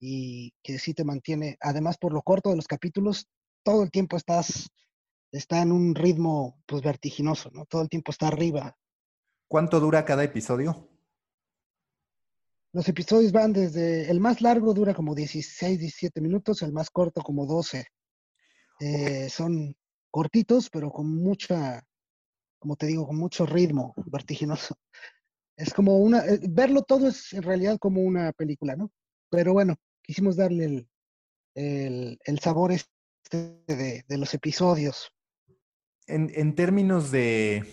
y 0.00 0.52
que 0.62 0.78
sí 0.78 0.94
te 0.94 1.04
mantiene, 1.04 1.56
además 1.60 1.98
por 1.98 2.12
lo 2.12 2.22
corto 2.22 2.50
de 2.50 2.56
los 2.56 2.66
capítulos, 2.66 3.28
todo 3.62 3.82
el 3.82 3.90
tiempo 3.90 4.16
estás, 4.16 4.70
está 5.30 5.60
en 5.60 5.72
un 5.72 5.94
ritmo 5.94 6.60
pues 6.66 6.82
vertiginoso, 6.82 7.50
¿no? 7.52 7.66
Todo 7.66 7.82
el 7.82 7.88
tiempo 7.88 8.10
está 8.10 8.28
arriba. 8.28 8.76
¿Cuánto 9.48 9.80
dura 9.80 10.04
cada 10.04 10.24
episodio? 10.24 10.88
Los 12.72 12.88
episodios 12.88 13.32
van 13.32 13.52
desde, 13.52 14.08
el 14.10 14.20
más 14.20 14.40
largo 14.40 14.72
dura 14.72 14.94
como 14.94 15.14
16, 15.14 15.80
17 15.80 16.20
minutos, 16.20 16.62
el 16.62 16.72
más 16.72 16.88
corto 16.88 17.20
como 17.20 17.44
12. 17.44 17.84
Eh, 18.80 19.28
son 19.28 19.76
cortitos, 20.10 20.70
pero 20.70 20.90
con 20.90 21.14
mucha, 21.14 21.82
como 22.58 22.76
te 22.76 22.86
digo, 22.86 23.06
con 23.06 23.16
mucho 23.16 23.46
ritmo 23.46 23.94
vertiginoso. 24.06 24.74
Es 25.56 25.74
como 25.74 25.98
una, 25.98 26.24
eh, 26.24 26.40
verlo 26.48 26.80
todo 26.80 27.08
es 27.08 27.34
en 27.34 27.42
realidad 27.42 27.76
como 27.78 28.00
una 28.00 28.32
película, 28.32 28.76
¿no? 28.76 28.90
Pero 29.30 29.52
bueno, 29.52 29.76
quisimos 30.02 30.36
darle 30.36 30.64
el, 30.64 30.88
el, 31.54 32.18
el 32.24 32.38
sabor 32.38 32.72
este 32.72 33.60
de, 33.66 34.02
de 34.08 34.16
los 34.16 34.32
episodios. 34.32 35.12
En, 36.06 36.32
en 36.34 36.54
términos 36.54 37.10
de 37.10 37.66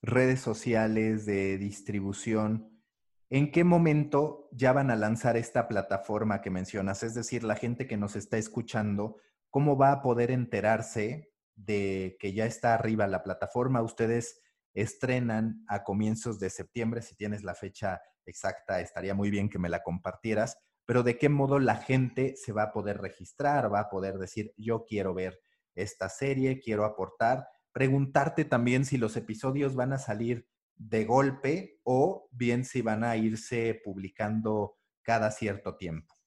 redes 0.00 0.40
sociales, 0.40 1.26
de 1.26 1.58
distribución, 1.58 2.82
¿en 3.28 3.52
qué 3.52 3.62
momento 3.62 4.48
ya 4.52 4.72
van 4.72 4.90
a 4.90 4.96
lanzar 4.96 5.36
esta 5.36 5.68
plataforma 5.68 6.40
que 6.40 6.50
mencionas? 6.50 7.02
Es 7.02 7.14
decir, 7.14 7.44
la 7.44 7.56
gente 7.56 7.86
que 7.86 7.98
nos 7.98 8.16
está 8.16 8.38
escuchando, 8.38 9.18
¿cómo 9.50 9.76
va 9.76 9.92
a 9.92 10.02
poder 10.02 10.30
enterarse 10.30 11.32
de 11.56 12.16
que 12.18 12.32
ya 12.32 12.46
está 12.46 12.74
arriba 12.74 13.06
la 13.06 13.22
plataforma? 13.22 13.82
Ustedes 13.82 14.40
estrenan 14.74 15.64
a 15.68 15.82
comienzos 15.82 16.38
de 16.38 16.50
septiembre, 16.50 17.02
si 17.02 17.16
tienes 17.16 17.42
la 17.42 17.54
fecha 17.54 18.00
exacta, 18.26 18.80
estaría 18.80 19.14
muy 19.14 19.30
bien 19.30 19.48
que 19.48 19.58
me 19.58 19.68
la 19.68 19.82
compartieras, 19.82 20.56
pero 20.86 21.02
de 21.02 21.18
qué 21.18 21.28
modo 21.28 21.58
la 21.58 21.76
gente 21.76 22.34
se 22.36 22.52
va 22.52 22.64
a 22.64 22.72
poder 22.72 22.98
registrar, 22.98 23.72
va 23.72 23.80
a 23.80 23.88
poder 23.90 24.18
decir, 24.18 24.52
yo 24.56 24.84
quiero 24.84 25.14
ver 25.14 25.40
esta 25.74 26.08
serie, 26.08 26.60
quiero 26.60 26.84
aportar, 26.84 27.46
preguntarte 27.72 28.44
también 28.44 28.84
si 28.84 28.98
los 28.98 29.16
episodios 29.16 29.74
van 29.74 29.92
a 29.92 29.98
salir 29.98 30.48
de 30.76 31.04
golpe 31.04 31.80
o 31.84 32.28
bien 32.32 32.64
si 32.64 32.82
van 32.82 33.04
a 33.04 33.16
irse 33.16 33.80
publicando 33.84 34.78
cada 35.02 35.30
cierto 35.30 35.76
tiempo. 35.76 36.19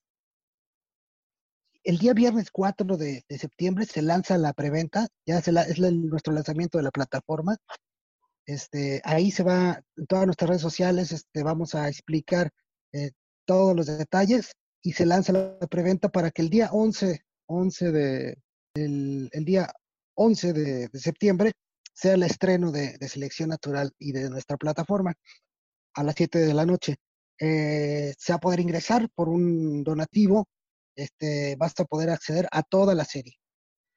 El 1.84 1.98
día 1.98 2.14
viernes 2.14 2.50
4 2.50 2.96
de, 2.96 3.24
septiembre 3.28 3.84
se 3.84 4.00
lanza 4.00 4.38
la 4.38 4.54
preventa, 4.54 5.06
ya 5.26 5.38
es 5.38 5.78
nuestro 5.78 6.32
lanzamiento 6.32 6.78
de 6.78 6.84
la 6.84 6.90
plataforma. 6.90 7.58
Este, 8.46 9.02
ahí 9.04 9.30
se 9.30 9.42
va, 9.42 9.82
en 9.96 10.06
todas 10.06 10.24
nuestras 10.24 10.48
redes 10.48 10.62
sociales, 10.62 11.12
este, 11.12 11.42
vamos 11.42 11.74
a 11.74 11.88
explicar 11.88 12.50
eh, 12.92 13.10
todos 13.44 13.76
los 13.76 13.86
detalles 13.86 14.52
y 14.82 14.92
se 14.92 15.04
lanza 15.04 15.32
la 15.34 15.58
preventa 15.68 16.08
para 16.08 16.30
que 16.30 16.40
el 16.40 16.48
día 16.48 16.70
11, 16.72 17.20
11 17.46 17.92
de, 17.92 18.38
el, 18.74 19.30
día 19.44 19.70
11 20.14 20.52
de, 20.54 20.88
septiembre 20.94 21.52
sea 21.92 22.14
el 22.14 22.22
estreno 22.22 22.72
de, 22.72 22.96
Selección 23.08 23.50
Natural 23.50 23.92
y 23.98 24.12
de 24.12 24.30
nuestra 24.30 24.56
plataforma 24.56 25.12
a 25.94 26.02
las 26.02 26.14
7 26.16 26.38
de 26.38 26.54
la 26.54 26.64
noche. 26.64 26.96
Eh, 27.38 28.14
se 28.18 28.32
va 28.32 28.36
a 28.36 28.40
poder 28.40 28.60
ingresar 28.60 29.08
por 29.14 29.28
un 29.28 29.84
donativo, 29.84 30.48
este, 30.96 31.56
basta 31.56 31.84
poder 31.84 32.10
acceder 32.10 32.48
a 32.50 32.62
toda 32.62 32.94
la 32.94 33.04
serie. 33.04 33.36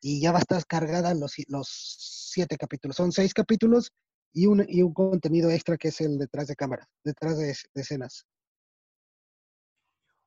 Y 0.01 0.21
ya 0.21 0.31
va 0.31 0.39
a 0.39 0.41
estar 0.41 0.65
cargada 0.65 1.13
los, 1.13 1.35
los 1.47 1.67
siete 1.69 2.57
capítulos. 2.57 2.95
Son 2.95 3.11
seis 3.11 3.33
capítulos 3.33 3.91
y 4.33 4.45
un, 4.45 4.65
y 4.67 4.83
un 4.83 4.93
contenido 4.93 5.49
extra 5.49 5.77
que 5.77 5.87
es 5.87 6.01
el 6.01 6.17
detrás 6.17 6.47
de 6.47 6.55
cámara, 6.55 6.87
detrás 7.03 7.37
de, 7.37 7.47
de 7.47 7.81
escenas. 7.81 8.25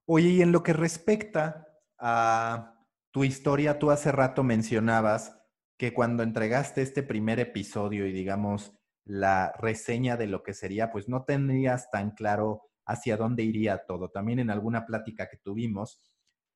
Oye, 0.06 0.28
y 0.28 0.42
en 0.42 0.50
lo 0.50 0.62
que 0.62 0.72
respecta 0.72 1.68
a 1.98 2.84
tu 3.12 3.22
historia, 3.22 3.78
tú 3.78 3.90
hace 3.90 4.10
rato 4.10 4.42
mencionabas 4.42 5.36
que 5.78 5.94
cuando 5.94 6.22
entregaste 6.22 6.82
este 6.82 7.02
primer 7.02 7.40
episodio 7.40 8.06
y 8.06 8.12
digamos 8.12 8.72
la 9.04 9.52
reseña 9.58 10.16
de 10.16 10.26
lo 10.26 10.42
que 10.42 10.52
sería, 10.52 10.92
pues 10.92 11.08
no 11.08 11.24
tendrías 11.24 11.90
tan 11.90 12.10
claro 12.10 12.62
hacia 12.86 13.16
dónde 13.16 13.44
iría 13.44 13.84
todo. 13.86 14.10
También 14.10 14.40
en 14.40 14.50
alguna 14.50 14.84
plática 14.84 15.28
que 15.28 15.38
tuvimos, 15.38 16.00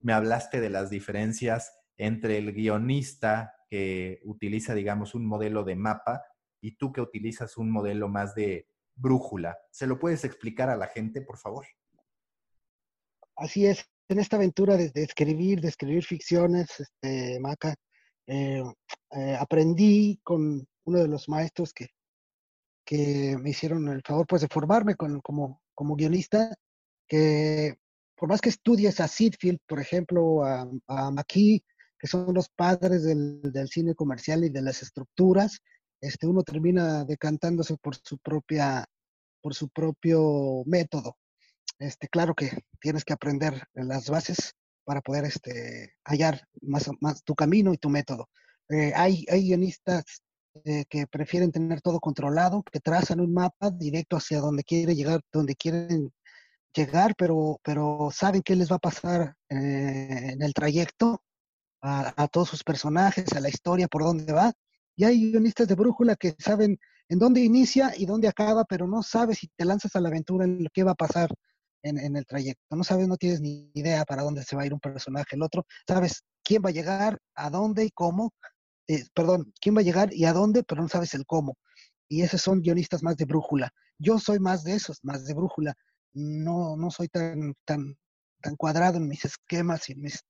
me 0.05 0.13
hablaste 0.13 0.61
de 0.61 0.69
las 0.69 0.91
diferencias 0.91 1.73
entre 1.97 2.37
el 2.37 2.53
guionista 2.53 3.55
que 3.69 4.21
utiliza, 4.25 4.75
digamos, 4.75 5.15
un 5.15 5.27
modelo 5.27 5.65
de 5.65 5.77
mapa 5.77 6.23
y 6.61 6.77
tú 6.77 6.93
que 6.93 7.01
utilizas 7.01 7.57
un 7.57 7.71
modelo 7.71 8.09
más 8.09 8.35
de 8.35 8.69
brújula. 8.95 9.57
¿Se 9.71 9.87
lo 9.87 9.99
puedes 9.99 10.25
explicar 10.25 10.69
a 10.69 10.77
la 10.77 10.89
gente, 10.89 11.23
por 11.23 11.39
favor? 11.39 11.67
Así 13.35 13.67
es 13.67 13.89
en 14.09 14.19
esta 14.19 14.37
aventura 14.37 14.77
de, 14.77 14.93
escribir, 14.95 15.63
de 15.63 15.69
escribir 15.69 16.05
ficciones, 16.05 16.69
este, 16.79 17.41
Maca, 17.41 17.75
eh, 18.27 18.63
eh, 19.13 19.37
aprendí 19.41 20.21
con 20.23 20.67
uno 20.85 20.99
de 20.99 21.09
los 21.09 21.31
maestros 21.31 21.73
que, 21.73 21.89
que 22.85 23.39
me 23.41 23.51
hicieron 23.51 23.89
el 23.89 24.03
favor 24.03 24.27
pues, 24.27 24.43
de 24.43 24.49
formarme 24.49 24.97
como, 24.97 25.63
como 25.75 25.97
guionista, 25.97 26.55
que 27.09 27.79
por 28.17 28.29
más 28.29 28.41
que 28.41 28.49
estudies 28.49 29.01
a 29.01 29.09
Sidfield, 29.09 29.59
por 29.67 29.81
ejemplo, 29.81 30.45
a, 30.45 30.69
a 30.89 31.11
McKee, 31.11 31.65
que 31.99 32.07
son 32.07 32.35
los 32.35 32.49
padres 32.49 33.03
del, 33.03 33.41
del, 33.43 33.69
cine 33.69 33.95
comercial 33.95 34.45
y 34.45 34.51
de 34.51 34.63
las 34.63 34.83
estructuras, 34.83 35.61
este, 36.01 36.27
uno 36.27 36.43
termina 36.43 37.05
decantándose 37.05 37.77
por 37.79 37.97
su 37.97 38.19
propia, 38.19 38.85
por 39.41 39.55
su 39.55 39.69
propio 39.69 40.63
método. 40.67 41.17
Este, 41.79 42.09
claro 42.09 42.35
que 42.35 42.51
tienes 42.81 43.05
que 43.05 43.15
aprender 43.15 43.63
las 43.73 44.09
bases 44.09 44.55
para 44.85 45.01
poder 45.01 45.25
este, 45.25 45.95
hallar 46.05 46.47
más, 46.61 46.91
más 47.01 47.25
tu 47.25 47.35
camino 47.35 47.73
y 47.73 47.79
tu 47.79 47.89
método. 47.89 48.29
Eh, 48.69 48.93
hay, 48.95 49.25
hay 49.31 49.45
guionistas 49.45 50.05
eh, 50.65 50.85
que 50.89 51.07
prefieren 51.07 51.51
tener 51.51 51.81
todo 51.81 52.01
controlado, 52.01 52.63
que 52.71 52.81
trazan 52.81 53.21
un 53.21 53.33
mapa 53.33 53.71
directo 53.71 54.17
hacia 54.17 54.41
donde 54.41 54.63
quieren 54.63 54.95
llegar, 54.95 55.21
donde 55.33 55.57
quieren 55.57 56.13
llegar, 56.75 57.15
pero, 57.17 57.61
pero 57.63 58.11
saben 58.13 58.43
qué 58.43 58.57
les 58.57 58.71
va 58.71 58.77
a 58.77 58.81
pasar 58.81 59.35
eh, 59.49 60.31
en 60.33 60.43
el 60.43 60.53
trayecto 60.53 61.23
a, 61.83 62.29
todos 62.29 62.49
sus 62.49 62.65
personajes, 62.65 63.33
a 63.35 63.41
la 63.41 63.49
historia, 63.51 63.89
por 63.89 64.03
dónde 64.03 64.33
va. 64.33 64.53
Y 64.97 65.05
hay 65.05 65.31
guionistas 65.33 65.69
de 65.69 65.75
brújula 65.75 66.17
que 66.17 66.35
saben 66.39 66.79
en 67.09 67.19
dónde 67.19 67.41
inicia 67.43 67.93
y 67.97 68.07
dónde 68.07 68.29
acaba, 68.29 68.65
pero 68.65 68.87
no 68.87 69.03
sabes 69.03 69.39
si 69.39 69.49
te 69.49 69.65
lanzas 69.67 69.95
a 69.95 70.01
la 70.01 70.09
aventura 70.09 70.45
en 70.47 70.65
lo 70.65 70.71
que 70.73 70.83
va 70.83 70.93
a 70.93 70.97
pasar 70.97 71.29
en, 71.83 72.17
el 72.17 72.25
trayecto. 72.25 72.75
No 72.75 72.85
sabes, 72.85 73.07
no 73.07 73.17
tienes 73.19 73.41
ni 73.41 73.71
idea 73.75 74.05
para 74.05 74.23
dónde 74.23 74.43
se 74.43 74.57
va 74.57 74.63
a 74.63 74.67
ir 74.67 74.73
un 74.73 74.81
personaje, 74.81 75.37
el 75.37 75.43
otro. 75.43 75.67
Sabes 75.87 76.25
quién 76.43 76.63
va 76.65 76.71
a 76.71 76.73
llegar, 76.73 77.19
a 77.35 77.51
dónde 77.51 77.85
y 77.85 77.91
cómo. 77.91 78.33
Eh, 78.89 79.05
perdón, 79.15 79.53
quién 79.61 79.77
va 79.77 79.81
a 79.81 79.85
llegar 79.85 80.15
y 80.15 80.25
a 80.25 80.33
dónde, 80.33 80.63
pero 80.65 80.83
no 80.83 80.89
sabes 80.89 81.13
el 81.13 81.27
cómo. 81.27 81.57
Y 82.09 82.23
esos 82.23 82.41
son 82.41 82.63
guionistas 82.63 83.03
más 83.03 83.17
de 83.17 83.27
brújula. 83.27 83.71
Yo 83.99 84.19
soy 84.19 84.39
más 84.39 84.65
de 84.65 84.75
esos, 84.75 84.99
más 85.03 85.27
de 85.27 85.35
brújula. 85.35 85.75
No, 86.15 86.77
no 86.77 86.91
soy 86.91 87.09
tan, 87.09 87.55
tan, 87.65 87.97
tan 88.41 88.57
cuadrado 88.57 88.99
en 88.99 89.09
mis 89.09 89.25
esquemas 89.25 89.89
y 89.89 89.93
en 89.93 90.03
mis 90.03 90.21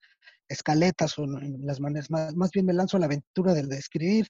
escaletas 0.49 1.19
o 1.19 1.25
en 1.25 1.67
las 1.67 1.81
maneras. 1.81 2.11
Más, 2.11 2.35
más 2.35 2.51
bien 2.51 2.67
me 2.67 2.73
lanzo 2.73 2.97
a 2.97 3.01
la 3.01 3.07
aventura 3.07 3.55
del 3.55 3.69
de 3.69 3.79
escribir 3.79 4.29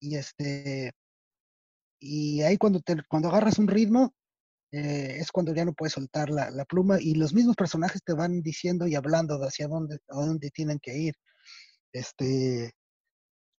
y 0.00 0.16
este 0.16 0.92
y 1.98 2.42
ahí 2.42 2.58
cuando 2.58 2.80
te, 2.80 2.96
cuando 3.08 3.28
agarras 3.28 3.58
un 3.58 3.68
ritmo 3.68 4.14
eh, 4.72 5.18
es 5.20 5.30
cuando 5.32 5.54
ya 5.54 5.64
no 5.64 5.72
puedes 5.72 5.94
soltar 5.94 6.28
la, 6.28 6.50
la, 6.50 6.64
pluma 6.64 6.98
y 7.00 7.14
los 7.14 7.32
mismos 7.32 7.56
personajes 7.56 8.02
te 8.04 8.12
van 8.12 8.42
diciendo 8.42 8.86
y 8.86 8.94
hablando 8.94 9.38
de 9.38 9.46
hacia 9.46 9.68
dónde, 9.68 9.98
dónde 10.08 10.50
tienen 10.50 10.78
que 10.80 10.96
ir. 10.98 11.14
Este, 11.92 12.72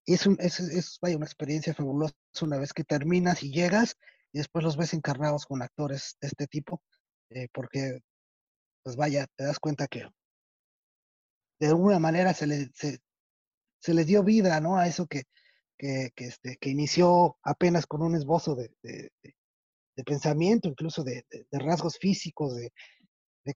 es, 0.07 0.27
un, 0.27 0.37
es, 0.41 0.61
es 0.61 0.99
vaya, 1.01 1.17
una 1.17 1.27
experiencia 1.27 1.75
fabulosa 1.75 2.15
una 2.43 2.59
vez 2.59 2.73
que 2.73 2.85
terminas 2.85 3.43
y 3.43 3.51
llegas 3.53 3.97
y 4.33 4.39
después 4.39 4.65
los 4.65 4.77
ves 4.77 4.95
encarnados 4.95 5.47
con 5.47 5.63
actores 5.63 6.17
de 6.21 6.29
este 6.29 6.47
tipo, 6.47 6.83
eh, 7.31 7.49
porque, 7.53 8.01
pues 8.83 8.97
vaya, 8.97 9.27
te 9.37 9.45
das 9.45 9.59
cuenta 9.59 9.87
que 9.89 10.07
de 11.61 11.67
alguna 11.69 11.99
manera 11.99 12.35
se 12.35 12.47
le, 12.47 12.71
se, 12.75 13.01
se 13.81 13.95
le 13.95 14.05
dio 14.05 14.23
vida, 14.23 14.61
¿no? 14.61 14.77
A 14.77 14.87
eso 14.87 15.07
que, 15.07 15.25
que, 15.79 16.11
que, 16.15 16.27
este, 16.27 16.57
que 16.61 16.71
inició 16.71 17.37
apenas 17.43 17.87
con 17.87 18.03
un 18.03 18.15
esbozo 18.15 18.55
de, 18.55 18.71
de, 18.83 19.11
pensamiento, 20.05 20.69
incluso 20.69 21.03
de, 21.03 21.25
rasgos 21.53 21.99
físicos, 21.99 22.55
de, 22.55 22.73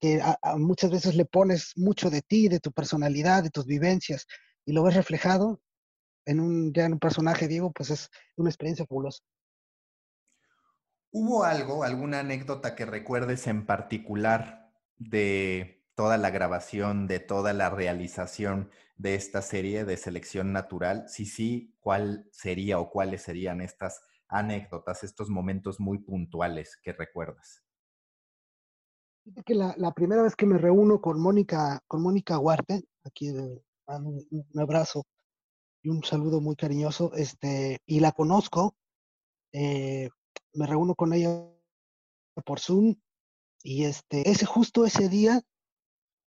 que 0.00 0.22
muchas 0.56 0.90
veces 0.90 1.16
le 1.16 1.24
pones 1.24 1.72
mucho 1.76 2.10
de 2.10 2.22
ti, 2.22 2.48
de 2.48 2.60
tu 2.60 2.72
personalidad, 2.72 3.42
de 3.42 3.50
tus 3.50 3.66
vivencias, 3.66 4.26
y 4.64 4.72
lo 4.72 4.82
ves 4.82 4.94
reflejado 4.94 5.60
en 6.26 6.40
un, 6.40 6.72
ya 6.72 6.84
en 6.86 6.94
un 6.94 6.98
personaje, 6.98 7.48
Diego, 7.48 7.72
pues 7.72 7.90
es 7.90 8.08
una 8.36 8.50
experiencia 8.50 8.86
fabulosa. 8.86 9.22
¿Hubo 11.12 11.42
algo, 11.42 11.82
alguna 11.82 12.20
anécdota 12.20 12.76
que 12.76 12.86
recuerdes 12.86 13.48
en 13.48 13.66
particular 13.66 14.72
de 14.96 15.84
toda 15.96 16.18
la 16.18 16.30
grabación, 16.30 17.08
de 17.08 17.18
toda 17.18 17.52
la 17.52 17.68
realización 17.68 18.70
de 18.96 19.16
esta 19.16 19.42
serie 19.42 19.84
de 19.84 19.96
selección 19.96 20.52
natural? 20.52 21.08
Si 21.08 21.26
sí, 21.26 21.74
¿cuál 21.80 22.28
sería 22.30 22.78
o 22.78 22.90
cuáles 22.90 23.22
serían 23.22 23.60
estas 23.60 24.00
anécdotas, 24.28 25.02
estos 25.02 25.28
momentos 25.30 25.80
muy 25.80 25.98
puntuales 25.98 26.78
que 26.80 26.92
recuerdas? 26.92 27.64
Que 29.44 29.54
la, 29.54 29.92
primera 29.92 30.22
vez 30.22 30.36
que 30.36 30.46
me 30.46 30.58
reúno 30.58 31.00
con 31.00 31.20
Mónica, 31.20 31.80
con 31.88 32.02
Mónica 32.02 32.38
Huarte, 32.38 32.84
aquí 33.04 33.30
un, 33.30 33.60
un, 33.86 34.60
abrazo 34.60 35.04
y 35.82 35.90
un 35.90 36.04
saludo 36.04 36.40
muy 36.40 36.54
cariñoso, 36.54 37.12
este, 37.14 37.78
y 37.84 37.98
la 37.98 38.12
conozco, 38.12 38.76
eh, 39.52 40.08
me 40.54 40.66
reúno 40.66 40.94
con 40.94 41.12
ella 41.12 41.46
por 42.44 42.60
Zoom 42.60 42.96
Y 43.62 43.84
este, 43.84 44.28
ese 44.30 44.46
justo 44.46 44.86
ese 44.86 45.08
día, 45.08 45.42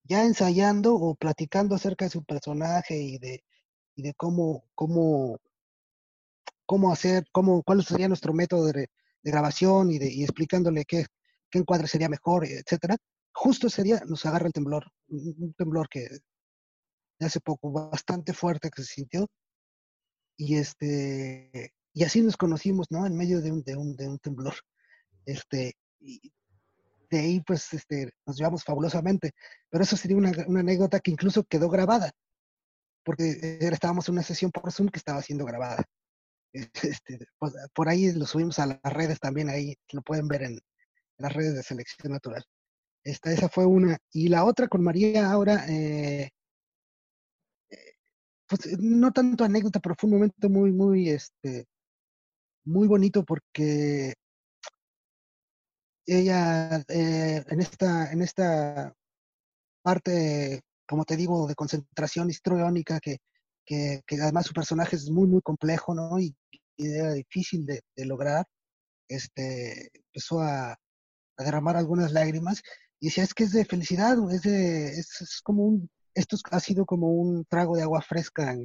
ya 0.04 0.26
ensayando 0.26 0.96
o 0.96 1.16
platicando 1.16 1.76
acerca 1.76 2.06
de 2.06 2.12
su 2.12 2.24
personaje 2.24 2.98
y 2.98 3.18
de, 3.18 3.44
y 3.96 4.04
de 4.04 4.14
cómo, 4.16 4.66
cómo, 4.76 5.38
cómo 6.66 6.92
hacer, 6.92 7.26
cómo, 7.32 7.64
cuál 7.64 7.84
sería 7.84 8.08
nuestro 8.08 8.34
método 8.34 8.68
de, 8.68 8.90
de 9.24 9.32
grabación 9.32 9.92
y, 9.92 10.00
de, 10.00 10.12
y 10.12 10.24
explicándole 10.24 10.86
qué, 10.86 11.06
qué 11.50 11.60
encuadre 11.60 11.88
sería 11.88 12.10
mejor, 12.10 12.46
etcétera. 12.46 12.98
Justo 13.34 13.68
ese 13.68 13.84
día 13.84 14.02
nos 14.08 14.26
agarra 14.26 14.48
el 14.48 14.54
temblor, 14.54 14.86
un 15.08 15.54
temblor 15.58 15.88
que 15.90 16.08
hace 17.20 17.40
poco, 17.40 17.72
bastante 17.72 18.34
fuerte 18.34 18.70
que 18.70 18.84
se 18.84 18.94
sintió. 18.94 19.28
Y 20.38 20.56
este, 20.56 21.74
y 21.94 22.04
así 22.04 22.22
nos 22.22 22.38
conocimos, 22.38 22.88
¿no? 22.90 23.06
En 23.06 23.16
medio 23.16 23.42
de 23.42 23.52
un, 23.52 23.64
de 23.64 23.76
un, 23.76 23.96
de 23.96 24.08
un 24.08 24.20
temblor. 24.20 24.56
Este, 25.26 25.74
y 26.00 26.32
de 27.10 27.20
ahí, 27.20 27.42
pues, 27.42 27.74
este, 27.74 28.14
nos 28.26 28.38
llevamos 28.38 28.64
fabulosamente. 28.64 29.32
Pero 29.70 29.84
eso 29.84 29.98
sería 29.98 30.18
una, 30.18 30.32
una 30.48 30.62
anécdota 30.62 31.00
que 31.00 31.12
incluso 31.12 31.44
quedó 31.44 31.70
grabada, 31.70 32.12
porque 33.04 33.58
estábamos 33.60 34.08
en 34.08 34.14
una 34.14 34.24
sesión 34.24 34.52
por 34.52 34.72
Zoom 34.72 34.90
que 34.90 35.00
estaba 35.00 35.22
siendo 35.22 35.46
grabada. 35.46 35.84
Este, 36.54 37.18
pues, 37.40 37.54
por 37.74 37.88
ahí 37.88 38.12
lo 38.12 38.26
subimos 38.26 38.60
a 38.60 38.66
las 38.66 38.94
redes 38.94 39.22
también, 39.22 39.48
ahí 39.50 39.74
lo 39.94 40.02
pueden 40.02 40.28
ver 40.28 40.44
en, 40.44 40.60
las 41.18 41.34
redes 41.34 41.56
de 41.56 41.64
selección 41.64 42.12
natural. 42.12 42.44
Esta, 43.04 43.32
esa 43.32 43.48
fue 43.48 43.66
una. 43.66 43.98
Y 44.12 44.28
la 44.28 44.44
otra 44.44 44.68
con 44.68 44.84
María 44.84 45.32
ahora, 45.32 45.66
eh, 45.70 46.30
eh, 47.70 47.94
pues 48.48 48.78
no 48.80 49.12
tanto 49.14 49.44
anécdota, 49.44 49.80
pero 49.80 49.96
fue 49.98 50.10
un 50.10 50.16
momento 50.18 50.50
muy, 50.50 50.72
muy, 50.72 51.10
este, 51.10 51.68
muy 52.66 52.88
bonito 52.88 53.24
porque 53.24 54.14
ella 56.06 56.84
eh, 56.88 57.44
en 57.48 57.62
esta, 57.62 58.12
en 58.12 58.22
esta 58.22 58.94
parte, 59.82 60.62
como 60.88 61.06
te 61.06 61.16
digo, 61.16 61.48
de 61.48 61.56
concentración 61.56 62.30
histriónica, 62.30 63.00
que, 63.00 63.18
que, 63.66 64.02
además 64.22 64.46
su 64.48 64.54
personaje 64.54 64.96
es 64.96 65.10
muy, 65.10 65.28
muy 65.28 65.42
complejo, 65.42 65.94
¿no? 65.96 66.20
Y, 66.20 66.36
era 66.78 67.14
difícil 67.14 67.66
de, 67.66 67.84
lograr, 68.06 68.46
este, 69.08 69.92
empezó 69.94 70.42
a, 70.42 70.76
derramar 71.38 71.78
algunas 71.78 72.12
lágrimas 72.12 72.62
y 73.00 73.08
decía, 73.08 73.24
es 73.24 73.34
que 73.34 73.44
es 73.46 73.52
de 73.52 73.66
felicidad, 73.66 74.18
es, 74.32 74.44
de, 74.44 74.90
es, 74.92 75.42
como 75.44 75.64
un, 75.66 75.90
esto 76.14 76.38
ha 76.52 76.60
sido 76.60 76.86
como 76.86 77.10
un 77.10 77.46
trago 77.46 77.76
de 77.76 77.84
agua 77.84 78.02
fresca 78.02 78.56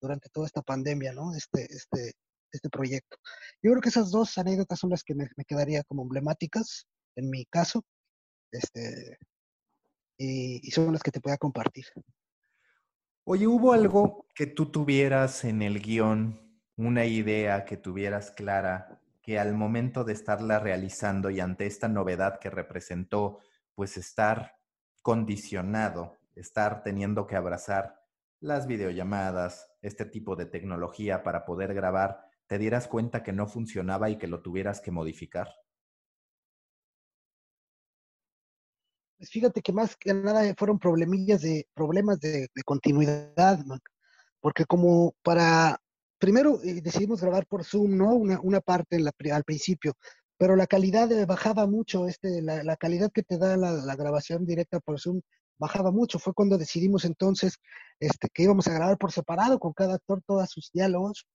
durante 0.00 0.28
toda 0.30 0.46
esta 0.46 0.62
pandemia, 0.62 1.12
¿no? 1.12 1.34
Este, 1.34 1.64
este, 1.72 2.12
este 2.56 2.70
proyecto. 2.70 3.16
Yo 3.62 3.70
creo 3.70 3.80
que 3.80 3.88
esas 3.88 4.10
dos 4.10 4.36
anécdotas 4.38 4.78
son 4.78 4.90
las 4.90 5.02
que 5.02 5.14
me, 5.14 5.28
me 5.36 5.44
quedaría 5.44 5.82
como 5.84 6.02
emblemáticas 6.02 6.86
en 7.14 7.30
mi 7.30 7.46
caso, 7.46 7.82
este, 8.52 9.18
y, 10.18 10.66
y, 10.66 10.70
son 10.70 10.92
las 10.92 11.02
que 11.02 11.10
te 11.10 11.20
pueda 11.20 11.38
compartir. 11.38 11.86
Oye, 13.24 13.46
¿hubo 13.46 13.72
algo 13.72 14.26
que 14.34 14.46
tú 14.46 14.66
tuvieras 14.70 15.44
en 15.44 15.62
el 15.62 15.80
guion, 15.80 16.60
una 16.76 17.06
idea 17.06 17.64
que 17.64 17.76
tuvieras 17.76 18.30
clara, 18.30 19.00
que 19.22 19.38
al 19.40 19.54
momento 19.54 20.04
de 20.04 20.12
estarla 20.12 20.60
realizando 20.60 21.30
y 21.30 21.40
ante 21.40 21.66
esta 21.66 21.88
novedad 21.88 22.38
que 22.38 22.50
representó, 22.50 23.40
pues 23.74 23.96
estar 23.96 24.56
condicionado, 25.02 26.16
estar 26.36 26.82
teniendo 26.82 27.26
que 27.26 27.36
abrazar 27.36 28.06
las 28.40 28.66
videollamadas, 28.66 29.72
este 29.82 30.04
tipo 30.04 30.36
de 30.36 30.46
tecnología 30.46 31.22
para 31.22 31.44
poder 31.44 31.74
grabar, 31.74 32.25
te 32.46 32.58
dieras 32.58 32.88
cuenta 32.88 33.22
que 33.22 33.32
no 33.32 33.46
funcionaba 33.46 34.10
y 34.10 34.18
que 34.18 34.26
lo 34.26 34.42
tuvieras 34.42 34.80
que 34.80 34.90
modificar? 34.90 35.48
Pues 39.18 39.30
fíjate 39.30 39.62
que 39.62 39.72
más 39.72 39.96
que 39.96 40.12
nada 40.12 40.54
fueron 40.58 40.78
problemillas 40.78 41.40
de 41.40 41.66
problemas 41.74 42.20
de, 42.20 42.48
continuidad, 42.64 43.64
porque 44.40 44.66
como 44.66 45.14
para 45.22 45.80
primero 46.18 46.60
eh, 46.62 46.80
decidimos 46.82 47.20
grabar 47.22 47.46
por 47.46 47.64
Zoom, 47.64 47.96
¿no? 47.96 48.14
Una, 48.14 48.60
parte 48.60 48.98
la, 48.98 49.12
al 49.32 49.44
principio, 49.44 49.94
pero 50.36 50.54
la 50.54 50.66
calidad 50.66 51.10
eh, 51.12 51.24
bajaba 51.24 51.66
mucho, 51.66 52.06
este, 52.06 52.42
la, 52.42 52.76
calidad 52.76 53.10
que 53.10 53.22
te 53.22 53.38
da 53.38 53.56
la, 53.56 53.72
la, 53.72 53.96
grabación 53.96 54.44
directa 54.44 54.80
por 54.80 55.00
Zoom 55.00 55.22
bajaba 55.58 55.90
mucho. 55.90 56.18
Fue 56.18 56.34
cuando 56.34 56.58
decidimos 56.58 57.04
entonces 57.06 57.58
este, 58.00 58.28
que 58.28 58.42
íbamos 58.42 58.68
a 58.68 58.74
grabar 58.74 58.98
por 58.98 59.12
separado 59.12 59.58
con 59.58 59.72
cada 59.72 59.94
actor 59.94 60.22
todos 60.26 60.50
sus 60.50 60.70
diálogos 60.72 61.26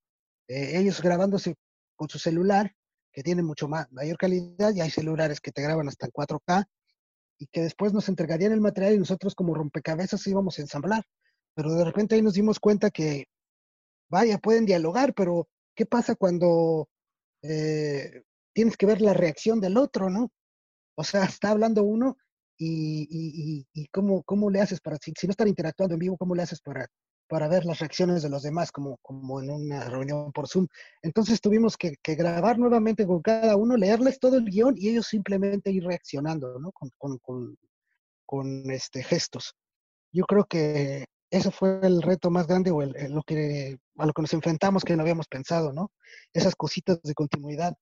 eh, 0.48 0.78
ellos 0.80 1.02
grabándose 1.02 1.56
con 1.96 2.10
su 2.10 2.20
celular, 2.20 2.74
que 3.12 3.24
tiene 3.24 3.44
mucho 3.44 3.68
más, 3.68 3.92
mayor 3.92 4.18
calidad, 4.18 4.74
y 4.74 4.82
hay 4.82 4.90
celulares 4.90 5.40
que 5.40 5.52
te 5.52 5.62
graban 5.62 5.88
hasta 5.88 6.06
en 6.06 6.12
4K, 6.12 6.66
y 7.38 7.48
que 7.48 7.62
después 7.62 7.92
nos 7.92 8.08
entregarían 8.08 8.52
el 8.52 8.62
material 8.62 8.94
y 8.94 9.00
nosotros 9.00 9.34
como 9.34 9.56
rompecabezas 9.56 10.26
íbamos 10.28 10.60
a 10.60 10.62
ensamblar. 10.62 11.04
Pero 11.56 11.74
de 11.74 11.84
repente 11.84 12.16
ahí 12.16 12.22
nos 12.22 12.36
dimos 12.36 12.60
cuenta 12.60 12.92
que, 12.92 13.26
vaya, 14.10 14.38
pueden 14.38 14.66
dialogar, 14.66 15.14
pero 15.16 15.48
¿qué 15.76 15.86
pasa 15.88 16.16
cuando 16.16 16.88
eh, 17.42 18.24
tienes 18.54 18.78
que 18.78 18.86
ver 18.86 19.02
la 19.02 19.14
reacción 19.14 19.60
del 19.60 19.78
otro, 19.78 20.10
no? 20.10 20.30
O 20.96 21.04
sea, 21.04 21.24
está 21.40 21.50
hablando 21.50 21.84
uno 21.84 22.16
y, 22.58 23.66
y, 23.74 23.88
cómo, 23.88 24.22
cómo 24.22 24.52
le 24.52 24.62
haces 24.62 24.80
para, 24.80 24.98
si, 24.98 25.12
si, 25.20 25.26
no 25.26 25.32
están 25.32 25.48
interactuando 25.48 25.96
en 25.96 26.00
vivo, 26.00 26.18
¿cómo 26.18 26.36
le 26.36 26.44
haces 26.44 26.62
para 26.62 26.88
para 27.32 27.48
ver 27.48 27.64
las 27.64 27.80
reacciones 27.80 28.22
de 28.24 28.30
los 28.30 28.44
demás, 28.44 28.74
como, 28.74 28.98
como 28.98 29.42
en 29.42 29.50
una 29.52 29.86
reunión 29.86 30.34
por 30.34 30.50
Zoom. 30.50 30.68
Entonces 31.02 31.40
tuvimos 31.40 31.78
que, 31.78 31.96
que, 32.04 32.16
grabar 32.16 32.60
nuevamente 32.60 33.08
con 33.08 33.22
cada 33.22 33.56
uno, 33.56 33.78
leerles 33.78 34.20
todo 34.20 34.36
el 34.36 34.44
guion 34.44 34.76
y 34.78 34.90
ellos 34.90 35.08
simplemente 35.08 35.72
ir 35.72 35.86
reaccionando, 35.86 36.60
¿no? 36.60 36.74
Con, 36.74 36.92
con, 36.98 37.18
con, 37.20 37.58
con 38.26 38.70
este, 38.70 39.02
gestos. 39.02 39.56
Yo 40.12 40.26
creo 40.26 40.44
que 40.44 41.06
ese 41.30 41.52
fue 41.52 41.80
el 41.84 42.02
reto 42.02 42.30
más 42.32 42.48
grande 42.48 42.70
o 42.70 42.82
el, 42.82 42.94
el, 42.98 43.14
lo 43.14 43.24
que, 43.24 43.78
a 43.98 44.06
lo 44.06 44.12
que 44.12 44.24
nos 44.24 44.34
enfrentamos 44.34 44.84
que 44.84 44.98
no 44.98 45.04
habíamos 45.04 45.28
pensado, 45.28 45.72
¿no? 45.72 45.90
Esas 46.34 46.54
cositas 46.58 47.02
de 47.02 47.14
continuidad 47.14 47.78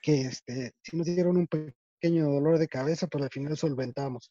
que 0.00 0.20
este, 0.20 0.74
sí 0.80 0.96
nos 0.96 1.06
dieron 1.06 1.38
un 1.38 1.48
pequeño 1.48 2.30
dolor 2.30 2.60
de 2.60 2.68
cabeza, 2.68 3.08
pero 3.08 3.24
al 3.24 3.30
final 3.30 3.56
solventamos. 3.56 4.30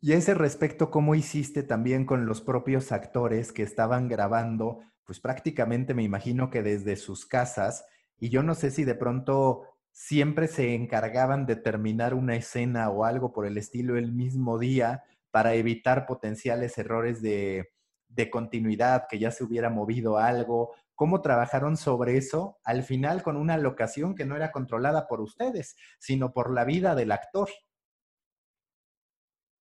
Y 0.00 0.12
a 0.12 0.16
ese 0.16 0.34
respecto, 0.34 0.90
¿cómo 0.90 1.14
hiciste 1.14 1.62
también 1.62 2.04
con 2.04 2.26
los 2.26 2.40
propios 2.40 2.92
actores 2.92 3.52
que 3.52 3.62
estaban 3.62 4.08
grabando? 4.08 4.80
Pues 5.04 5.20
prácticamente 5.20 5.94
me 5.94 6.02
imagino 6.02 6.50
que 6.50 6.62
desde 6.62 6.96
sus 6.96 7.26
casas, 7.26 7.86
y 8.18 8.28
yo 8.28 8.42
no 8.42 8.54
sé 8.54 8.70
si 8.70 8.84
de 8.84 8.94
pronto 8.94 9.62
siempre 9.92 10.48
se 10.48 10.74
encargaban 10.74 11.46
de 11.46 11.56
terminar 11.56 12.14
una 12.14 12.36
escena 12.36 12.90
o 12.90 13.04
algo 13.04 13.32
por 13.32 13.46
el 13.46 13.56
estilo 13.56 13.96
el 13.96 14.12
mismo 14.12 14.58
día 14.58 15.04
para 15.30 15.54
evitar 15.54 16.06
potenciales 16.06 16.76
errores 16.78 17.22
de, 17.22 17.70
de 18.08 18.30
continuidad, 18.30 19.06
que 19.08 19.18
ya 19.18 19.30
se 19.30 19.44
hubiera 19.44 19.70
movido 19.70 20.18
algo. 20.18 20.74
¿Cómo 20.94 21.22
trabajaron 21.22 21.76
sobre 21.76 22.16
eso 22.18 22.58
al 22.64 22.82
final 22.82 23.22
con 23.22 23.36
una 23.36 23.56
locación 23.56 24.14
que 24.14 24.26
no 24.26 24.36
era 24.36 24.52
controlada 24.52 25.06
por 25.08 25.20
ustedes, 25.20 25.76
sino 25.98 26.32
por 26.32 26.52
la 26.52 26.64
vida 26.64 26.94
del 26.94 27.12
actor? 27.12 27.48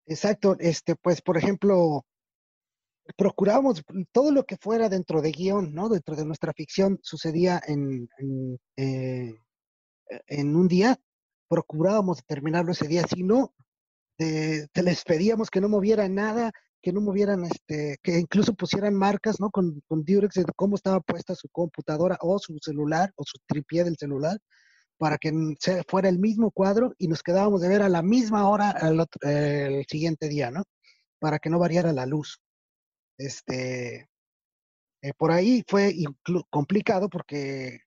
Exacto, 0.08 0.56
este, 0.60 0.95
pues, 0.95 1.22
por 1.22 1.38
ejemplo, 1.38 2.06
procurábamos 3.18 3.84
todo 4.12 4.32
lo 4.32 4.45
que 4.45 4.58
fuera 4.58 4.89
dentro 4.89 5.22
de 5.22 5.32
guion, 5.32 5.74
¿no? 5.74 5.89
Dentro 5.89 6.16
de 6.16 6.26
nuestra 6.26 6.53
ficción 6.53 6.99
sucedía 7.01 7.62
en, 7.66 8.08
en, 8.18 8.60
eh, 8.78 9.36
en 10.28 10.56
un 10.56 10.68
día, 10.68 10.99
procurábamos 11.47 12.24
terminarlo 12.26 12.72
ese 12.72 12.88
día, 12.88 13.03
si 13.08 13.24
no, 13.24 13.53
te, 14.18 14.68
les 14.74 15.03
pedíamos 15.03 15.49
que 15.49 15.62
no 15.62 15.70
movieran 15.70 16.16
nada, 16.16 16.51
que 16.82 16.93
no 16.93 17.01
movieran, 17.01 17.45
este, 17.45 17.97
que 18.03 18.20
incluso 18.20 18.53
pusieran 18.53 18.93
marcas, 18.93 19.39
¿no? 19.39 19.49
Con, 19.49 19.82
con 19.88 20.03
Durex 20.03 20.36
de 20.36 20.45
cómo 20.56 20.76
estaba 20.76 20.99
puesta 21.01 21.36
su 21.36 21.49
computadora 21.49 22.18
o 22.22 22.39
su 22.39 22.58
celular 22.62 23.12
o 23.16 23.24
su 23.26 23.39
tripié 23.47 23.84
del 23.84 23.97
celular, 23.97 24.38
para 24.98 25.18
que 25.18 25.32
fuera 25.88 26.10
el 26.10 26.20
mismo 26.20 26.52
cuadro 26.52 26.93
y 26.98 27.08
nos 27.08 27.24
quedábamos 27.24 27.62
de 27.62 27.70
ver 27.70 27.82
a 27.82 27.89
la 27.89 28.02
misma 28.02 28.50
hora 28.50 28.76
otro, 29.00 29.30
el 29.30 29.86
siguiente 29.88 30.28
día, 30.28 30.52
¿no? 30.52 30.64
Para 31.20 31.39
que 31.39 31.50
no 31.50 31.60
variara 31.60 31.93
la 31.93 32.06
luz. 32.06 32.39
Este, 33.18 34.08
eh, 35.02 35.14
por 35.18 35.32
ahí 35.32 35.64
fue 35.68 35.93
complicado 36.50 37.10
porque 37.10 37.80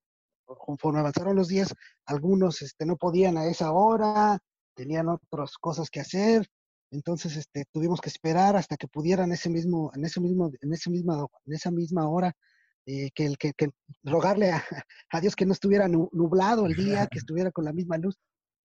conforme 0.45 1.01
avanzaron 1.01 1.37
los 1.37 1.49
días, 1.49 1.75
algunos 2.07 2.63
este, 2.63 2.87
no 2.87 2.97
podían 2.97 3.37
a 3.37 3.47
esa 3.47 3.73
hora, 3.73 4.39
tenían 4.75 5.09
otras 5.09 5.59
cosas 5.59 5.91
que 5.91 6.01
hacer, 6.01 6.47
entonces 6.91 7.37
este, 7.37 7.65
tuvimos 7.73 8.01
que 8.01 8.09
esperar 8.09 8.57
hasta 8.57 8.77
que 8.77 8.89
pudieran 8.89 9.33
ese 9.33 9.51
mismo, 9.51 9.91
en 9.95 10.05
ese 10.05 10.21
mismo, 10.21 10.51
en 10.61 10.73
ese 10.73 10.91
misma, 10.91 11.27
en 11.47 11.55
esa 11.55 11.71
misma 11.71 12.09
hora 12.09 12.35
eh, 12.91 13.11
que, 13.15 13.35
que, 13.39 13.53
que, 13.53 13.69
rogarle 14.03 14.51
a, 14.51 14.65
a, 15.11 15.21
Dios 15.21 15.37
que 15.37 15.45
no 15.45 15.53
estuviera 15.53 15.89
nublado 15.89 16.65
el 16.65 16.75
día, 16.75 17.07
que 17.07 17.19
estuviera 17.27 17.51
con 17.51 17.67
la 17.67 17.75
misma 17.75 17.99
luz. 17.99 18.17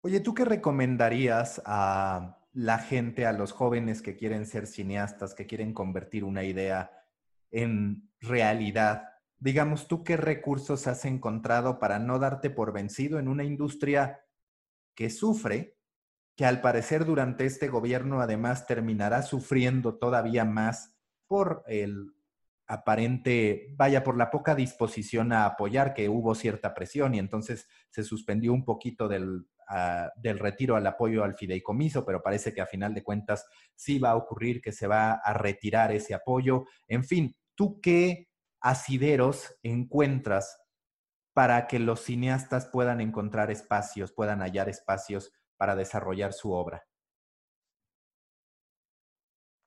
Oye, 0.01 0.21
¿tú 0.21 0.33
qué 0.33 0.45
recomendarías 0.45 1.61
a 1.65 2.39
la 2.53 2.77
gente, 2.77 3.25
a 3.25 3.33
los 3.33 3.51
jóvenes 3.51 4.01
que 4.01 4.15
quieren 4.15 4.45
ser 4.45 4.65
cineastas, 4.65 5.33
que 5.35 5.45
quieren 5.45 5.73
convertir 5.73 6.23
una 6.23 6.45
idea 6.45 6.91
en 7.51 8.09
realidad? 8.21 9.09
Digamos, 9.39 9.89
¿tú 9.89 10.05
qué 10.05 10.15
recursos 10.15 10.87
has 10.87 11.03
encontrado 11.03 11.77
para 11.77 11.99
no 11.99 12.17
darte 12.17 12.49
por 12.49 12.71
vencido 12.71 13.19
en 13.19 13.27
una 13.27 13.43
industria 13.43 14.21
que 14.95 15.09
sufre, 15.09 15.75
que 16.37 16.45
al 16.45 16.61
parecer 16.61 17.03
durante 17.03 17.45
este 17.45 17.67
gobierno 17.67 18.21
además 18.21 18.67
terminará 18.67 19.21
sufriendo 19.21 19.95
todavía 19.95 20.45
más 20.45 20.95
por 21.27 21.65
el 21.67 22.12
aparente, 22.67 23.73
vaya, 23.75 24.03
por 24.03 24.17
la 24.17 24.31
poca 24.31 24.55
disposición 24.55 25.33
a 25.33 25.45
apoyar, 25.45 25.93
que 25.93 26.09
hubo 26.09 26.35
cierta 26.35 26.73
presión 26.73 27.15
y 27.15 27.19
entonces 27.19 27.67
se 27.89 28.03
suspendió 28.03 28.53
un 28.53 28.63
poquito 28.63 29.07
del, 29.07 29.47
ah, 29.67 30.11
del 30.15 30.39
retiro 30.39 30.75
al 30.75 30.87
apoyo 30.87 31.23
al 31.23 31.35
fideicomiso, 31.35 32.05
pero 32.05 32.21
parece 32.21 32.53
que 32.53 32.61
a 32.61 32.65
final 32.65 32.93
de 32.93 33.03
cuentas 33.03 33.45
sí 33.75 33.99
va 33.99 34.11
a 34.11 34.15
ocurrir 34.15 34.61
que 34.61 34.71
se 34.71 34.87
va 34.87 35.13
a 35.13 35.33
retirar 35.33 35.91
ese 35.91 36.13
apoyo. 36.13 36.65
En 36.87 37.03
fin, 37.03 37.35
¿tú 37.55 37.79
qué 37.81 38.29
asideros 38.61 39.55
encuentras 39.61 40.57
para 41.33 41.67
que 41.67 41.79
los 41.79 42.01
cineastas 42.01 42.67
puedan 42.67 43.01
encontrar 43.01 43.51
espacios, 43.51 44.11
puedan 44.13 44.39
hallar 44.39 44.69
espacios 44.69 45.33
para 45.57 45.75
desarrollar 45.75 46.33
su 46.33 46.53
obra? 46.53 46.85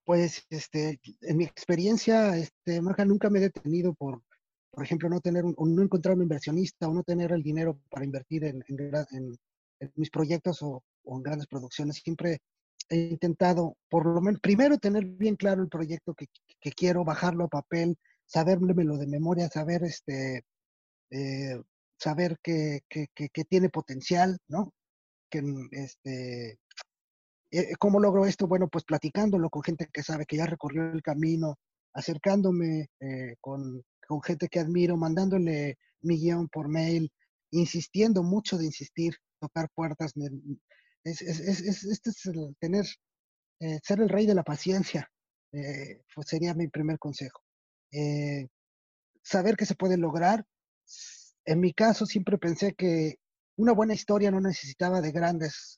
Pues, 0.06 0.46
este, 0.50 1.00
en 1.22 1.36
mi 1.36 1.42
experiencia, 1.42 2.36
este, 2.36 2.80
Marja, 2.80 3.04
nunca 3.04 3.28
me 3.28 3.40
he 3.40 3.42
detenido 3.42 3.92
por, 3.92 4.22
por 4.70 4.84
ejemplo, 4.84 5.08
no 5.08 5.20
tener, 5.20 5.44
un, 5.44 5.56
no 5.74 5.82
encontrar 5.82 6.14
un 6.14 6.22
inversionista 6.22 6.86
o 6.88 6.94
no 6.94 7.02
tener 7.02 7.32
el 7.32 7.42
dinero 7.42 7.80
para 7.90 8.04
invertir 8.04 8.44
en, 8.44 8.62
en, 8.68 9.36
mis 9.96 10.10
proyectos 10.10 10.62
o, 10.62 10.84
en 11.06 11.22
grandes 11.24 11.48
producciones. 11.48 11.96
Siempre 11.96 12.38
he 12.88 12.96
intentado, 12.96 13.76
por 13.90 14.06
lo 14.06 14.20
menos, 14.20 14.40
primero 14.40 14.78
tener 14.78 15.06
bien 15.06 15.34
claro 15.34 15.60
el 15.60 15.68
proyecto 15.68 16.14
que, 16.14 16.28
quiero, 16.70 17.04
bajarlo 17.04 17.46
a 17.46 17.48
papel, 17.48 17.96
sabérmelo 18.26 18.98
de 18.98 19.08
memoria, 19.08 19.48
saber, 19.48 19.82
este, 19.82 20.44
eh, 21.10 21.60
saber 21.98 22.38
que, 22.44 22.82
que, 22.88 23.08
que, 23.12 23.44
tiene 23.44 23.70
potencial, 23.70 24.38
¿no? 24.46 24.72
Que, 25.28 25.42
este, 25.72 26.60
¿Cómo 27.78 28.00
logro 28.00 28.26
esto? 28.26 28.46
Bueno, 28.46 28.68
pues 28.68 28.84
platicándolo 28.84 29.48
con 29.50 29.62
gente 29.62 29.88
que 29.92 30.02
sabe 30.02 30.26
que 30.26 30.36
ya 30.36 30.46
recorrió 30.46 30.90
el 30.92 31.02
camino, 31.02 31.58
acercándome 31.94 32.88
eh, 33.00 33.36
con, 33.40 33.82
con, 34.06 34.22
gente 34.22 34.48
que 34.48 34.60
admiro, 34.60 34.96
mandándole 34.96 35.78
mi 36.00 36.18
guion 36.18 36.48
por 36.48 36.68
mail, 36.68 37.10
insistiendo 37.50 38.22
mucho 38.22 38.58
de 38.58 38.66
insistir, 38.66 39.16
tocar 39.40 39.68
puertas. 39.74 40.12
Es, 41.04 41.22
es, 41.22 41.40
es, 41.40 41.84
este 41.84 42.10
es 42.10 42.26
el 42.26 42.56
tener, 42.58 42.84
eh, 43.60 43.78
ser 43.82 44.00
el 44.00 44.08
rey 44.08 44.26
de 44.26 44.34
la 44.34 44.42
paciencia, 44.42 45.10
pues 45.50 46.28
sería 46.28 46.54
mi 46.54 46.68
primer 46.68 46.98
consejo. 46.98 47.40
saber 49.22 49.56
que 49.56 49.66
se 49.66 49.74
puede 49.74 49.96
lograr. 49.96 50.44
En 51.44 51.60
mi 51.60 51.72
caso 51.72 52.06
siempre 52.06 52.38
pensé 52.38 52.74
que 52.74 53.16
una 53.56 53.72
buena 53.72 53.94
historia 53.94 54.30
no 54.30 54.40
necesitaba 54.40 55.00
de 55.00 55.12
grandes 55.12 55.76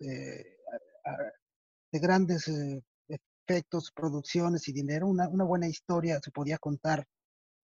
de 1.93 1.99
grandes 1.99 2.49
eh, 2.49 2.83
efectos, 3.09 3.91
producciones 3.95 4.69
y 4.69 4.73
dinero. 4.73 5.07
Una, 5.07 5.29
una, 5.29 5.45
buena 5.45 5.69
historia 5.69 6.21
se 6.23 6.31
podía 6.31 6.59
contar 6.59 7.05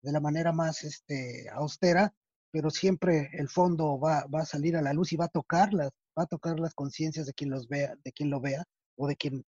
de 0.02 0.12
la 0.12 0.20
manera 0.20 0.52
más 0.52 0.84
este, 0.84 1.48
austera, 1.50 2.12
pero 2.50 2.70
siempre 2.70 3.30
el 3.32 3.48
fondo 3.48 3.98
va, 3.98 4.26
va, 4.26 4.40
a 4.40 4.46
salir 4.46 4.76
a 4.76 4.82
la 4.82 4.92
luz 4.92 5.12
y 5.12 5.16
va 5.16 5.26
a 5.26 5.28
tocar 5.28 5.72
las, 5.74 5.90
va 6.18 6.24
a 6.24 6.26
tocar 6.26 6.58
las 6.60 6.74
conciencias 6.74 7.26
de 7.26 7.34
quien 7.34 7.50
los 7.50 7.68
vea, 7.68 7.94
de 8.04 8.12
quien 8.12 8.30
lo 8.30 8.40
vea, 8.40 8.64
o 8.96 9.08
de 9.08 9.16
quien, 9.16 9.44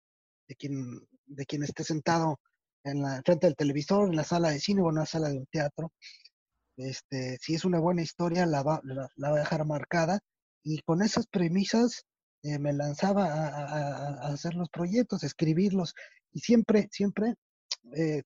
de 0.47 0.55
quien, 0.55 1.07
de 1.25 1.45
quien 1.45 1.63
esté 1.63 1.83
sentado 1.83 2.39
en 2.83 3.01
la 3.01 3.21
frente 3.23 3.47
del 3.47 3.55
televisor, 3.55 4.09
en 4.09 4.15
la 4.15 4.23
sala 4.23 4.49
de 4.49 4.59
cine 4.59 4.81
o 4.81 4.89
en 4.89 4.95
la 4.95 5.05
sala 5.05 5.29
de 5.29 5.37
un 5.37 5.47
teatro. 5.47 5.91
Este, 6.77 7.37
si 7.41 7.55
es 7.55 7.65
una 7.65 7.79
buena 7.79 8.01
historia, 8.01 8.45
la 8.45 8.63
va, 8.63 8.81
la 8.83 9.29
va 9.29 9.35
a 9.35 9.39
dejar 9.39 9.65
marcada. 9.65 10.19
Y 10.63 10.81
con 10.81 11.01
esas 11.01 11.27
premisas, 11.27 12.05
eh, 12.43 12.57
me 12.57 12.73
lanzaba 12.73 13.25
a, 13.25 14.33
hacer 14.33 14.55
los 14.55 14.69
proyectos, 14.69 15.23
escribirlos, 15.23 15.93
y 16.31 16.39
siempre, 16.39 16.89
siempre 16.91 17.35
eh, 17.95 18.23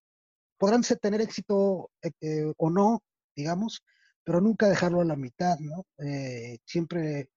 podrán 0.58 0.84
tener 1.02 1.22
éxito 1.22 1.92
eh, 2.22 2.54
o 2.58 2.70
no, 2.70 3.04
digamos, 3.36 3.84
pero 4.24 4.42
nunca 4.42 4.70
dejarlo 4.70 5.02
a 5.02 5.06
la 5.06 5.16
mitad, 5.16 5.60
¿no? 5.60 5.86
siempre, 6.66 7.30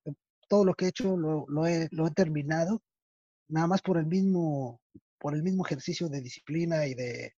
todo 0.49 0.65
lo 0.65 0.75
que 0.75 0.87
he 0.87 0.89
hecho 0.89 1.17
lo, 1.17 1.45
lo, 1.49 1.67
he, 1.67 1.89
lo 1.91 2.07
he 2.07 2.11
terminado, 2.13 2.83
nada 3.49 3.67
más 3.67 3.83
por 3.83 3.99
el 3.99 4.07
mismo, 4.07 4.81
por 5.19 5.35
el 5.35 5.43
mismo 5.43 5.67
ejercicio 5.67 6.09
de 6.09 6.23
disciplina 6.23 6.87
y 6.87 6.95
de, 6.95 7.35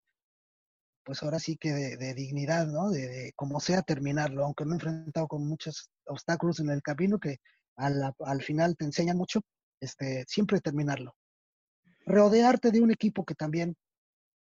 pues 1.04 1.22
ahora 1.22 1.38
sí 1.38 1.56
que 1.56 1.72
de, 1.72 2.14
dignidad, 2.14 2.66
¿no? 2.68 2.90
De, 2.90 3.08
de, 3.08 3.32
como 3.34 3.58
sea 3.58 3.82
terminarlo, 3.82 4.44
aunque 4.44 4.64
me 4.64 4.72
he 4.72 4.74
enfrentado 4.74 5.26
con 5.26 5.46
muchos 5.46 5.90
obstáculos 6.04 6.60
en 6.60 6.70
el 6.70 6.82
camino 6.82 7.18
que 7.18 7.38
al, 7.80 8.42
final 8.42 8.76
te 8.76 8.84
enseñan 8.84 9.16
mucho, 9.16 9.40
este, 9.80 10.24
siempre 10.26 10.60
terminarlo. 10.60 11.14
Rodearte 12.06 12.70
de 12.70 12.80
un 12.80 12.90
equipo 12.90 13.24
que 13.24 13.34
también 13.34 13.76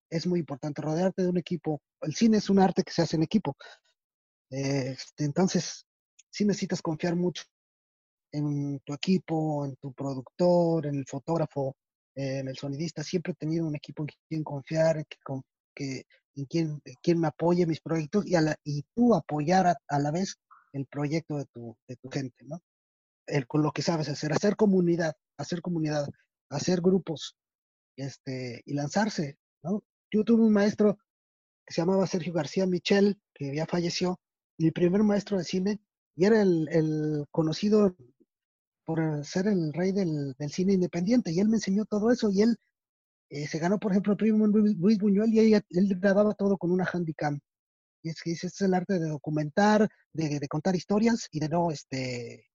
es 0.10 0.28
muy 0.28 0.40
importante, 0.40 0.82
rodearte 0.82 1.24
de 1.24 1.30
un 1.30 1.38
equipo. 1.38 1.82
El 2.02 2.14
cine 2.16 2.38
es 2.38 2.50
un 2.50 2.60
arte 2.60 2.84
que 2.84 2.92
se 2.92 3.02
hace 3.02 3.16
en 3.16 3.24
equipo. 3.24 3.56
Este, 4.50 5.24
entonces, 5.24 5.86
sí 6.30 6.46
necesitas 6.46 6.82
confiar 6.82 7.16
mucho 7.16 7.44
en 8.32 8.80
tu 8.80 8.94
equipo, 8.94 9.66
en 9.66 9.76
tu 9.78 9.94
productor, 9.94 10.86
en 10.88 10.96
el 10.96 11.06
fotógrafo, 11.06 11.76
en 12.16 12.48
el 12.48 12.58
sonidista. 12.58 13.04
Siempre 13.04 13.34
he 13.34 13.36
tenido 13.36 13.66
un 13.66 13.76
equipo 13.76 14.04
en 14.04 14.10
quien 14.28 14.44
confiar, 14.44 14.98
en, 14.98 15.06
que, 15.76 16.06
en 16.36 16.46
quien, 16.46 16.82
quien 17.02 17.20
me 17.20 17.28
apoye 17.28 17.66
mis 17.66 17.82
proyectos 17.82 18.26
y, 18.28 18.36
a 18.36 18.42
la, 18.42 18.56
y 18.64 18.84
tú 18.96 19.16
apoyar 19.16 19.68
a, 19.68 19.76
a, 19.88 20.00
la 20.00 20.12
vez 20.12 20.36
el 20.74 20.86
proyecto 20.88 21.38
de 21.38 21.46
tu, 21.46 21.78
de 21.88 21.96
tu 21.96 22.10
gente, 22.10 22.44
¿no? 22.46 22.62
El, 23.28 23.48
con 23.48 23.62
lo 23.64 23.72
que 23.72 23.82
sabes 23.82 24.10
hacer, 24.10 24.34
hacer 24.34 24.56
comunidad, 24.56 25.16
hacer 25.38 25.62
comunidad, 25.62 26.08
hacer 26.50 26.82
grupos, 26.82 27.36
este, 27.98 28.62
y 28.66 28.74
lanzarse, 28.74 29.38
¿no? 29.64 29.84
Yo 30.12 30.24
tuve 30.24 30.44
un 30.44 30.54
maestro 30.54 30.98
que 31.66 31.74
se 31.74 31.82
llamaba 31.82 32.08
Sergio 32.08 32.34
García 32.34 32.66
Michel, 32.66 33.20
que 33.34 33.56
ya 33.56 33.66
falleció, 33.66 34.20
mi 34.58 34.72
primer 34.72 35.04
maestro 35.04 35.38
de 35.38 35.44
cine, 35.44 35.80
y 36.16 36.26
era 36.26 36.42
el, 36.42 36.68
el 36.72 37.26
conocido 37.32 37.96
por 38.86 39.26
ser 39.26 39.48
el 39.48 39.74
rey 39.74 39.92
del, 39.92 40.34
del, 40.38 40.52
cine 40.52 40.74
independiente, 40.74 41.32
y 41.32 41.40
él 41.40 41.50
me 41.50 41.58
enseñó 41.58 41.86
todo 41.86 42.12
eso, 42.12 42.30
y 42.32 42.42
él 42.42 42.58
eh, 43.30 43.48
se 43.48 43.60
ganó, 43.60 43.80
por 43.80 43.92
ejemplo, 43.92 44.14
el 44.14 44.18
premio 44.18 44.48
Luis 44.48 44.98
Buñuel, 44.98 45.34
y 45.34 45.54
él, 45.54 45.66
él 45.70 46.00
grababa 46.00 46.34
todo 46.34 46.58
con 46.58 46.72
una 46.72 46.86
handicam. 46.92 47.40
Y 48.04 48.10
es 48.10 48.22
que 48.22 48.32
este 48.34 48.48
es 48.48 48.62
el 48.62 48.74
arte 48.74 49.00
de 49.00 49.08
documentar, 49.08 49.90
de, 50.12 50.40
de 50.40 50.48
contar 50.50 50.76
historias 50.76 51.30
y 51.32 51.40
de 51.40 51.50
no, 51.50 51.72
este, 51.72 52.48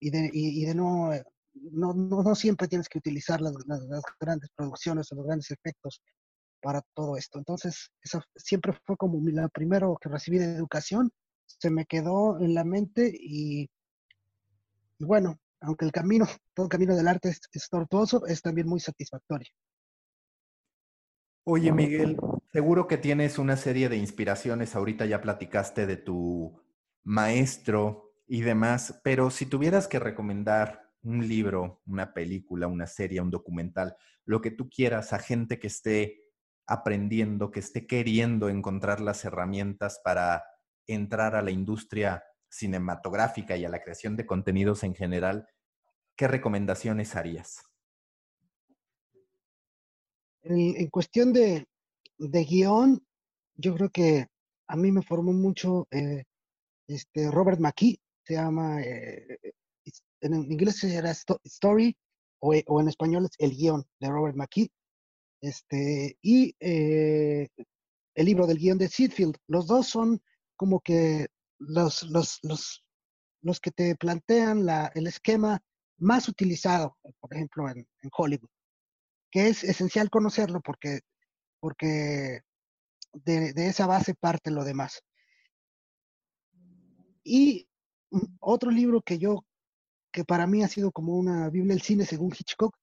y 0.00 0.10
de, 0.10 0.30
y, 0.32 0.64
de 0.64 0.74
no, 0.74 1.10
no, 1.54 1.94
no, 1.94 2.34
siempre 2.34 2.68
tienes 2.68 2.88
que 2.88 2.98
utilizar 2.98 3.40
las, 3.40 3.54
las, 3.66 4.02
grandes 4.20 4.50
producciones 4.54 5.10
o 5.10 5.16
los 5.16 5.26
grandes 5.26 5.50
efectos 5.50 6.00
para 6.60 6.82
todo 6.94 7.16
esto. 7.16 7.38
Entonces, 7.38 7.90
eso 8.02 8.22
siempre 8.36 8.72
fue 8.84 8.96
como 8.96 9.20
la 9.30 9.48
primero 9.48 9.96
que 10.00 10.08
recibí 10.08 10.38
de 10.38 10.54
educación, 10.56 11.10
se 11.46 11.70
me 11.70 11.86
quedó 11.86 12.38
en 12.40 12.54
la 12.54 12.64
mente 12.64 13.10
y, 13.12 13.70
y 14.98 15.04
bueno, 15.04 15.38
aunque 15.60 15.84
el 15.84 15.92
camino, 15.92 16.26
todo 16.54 16.66
el 16.66 16.70
camino 16.70 16.96
del 16.96 17.08
arte 17.08 17.30
es, 17.30 17.40
es 17.52 17.68
tortuoso, 17.68 18.26
es 18.26 18.42
también 18.42 18.68
muy 18.68 18.80
satisfactorio. 18.80 19.48
Oye, 21.50 21.72
Miguel, 21.72 22.18
seguro 22.52 22.86
que 22.86 22.98
tienes 22.98 23.38
una 23.38 23.56
serie 23.56 23.88
de 23.88 23.96
inspiraciones. 23.96 24.76
Ahorita 24.76 25.06
ya 25.06 25.22
platicaste 25.22 25.86
de 25.86 25.96
tu 25.96 26.60
maestro 27.04 28.07
y 28.28 28.42
demás, 28.42 29.00
pero 29.02 29.30
si 29.30 29.46
tuvieras 29.46 29.88
que 29.88 29.98
recomendar 29.98 30.82
un 31.02 31.26
libro, 31.26 31.80
una 31.86 32.12
película, 32.12 32.66
una 32.66 32.86
serie, 32.86 33.22
un 33.22 33.30
documental, 33.30 33.96
lo 34.24 34.42
que 34.42 34.50
tú 34.50 34.68
quieras 34.68 35.14
a 35.14 35.18
gente 35.18 35.58
que 35.58 35.68
esté 35.68 36.24
aprendiendo, 36.66 37.50
que 37.50 37.60
esté 37.60 37.86
queriendo 37.86 38.50
encontrar 38.50 39.00
las 39.00 39.24
herramientas 39.24 40.00
para 40.04 40.44
entrar 40.86 41.34
a 41.34 41.42
la 41.42 41.50
industria 41.50 42.22
cinematográfica 42.50 43.56
y 43.56 43.64
a 43.64 43.70
la 43.70 43.80
creación 43.80 44.16
de 44.16 44.26
contenidos 44.26 44.84
en 44.84 44.94
general, 44.94 45.48
¿qué 46.14 46.28
recomendaciones 46.28 47.16
harías? 47.16 47.62
En, 50.42 50.88
cuestión 50.88 51.32
de, 51.32 51.66
de, 52.18 52.44
guion, 52.44 53.02
yo 53.56 53.74
creo 53.74 53.90
que 53.90 54.26
a 54.66 54.76
mí 54.76 54.92
me 54.92 55.02
formó 55.02 55.32
mucho 55.32 55.86
eh, 55.90 56.24
este 56.86 57.30
Robert 57.30 57.60
McKee, 57.60 57.98
se 58.28 58.34
llama, 58.34 58.82
eh, 58.82 59.38
eh, 59.42 59.52
en 60.20 60.34
inglés 60.34 60.84
era 60.84 61.10
Story 61.12 61.96
o, 62.40 62.54
o, 62.66 62.80
en 62.80 62.88
español 62.88 63.24
es 63.24 63.30
El 63.38 63.56
guion 63.56 63.86
de 64.00 64.08
Robert 64.08 64.36
McKee. 64.36 64.70
Este, 65.40 66.18
y 66.20 66.54
eh, 66.60 67.48
el 68.14 68.26
libro 68.26 68.46
del 68.46 68.58
guion 68.58 68.76
de 68.76 68.88
Seedfield. 68.88 69.36
Los 69.46 69.66
dos 69.66 69.88
son 69.88 70.20
como 70.56 70.80
que 70.80 71.28
los, 71.58 72.02
los, 72.02 72.38
los, 72.42 72.84
los 73.40 73.60
que 73.60 73.70
te 73.70 73.96
plantean 73.96 74.66
la, 74.66 74.92
el 74.94 75.06
esquema 75.06 75.62
más 75.96 76.28
utilizado, 76.28 76.98
por 77.20 77.34
ejemplo, 77.34 77.68
en, 77.70 77.78
en, 77.78 78.10
Hollywood, 78.14 78.50
que 79.30 79.48
es 79.48 79.64
esencial 79.64 80.10
conocerlo 80.10 80.60
porque, 80.60 81.00
porque 81.60 82.42
de, 83.12 83.54
de, 83.54 83.68
esa 83.68 83.86
base 83.86 84.14
parte 84.14 84.50
lo 84.50 84.64
demás. 84.64 85.02
Y 87.24 87.67
otro 88.40 88.70
libro 88.70 89.02
que 89.02 89.18
yo, 89.18 89.44
que 90.12 90.24
para 90.24 90.46
mí 90.46 90.62
ha 90.62 90.68
sido 90.68 90.90
como 90.92 91.16
una 91.16 91.50
Biblia 91.50 91.74
del 91.74 91.82
cine 91.82 92.04
según 92.04 92.32
Hitchcock, 92.32 92.76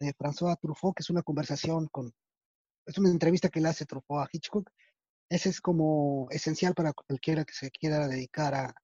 de 0.00 0.14
François 0.14 0.58
Truffaut, 0.60 0.94
que 0.94 1.02
es 1.02 1.10
una 1.10 1.22
conversación 1.22 1.88
con, 1.88 2.12
es 2.86 2.98
una 2.98 3.10
entrevista 3.10 3.48
que 3.48 3.60
le 3.60 3.68
hace 3.68 3.86
Truffaut 3.86 4.24
a 4.24 4.28
Hitchcock. 4.30 4.70
Ese 5.30 5.50
es 5.50 5.60
como 5.60 6.28
esencial 6.30 6.74
para 6.74 6.92
cualquiera 6.92 7.44
que 7.44 7.52
se 7.52 7.70
quiera 7.70 8.08
dedicar 8.08 8.74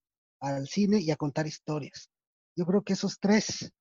al 0.40 0.68
cine 0.68 1.00
y 1.00 1.10
a 1.10 1.16
contar 1.16 1.46
historias. 1.46 2.10
Yo 2.56 2.66
creo 2.66 2.82
que 2.82 2.92
esos 2.92 3.18
tres 3.18 3.72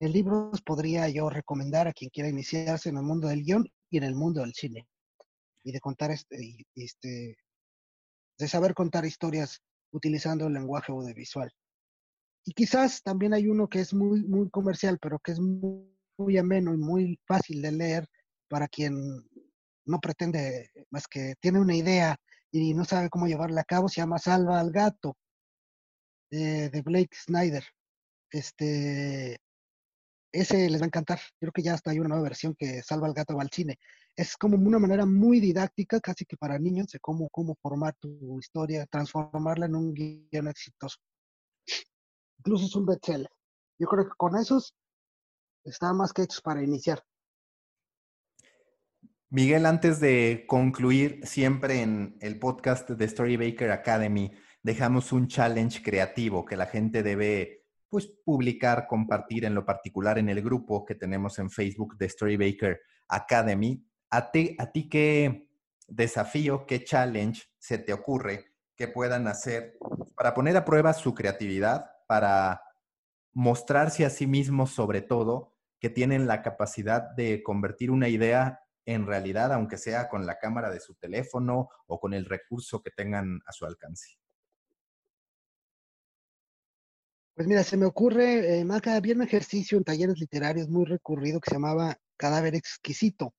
libros 0.00 0.60
podría 0.62 1.08
yo 1.08 1.30
recomendar 1.30 1.88
a 1.88 1.92
quien 1.92 2.10
quiera 2.10 2.28
iniciarse 2.28 2.88
en 2.88 2.96
el 2.96 3.02
mundo 3.02 3.28
del 3.28 3.44
guion 3.44 3.66
y 3.90 3.98
en 3.98 4.04
el 4.04 4.14
mundo 4.14 4.40
del 4.40 4.52
cine. 4.52 4.86
Y 5.64 5.72
de 5.72 5.80
contar 5.80 6.10
este, 6.10 6.66
este 6.74 7.36
de 8.38 8.48
saber 8.48 8.74
contar 8.74 9.04
historias 9.04 9.62
utilizando 9.92 10.46
el 10.46 10.54
lenguaje 10.54 10.92
audiovisual. 10.92 11.50
Y 12.44 12.52
quizás 12.52 13.02
también 13.02 13.34
hay 13.34 13.46
uno 13.46 13.68
que 13.68 13.80
es 13.80 13.94
muy, 13.94 14.24
muy 14.24 14.50
comercial, 14.50 14.98
pero 15.00 15.18
que 15.20 15.32
es 15.32 15.40
muy, 15.40 16.36
ameno 16.38 16.72
y 16.74 16.78
muy 16.78 17.20
fácil 17.26 17.62
de 17.62 17.72
leer 17.72 18.08
para 18.48 18.68
quien 18.68 18.94
no 19.84 19.98
pretende 20.00 20.70
más 20.90 21.08
que 21.08 21.34
tiene 21.40 21.58
una 21.58 21.74
idea 21.74 22.16
y 22.52 22.74
no 22.74 22.84
sabe 22.84 23.10
cómo 23.10 23.26
llevarla 23.26 23.62
a 23.62 23.64
cabo. 23.64 23.88
Se 23.88 24.00
llama 24.00 24.18
Salva 24.18 24.60
al 24.60 24.70
Gato, 24.70 25.16
de 26.30 26.82
Blake 26.84 27.16
Snyder. 27.16 27.64
Este, 28.30 29.38
ese 30.32 30.68
les 30.70 30.80
va 30.80 30.84
a 30.84 30.86
encantar. 30.86 31.20
Creo 31.38 31.52
que 31.52 31.62
ya 31.62 31.74
hasta 31.74 31.90
hay 31.90 32.00
una 32.00 32.08
nueva 32.08 32.24
versión 32.24 32.54
que 32.54 32.82
salva 32.82 33.06
al 33.06 33.14
gato 33.14 33.38
al 33.38 33.50
cine. 33.50 33.78
Es 34.16 34.36
como 34.36 34.56
una 34.56 34.78
manera 34.78 35.06
muy 35.06 35.40
didáctica, 35.40 36.00
casi 36.00 36.24
que 36.24 36.36
para 36.36 36.58
niños, 36.58 36.88
de 36.88 36.98
cómo, 37.00 37.28
cómo 37.30 37.56
formar 37.62 37.94
tu 38.00 38.38
historia, 38.40 38.86
transformarla 38.86 39.66
en 39.66 39.76
un 39.76 39.94
guion 39.94 40.48
exitoso 40.48 40.98
incluso 42.42 42.66
es 42.66 42.74
un 42.74 42.86
bestseller. 42.86 43.30
Yo 43.78 43.86
creo 43.86 44.04
que 44.04 44.16
con 44.16 44.36
esos 44.36 44.74
está 45.64 45.92
más 45.92 46.12
que 46.12 46.22
hechos 46.22 46.40
para 46.40 46.62
iniciar. 46.62 47.02
Miguel, 49.30 49.64
antes 49.64 50.00
de 50.00 50.44
concluir, 50.46 51.20
siempre 51.24 51.80
en 51.80 52.16
el 52.20 52.38
podcast 52.38 52.90
de 52.90 53.04
Story 53.04 53.36
Baker 53.36 53.70
Academy 53.70 54.32
dejamos 54.62 55.12
un 55.12 55.28
challenge 55.28 55.82
creativo 55.82 56.44
que 56.44 56.56
la 56.56 56.66
gente 56.66 57.02
debe 57.02 57.61
pues, 57.92 58.06
publicar, 58.06 58.86
compartir 58.86 59.44
en 59.44 59.54
lo 59.54 59.66
particular 59.66 60.18
en 60.18 60.30
el 60.30 60.40
grupo 60.40 60.86
que 60.86 60.94
tenemos 60.94 61.38
en 61.38 61.50
Facebook 61.50 61.98
de 61.98 62.06
Story 62.06 62.38
Baker 62.38 62.80
Academy. 63.06 63.86
¿A 64.08 64.30
ti, 64.30 64.56
a 64.58 64.72
ti 64.72 64.88
qué 64.88 65.46
desafío, 65.88 66.64
qué 66.64 66.84
challenge 66.84 67.42
se 67.58 67.76
te 67.76 67.92
ocurre 67.92 68.46
que 68.76 68.88
puedan 68.88 69.28
hacer 69.28 69.76
para 70.16 70.32
poner 70.32 70.56
a 70.56 70.64
prueba 70.64 70.94
su 70.94 71.12
creatividad, 71.12 71.84
para 72.08 72.62
mostrarse 73.34 74.06
a 74.06 74.10
sí 74.10 74.26
mismos 74.26 74.70
sobre 74.70 75.02
todo, 75.02 75.54
que 75.78 75.90
tienen 75.90 76.26
la 76.26 76.40
capacidad 76.40 77.10
de 77.14 77.42
convertir 77.42 77.90
una 77.90 78.08
idea 78.08 78.60
en 78.86 79.06
realidad, 79.06 79.52
aunque 79.52 79.76
sea 79.76 80.08
con 80.08 80.24
la 80.24 80.38
cámara 80.38 80.70
de 80.70 80.80
su 80.80 80.94
teléfono 80.94 81.68
o 81.86 82.00
con 82.00 82.14
el 82.14 82.24
recurso 82.24 82.80
que 82.80 82.90
tengan 82.90 83.40
a 83.44 83.52
su 83.52 83.66
alcance. 83.66 84.21
Pues 87.34 87.48
mira, 87.48 87.64
se 87.64 87.78
me 87.78 87.86
ocurre, 87.86 88.58
eh, 88.58 88.64
Maca, 88.64 88.94
había 88.94 89.14
un 89.14 89.22
ejercicio 89.22 89.78
en 89.78 89.84
talleres 89.84 90.18
literarios 90.18 90.68
muy 90.68 90.84
recurrido 90.84 91.40
que 91.40 91.48
se 91.48 91.56
llamaba 91.56 91.96
Cadáver 92.18 92.54
Exquisito, 92.54 93.34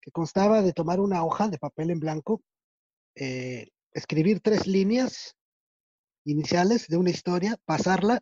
que 0.00 0.10
constaba 0.10 0.62
de 0.62 0.72
tomar 0.72 0.98
una 0.98 1.24
hoja 1.24 1.48
de 1.48 1.58
papel 1.58 1.90
en 1.90 2.00
blanco, 2.00 2.42
eh, 3.14 3.68
escribir 3.92 4.40
tres 4.40 4.66
líneas 4.66 5.36
iniciales 6.24 6.88
de 6.88 6.96
una 6.96 7.10
historia, 7.10 7.56
pasarla 7.64 8.20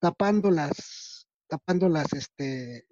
tapando 0.00 0.50
las, 0.52 1.26
tapando 1.48 1.88
las, 1.88 2.12
este, 2.12 2.86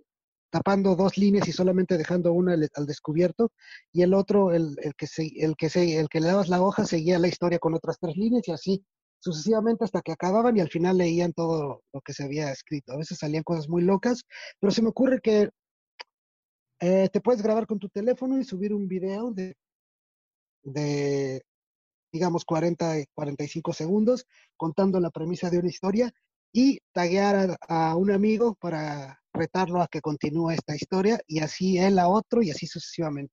tapando 0.51 0.97
dos 0.97 1.17
líneas 1.19 1.47
y 1.47 1.53
solamente 1.53 1.97
dejando 1.97 2.33
una 2.33 2.55
al, 2.55 2.87
descubierto 2.87 3.53
y 3.93 4.03
el 4.03 4.13
otro, 4.13 4.53
el, 4.53 4.77
que 4.97 5.07
se, 5.07 5.31
el 5.37 5.55
que 5.57 5.71
se, 5.71 6.01
el 6.01 6.09
que 6.09 6.21
le 6.21 6.27
dabas 6.27 6.49
la 6.49 6.61
hoja 6.63 6.85
seguía 6.85 7.21
la 7.21 7.29
historia 7.29 7.61
con 7.61 7.75
otras 7.75 7.99
tres 8.01 8.17
líneas 8.17 8.49
y 8.49 8.53
así 8.53 8.85
sucesivamente 9.21 9.85
hasta 9.85 10.03
que 10.03 10.13
acababan 10.13 10.57
y 10.57 10.61
al 10.61 10.69
final 10.71 10.99
leían 10.99 11.33
todo 11.33 11.83
lo 11.93 12.01
que 12.01 12.13
se 12.13 12.25
había 12.25 12.51
escrito. 12.51 12.93
A 12.93 12.99
veces 12.99 13.19
salían 13.19 13.43
cosas 13.43 13.69
muy 13.69 13.83
locas, 13.83 14.23
pero 14.61 14.71
se 14.71 14.83
me 14.83 14.89
ocurre 14.89 15.21
que 15.21 15.51
eh, 16.81 17.09
te 17.13 17.21
puedes 17.21 17.43
grabar 17.43 17.67
con 17.67 17.79
tu 17.79 17.89
teléfono 17.89 18.39
y 18.39 18.45
subir 18.45 18.73
un 18.73 18.87
video 18.87 19.33
de, 19.33 19.57
de 20.63 21.43
digamos, 22.13 22.45
40, 22.45 23.05
45 23.15 23.73
segundos 23.73 24.27
contando 24.57 25.01
la 25.01 25.11
premisa 25.11 25.51
de 25.51 25.59
una 25.59 25.69
historia 25.69 26.13
y 26.53 26.79
taguear 26.93 27.59
a, 27.69 27.97
un 27.97 28.11
amigo 28.11 28.55
para 28.55 29.21
retarlo 29.33 29.83
a 29.83 29.89
que 29.89 30.01
continúe 30.01 30.51
esta 30.51 30.75
historia 30.75 31.21
y 31.27 31.41
así 31.41 31.79
él 31.79 31.99
a 31.99 32.09
otro 32.09 32.43
y 32.43 32.51
así 32.51 32.67
sucesivamente. 32.67 33.33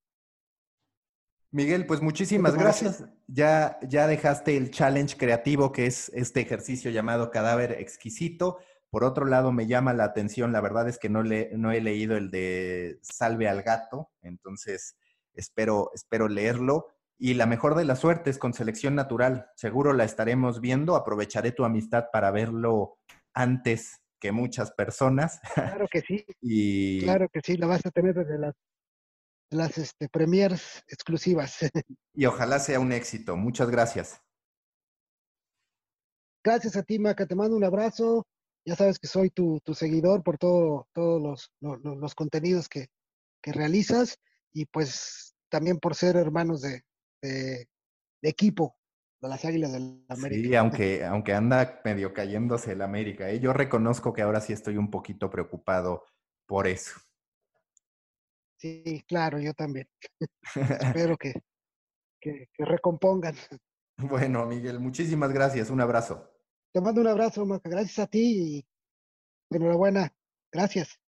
Miguel, 1.56 1.86
pues 1.86 2.02
muchísimas 2.02 2.56
gracias. 2.56 3.06
Ya, 3.28 3.80
ya 3.82 4.08
dejaste 4.08 4.58
el 4.58 4.72
challenge 4.72 5.16
creativo 5.16 5.72
que 5.72 5.86
es 5.86 6.12
este 6.14 6.42
ejercicio 6.42 6.92
llamado 6.92 7.32
cadáver 7.32 7.72
exquisito. 7.80 8.58
Por 8.90 9.06
otro 9.06 9.24
lado, 9.24 9.54
me 9.54 9.66
llama 9.66 9.94
la 9.94 10.04
atención, 10.04 10.52
la 10.52 10.60
verdad 10.60 10.90
es 10.90 11.00
que 11.00 11.08
no, 11.08 11.24
le, 11.24 11.52
no 11.56 11.72
he 11.72 11.80
leído 11.80 12.18
el 12.18 12.30
de 12.30 13.00
Salve 13.02 13.48
al 13.48 13.64
gato, 13.64 14.12
entonces 14.22 14.98
espero, 15.34 15.92
espero 15.94 16.28
leerlo. 16.28 16.88
Y 17.18 17.36
la 17.36 17.46
mejor 17.46 17.76
de 17.76 17.86
las 17.86 18.00
suertes 18.00 18.38
con 18.38 18.54
selección 18.54 18.94
natural. 18.94 19.48
Seguro 19.56 19.94
la 19.94 20.04
estaremos 20.04 20.60
viendo. 20.60 20.98
Aprovecharé 20.98 21.54
tu 21.54 21.64
amistad 21.64 22.08
para 22.12 22.32
verlo 22.32 22.98
antes 23.34 24.02
que 24.20 24.34
muchas 24.34 24.72
personas. 24.72 25.40
Claro 25.54 25.88
que 25.90 26.02
sí. 26.02 26.26
y... 26.42 27.00
Claro 27.00 27.30
que 27.32 27.40
sí, 27.42 27.56
lo 27.56 27.70
vas 27.70 27.86
a 27.86 27.92
tener 27.92 28.14
desde 28.14 28.40
las, 28.40 28.56
las 29.50 29.78
este, 29.78 30.10
premiers 30.10 30.84
exclusivas. 30.88 31.58
y 32.14 32.26
ojalá 32.26 32.60
sea 32.60 32.80
un 32.80 32.92
éxito. 32.92 33.36
Muchas 33.36 33.70
gracias. 33.70 34.22
Gracias 36.44 36.76
a 36.76 36.84
ti, 36.84 37.00
Maca. 37.00 37.26
Te 37.26 37.36
mando 37.36 37.58
un 37.58 37.64
abrazo. 37.64 38.28
Ya 38.68 38.76
sabes 38.76 39.00
que 39.00 39.08
soy 39.08 39.30
tu, 39.30 39.62
seguidor 39.74 40.24
por 40.24 40.38
todo, 40.38 40.88
todos 40.94 41.22
los, 41.22 41.52
los, 41.62 42.16
contenidos 42.16 42.68
que, 42.68 42.88
que 43.42 43.52
realizas 43.52 44.18
y 44.54 44.66
pues 44.66 45.36
también 45.50 45.78
por 45.78 45.94
ser 45.94 46.16
hermanos 46.16 46.62
de, 46.62 46.82
de, 47.22 47.68
equipo 48.24 48.76
de 49.22 49.30
las 49.30 49.46
Águilas 49.46 49.72
del 49.74 50.04
América. 50.10 50.48
Sí, 50.48 50.56
aunque, 50.56 51.06
aunque 51.06 51.34
anda 51.34 51.80
medio 51.86 52.14
cayéndose 52.14 52.72
el 52.72 52.82
América. 52.82 53.30
¿eh? 53.30 53.40
Yo 53.40 53.54
reconozco 53.54 54.14
que 54.14 54.24
ahora 54.24 54.42
sí 54.42 54.54
estoy 54.54 54.78
un 54.78 54.90
poquito 54.90 55.30
preocupado 55.30 56.04
por 56.48 56.68
eso. 56.68 57.00
Sí, 58.66 59.04
claro, 59.08 59.40
yo 59.40 59.54
también. 59.54 59.88
Espero 60.96 61.18
que, 61.18 61.34
que, 62.20 62.48
recompongan. 62.58 63.36
Bueno, 63.98 64.46
Miguel, 64.46 64.82
muchísimas 64.82 65.32
gracias. 65.32 65.70
Un 65.70 65.80
abrazo. 65.80 66.30
Te 66.74 66.82
mando 66.82 67.00
un 67.00 67.08
abrazo, 67.08 67.46
Maca. 67.46 67.70
Gracias 67.70 67.98
a 68.00 68.08
ti 68.08 68.66
y 69.50 69.56
enhorabuena. 69.56 70.14
Gracias. 70.52 71.00